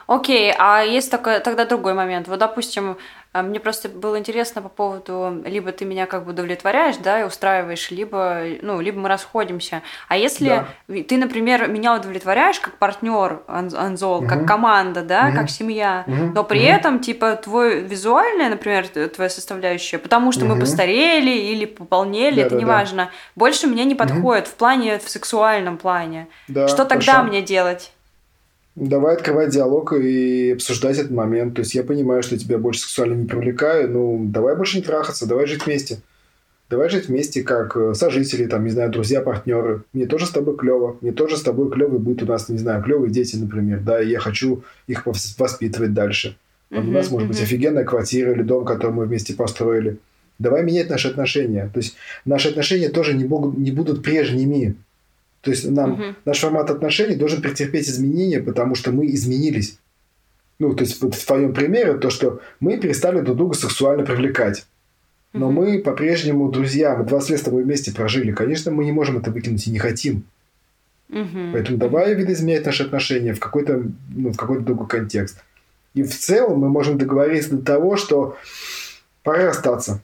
Окей, 0.07 0.53
а 0.57 0.81
есть 0.81 1.11
такой, 1.11 1.39
тогда 1.41 1.65
другой 1.65 1.93
момент. 1.93 2.29
Вот, 2.29 2.39
допустим, 2.39 2.97
а, 3.33 3.43
мне 3.43 3.59
просто 3.59 3.89
было 3.89 4.17
интересно 4.17 4.61
по 4.61 4.69
поводу, 4.69 5.43
либо 5.45 5.71
ты 5.71 5.83
меня 5.83 6.05
как 6.05 6.23
бы 6.23 6.31
удовлетворяешь, 6.31 6.95
да, 6.97 7.21
и 7.21 7.23
устраиваешь, 7.23 7.91
либо, 7.91 8.41
ну, 8.61 8.79
либо 8.79 8.99
мы 8.99 9.09
расходимся. 9.09 9.83
А 10.07 10.15
если 10.15 10.65
да. 10.87 11.03
ты, 11.03 11.17
например, 11.17 11.67
меня 11.67 11.93
удовлетворяешь 11.95 12.59
как 12.59 12.77
партнер 12.77 13.41
Анзол, 13.47 14.19
угу. 14.19 14.27
как 14.27 14.47
команда, 14.47 15.01
да, 15.01 15.27
угу. 15.27 15.37
как 15.37 15.49
семья, 15.49 16.05
угу. 16.07 16.31
но 16.33 16.43
при 16.45 16.59
угу. 16.59 16.67
этом, 16.67 16.99
типа, 16.99 17.35
твой 17.35 17.81
визуальная, 17.81 18.49
например, 18.49 18.87
твоя 18.87 19.29
составляющая, 19.29 19.97
потому 19.97 20.31
что 20.31 20.45
угу. 20.45 20.55
мы 20.55 20.61
постарели 20.61 21.31
или 21.31 21.65
пополнели, 21.65 22.37
да, 22.37 22.41
это 22.43 22.55
да, 22.55 22.61
неважно, 22.61 23.05
да. 23.05 23.11
больше 23.35 23.67
мне 23.67 23.83
не 23.83 23.95
подходит 23.95 24.45
угу. 24.45 24.51
в 24.51 24.55
плане, 24.55 24.99
в 24.99 25.09
сексуальном 25.09 25.77
плане. 25.77 26.27
Да, 26.47 26.69
Что 26.69 26.85
тогда 26.85 27.13
хорошо. 27.13 27.27
мне 27.27 27.41
делать? 27.41 27.91
Давай 28.79 29.15
открывать 29.15 29.49
диалог 29.49 29.91
и 29.93 30.51
обсуждать 30.51 30.99
этот 30.99 31.09
момент. 31.09 31.55
То 31.55 31.61
есть 31.61 31.73
я 31.73 31.81
понимаю, 31.81 32.21
что 32.21 32.37
тебя 32.37 32.59
больше 32.59 32.81
сексуально 32.81 33.15
не 33.15 33.25
привлекаю, 33.25 33.89
ну 33.89 34.25
давай 34.25 34.55
больше 34.55 34.77
не 34.77 34.83
трахаться, 34.83 35.27
давай 35.27 35.47
жить 35.47 35.65
вместе. 35.65 35.97
Давай 36.69 36.87
жить 36.89 37.07
вместе 37.07 37.41
как 37.41 37.75
э, 37.75 37.95
сожители, 37.95 38.45
там, 38.45 38.65
не 38.65 38.69
знаю, 38.69 38.91
друзья, 38.91 39.21
партнеры. 39.21 39.83
Мне 39.93 40.05
тоже 40.05 40.27
с 40.27 40.31
тобой 40.31 40.57
клево. 40.57 40.97
Мне 41.01 41.11
тоже 41.11 41.37
с 41.37 41.41
тобой 41.41 41.71
клевый 41.71 41.97
будет 41.97 42.21
у 42.21 42.25
нас, 42.27 42.49
не 42.49 42.57
знаю, 42.59 42.83
клевые 42.83 43.09
дети, 43.09 43.35
например, 43.37 43.79
да, 43.79 43.99
и 43.99 44.09
я 44.09 44.19
хочу 44.19 44.63
их 44.85 45.05
воспитывать 45.05 45.93
дальше. 45.93 46.37
Вот 46.69 46.83
uh-huh, 46.83 46.89
у 46.89 46.91
нас 46.91 47.09
может 47.09 47.27
uh-huh. 47.27 47.31
быть 47.31 47.41
офигенная 47.41 47.85
квартира 47.85 48.33
или 48.33 48.43
дом, 48.43 48.63
который 48.63 48.91
мы 48.91 49.05
вместе 49.05 49.33
построили. 49.33 49.97
Давай 50.37 50.61
менять 50.61 50.89
наши 50.89 51.07
отношения. 51.07 51.71
То 51.73 51.79
есть 51.79 51.95
наши 52.25 52.49
отношения 52.49 52.89
тоже 52.89 53.13
не, 53.13 53.25
могут, 53.25 53.57
не 53.57 53.71
будут 53.71 54.03
прежними. 54.03 54.75
То 55.47 55.51
есть 55.51 55.71
нам 55.71 55.93
угу. 55.93 56.03
наш 56.25 56.39
формат 56.39 56.69
отношений 56.69 57.15
должен 57.15 57.41
претерпеть 57.41 57.87
изменения, 57.87 58.41
потому 58.41 58.75
что 58.75 58.91
мы 58.91 59.07
изменились. 59.07 59.79
Ну, 60.59 60.73
то 60.73 60.83
есть 60.83 61.01
вот 61.01 61.15
в 61.15 61.25
твоем 61.25 61.53
примере 61.53 61.93
то, 61.93 62.09
что 62.09 62.41
мы 62.59 62.75
перестали 62.75 63.21
друг 63.21 63.37
друга 63.37 63.55
сексуально 63.55 64.03
привлекать. 64.03 64.65
Но 65.31 65.47
угу. 65.47 65.61
мы 65.61 65.79
по-прежнему 65.79 66.51
друзья, 66.51 66.97
мы 66.97 67.05
20 67.05 67.29
лет 67.29 67.39
с 67.39 67.43
тобой 67.43 67.63
вместе 67.63 67.93
прожили. 67.93 68.33
Конечно, 68.33 68.71
мы 68.71 68.83
не 68.83 68.91
можем 68.91 69.19
это 69.19 69.31
выкинуть 69.31 69.65
и 69.67 69.71
не 69.71 69.79
хотим. 69.79 70.25
Угу. 71.11 71.53
Поэтому 71.53 71.77
давай 71.77 72.13
видоизменять 72.13 72.65
наши 72.65 72.83
отношения 72.83 73.33
в 73.33 73.39
какой-то, 73.39 73.85
ну, 74.13 74.33
в 74.33 74.35
какой-то 74.35 74.63
другой 74.63 74.87
контекст. 74.89 75.41
И 75.93 76.03
в 76.03 76.13
целом 76.13 76.59
мы 76.59 76.67
можем 76.67 76.97
договориться 76.97 77.55
до 77.55 77.63
того, 77.63 77.95
что 77.95 78.35
пора 79.23 79.45
расстаться. 79.45 80.01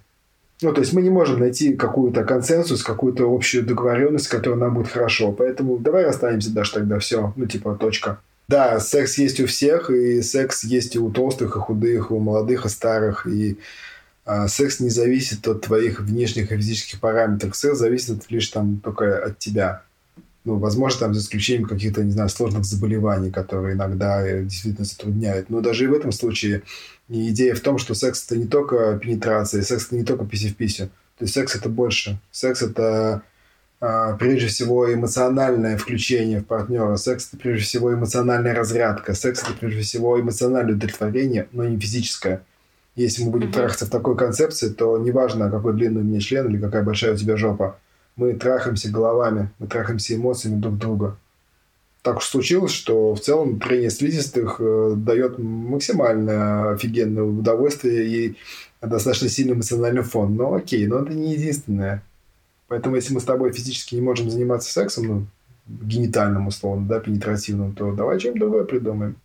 Ну, 0.62 0.72
то 0.72 0.82
есть 0.82 0.94
мы 0.94 1.02
не 1.02 1.10
можем 1.10 1.40
найти 1.40 1.74
какую-то 1.74 2.24
консенсус, 2.24 2.84
какую-то 2.84 3.26
общую 3.26 3.66
договоренность, 3.66 4.28
которая 4.28 4.60
нам 4.60 4.76
будет 4.76 4.88
хорошо. 4.88 5.32
Поэтому 5.32 5.78
давай 5.78 6.06
расстанемся 6.06 6.54
даже 6.54 6.74
тогда, 6.74 7.00
все, 7.00 7.34
ну, 7.36 7.46
типа, 7.46 7.76
точка. 7.76 8.20
Да, 8.48 8.80
секс 8.80 9.18
есть 9.18 9.40
у 9.40 9.48
всех, 9.48 9.90
и 9.90 10.22
секс 10.22 10.64
есть 10.64 10.96
и 10.96 11.00
у 11.00 11.12
толстых, 11.12 11.56
и 11.56 11.60
худых, 11.60 12.12
и 12.12 12.14
у 12.14 12.20
молодых, 12.20 12.66
и 12.66 12.70
старых, 12.70 13.26
и 13.26 13.58
а, 14.26 14.48
секс 14.48 14.80
не 14.80 14.90
зависит 14.90 15.48
от 15.48 15.62
твоих 15.62 16.00
внешних 16.02 16.52
и 16.52 16.58
физических 16.58 17.00
параметров. 17.00 17.56
Секс 17.56 17.78
зависит 17.78 18.30
лишь 18.30 18.50
там 18.50 18.80
только 18.80 19.24
от 19.24 19.40
тебя. 19.40 19.84
Ну, 20.46 20.58
возможно, 20.58 21.00
там 21.00 21.14
за 21.14 21.22
исключением 21.22 21.68
каких-то, 21.68 22.04
не 22.04 22.12
знаю, 22.12 22.30
сложных 22.30 22.66
заболеваний, 22.66 23.32
которые 23.32 23.76
иногда 23.76 24.26
э, 24.28 24.44
действительно 24.44 24.86
затрудняют. 24.86 25.50
Но 25.50 25.62
даже 25.62 25.86
и 25.86 25.88
в 25.88 25.94
этом 25.94 26.12
случае 26.12 26.64
и 27.10 27.30
идея 27.30 27.56
в 27.56 27.60
том, 27.60 27.78
что 27.78 27.94
секс 27.94 28.26
это 28.26 28.38
не 28.38 28.48
только 28.48 28.98
пенетрация, 28.98 29.62
секс 29.62 29.88
это 29.88 29.96
не 29.96 30.04
только 30.04 30.26
писи 30.26 30.50
в 30.50 30.56
писю. 30.56 30.90
То 31.18 31.26
есть 31.26 31.34
секс 31.34 31.56
это 31.56 31.70
больше. 31.70 32.20
Секс 32.32 32.62
это 32.62 33.24
а, 33.80 34.16
прежде 34.16 34.48
всего 34.48 34.92
эмоциональное 34.92 35.78
включение 35.78 36.40
в 36.40 36.46
партнера. 36.46 36.96
Секс 36.96 37.28
это 37.28 37.42
прежде 37.42 37.66
всего 37.66 37.94
эмоциональная 37.94 38.56
разрядка. 38.56 39.14
Секс 39.14 39.44
это 39.44 39.54
прежде 39.54 39.82
всего 39.82 40.20
эмоциональное 40.20 40.76
удовлетворение, 40.76 41.48
но 41.52 41.66
не 41.66 41.80
физическое. 41.80 42.42
Если 42.96 43.24
мы 43.24 43.32
будем 43.32 43.50
mm-hmm. 43.50 43.54
трахаться 43.54 43.86
в 43.86 43.90
такой 43.90 44.16
концепции, 44.16 44.70
то 44.70 44.98
неважно, 44.98 45.50
какой 45.50 45.74
длинный 45.74 46.02
у 46.02 46.06
меня 46.06 46.20
член 46.20 46.48
или 46.48 46.62
какая 46.62 46.84
большая 46.84 47.14
у 47.14 47.18
тебя 47.18 47.38
жопа. 47.38 47.80
Мы 48.16 48.34
трахаемся 48.34 48.90
головами, 48.90 49.50
мы 49.58 49.68
трахаемся 49.68 50.16
эмоциями 50.16 50.62
друг 50.62 50.78
друга 50.78 51.18
так 52.04 52.18
уж 52.18 52.26
случилось, 52.26 52.72
что 52.72 53.16
в 53.16 53.22
целом 53.22 53.60
трение 53.60 53.90
слизистых 53.90 54.58
э, 54.60 54.94
дает 54.98 55.40
максимально 55.40 56.72
офигенное 56.72 57.24
удовольствие 57.24 58.06
и 58.06 58.36
достаточно 58.82 59.30
сильный 59.30 59.54
эмоциональный 59.54 60.04
фон. 60.04 60.36
Но 60.36 60.54
окей, 60.54 60.86
но 60.86 61.00
это 61.00 61.14
не 61.14 61.34
единственное. 61.34 62.04
Поэтому 62.68 62.98
если 62.98 63.14
мы 63.14 63.22
с 63.22 63.24
тобой 63.24 63.54
физически 63.54 63.96
не 63.96 64.02
можем 64.02 64.30
заниматься 64.30 64.72
сексом, 64.72 65.08
ну, 65.08 65.26
генитальным 65.66 66.48
условно, 66.48 66.86
да, 66.88 67.00
пенетративным, 67.00 67.74
то 67.74 67.94
давай 67.94 68.20
чем-то 68.20 68.40
другое 68.40 68.66
придумаем. 68.66 69.16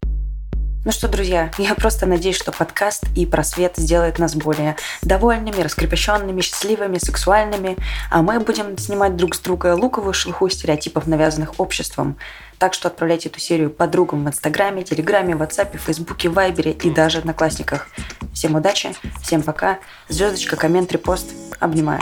Ну 0.85 0.93
что, 0.93 1.09
друзья, 1.09 1.51
я 1.59 1.75
просто 1.75 2.07
надеюсь, 2.07 2.37
что 2.37 2.53
подкаст 2.53 3.05
и 3.17 3.27
просвет 3.27 3.75
сделает 3.77 4.21
нас 4.21 4.37
более 4.37 4.77
довольными, 5.03 5.61
раскрепощенными, 5.61 6.41
счастливыми, 6.41 6.99
сексуальными, 6.99 7.77
а 8.11 8.23
мы 8.23 8.39
будем 8.39 8.79
снимать 8.79 9.17
друг 9.17 9.35
с 9.35 9.41
друга 9.41 9.75
луковую 9.75 10.15
шелуху 10.15 10.49
стереотипов, 10.49 11.09
навязанных 11.09 11.59
обществом. 11.59 12.17
Так 12.59 12.75
что 12.75 12.89
отправляйте 12.89 13.29
эту 13.29 13.39
серию 13.39 13.71
подругам 13.71 14.25
в 14.25 14.29
Инстаграме, 14.29 14.83
Телеграме, 14.83 15.37
Ватсапе, 15.37 15.79
Фейсбуке, 15.79 16.29
Вайбере 16.29 16.73
и 16.73 16.91
даже 16.91 17.19
Одноклассниках. 17.19 17.89
Всем 18.33 18.57
удачи, 18.57 18.93
всем 19.23 19.43
пока. 19.43 19.79
Звездочка, 20.09 20.57
коммент, 20.57 20.91
репост. 20.93 21.33
Обнимаю. 21.61 22.01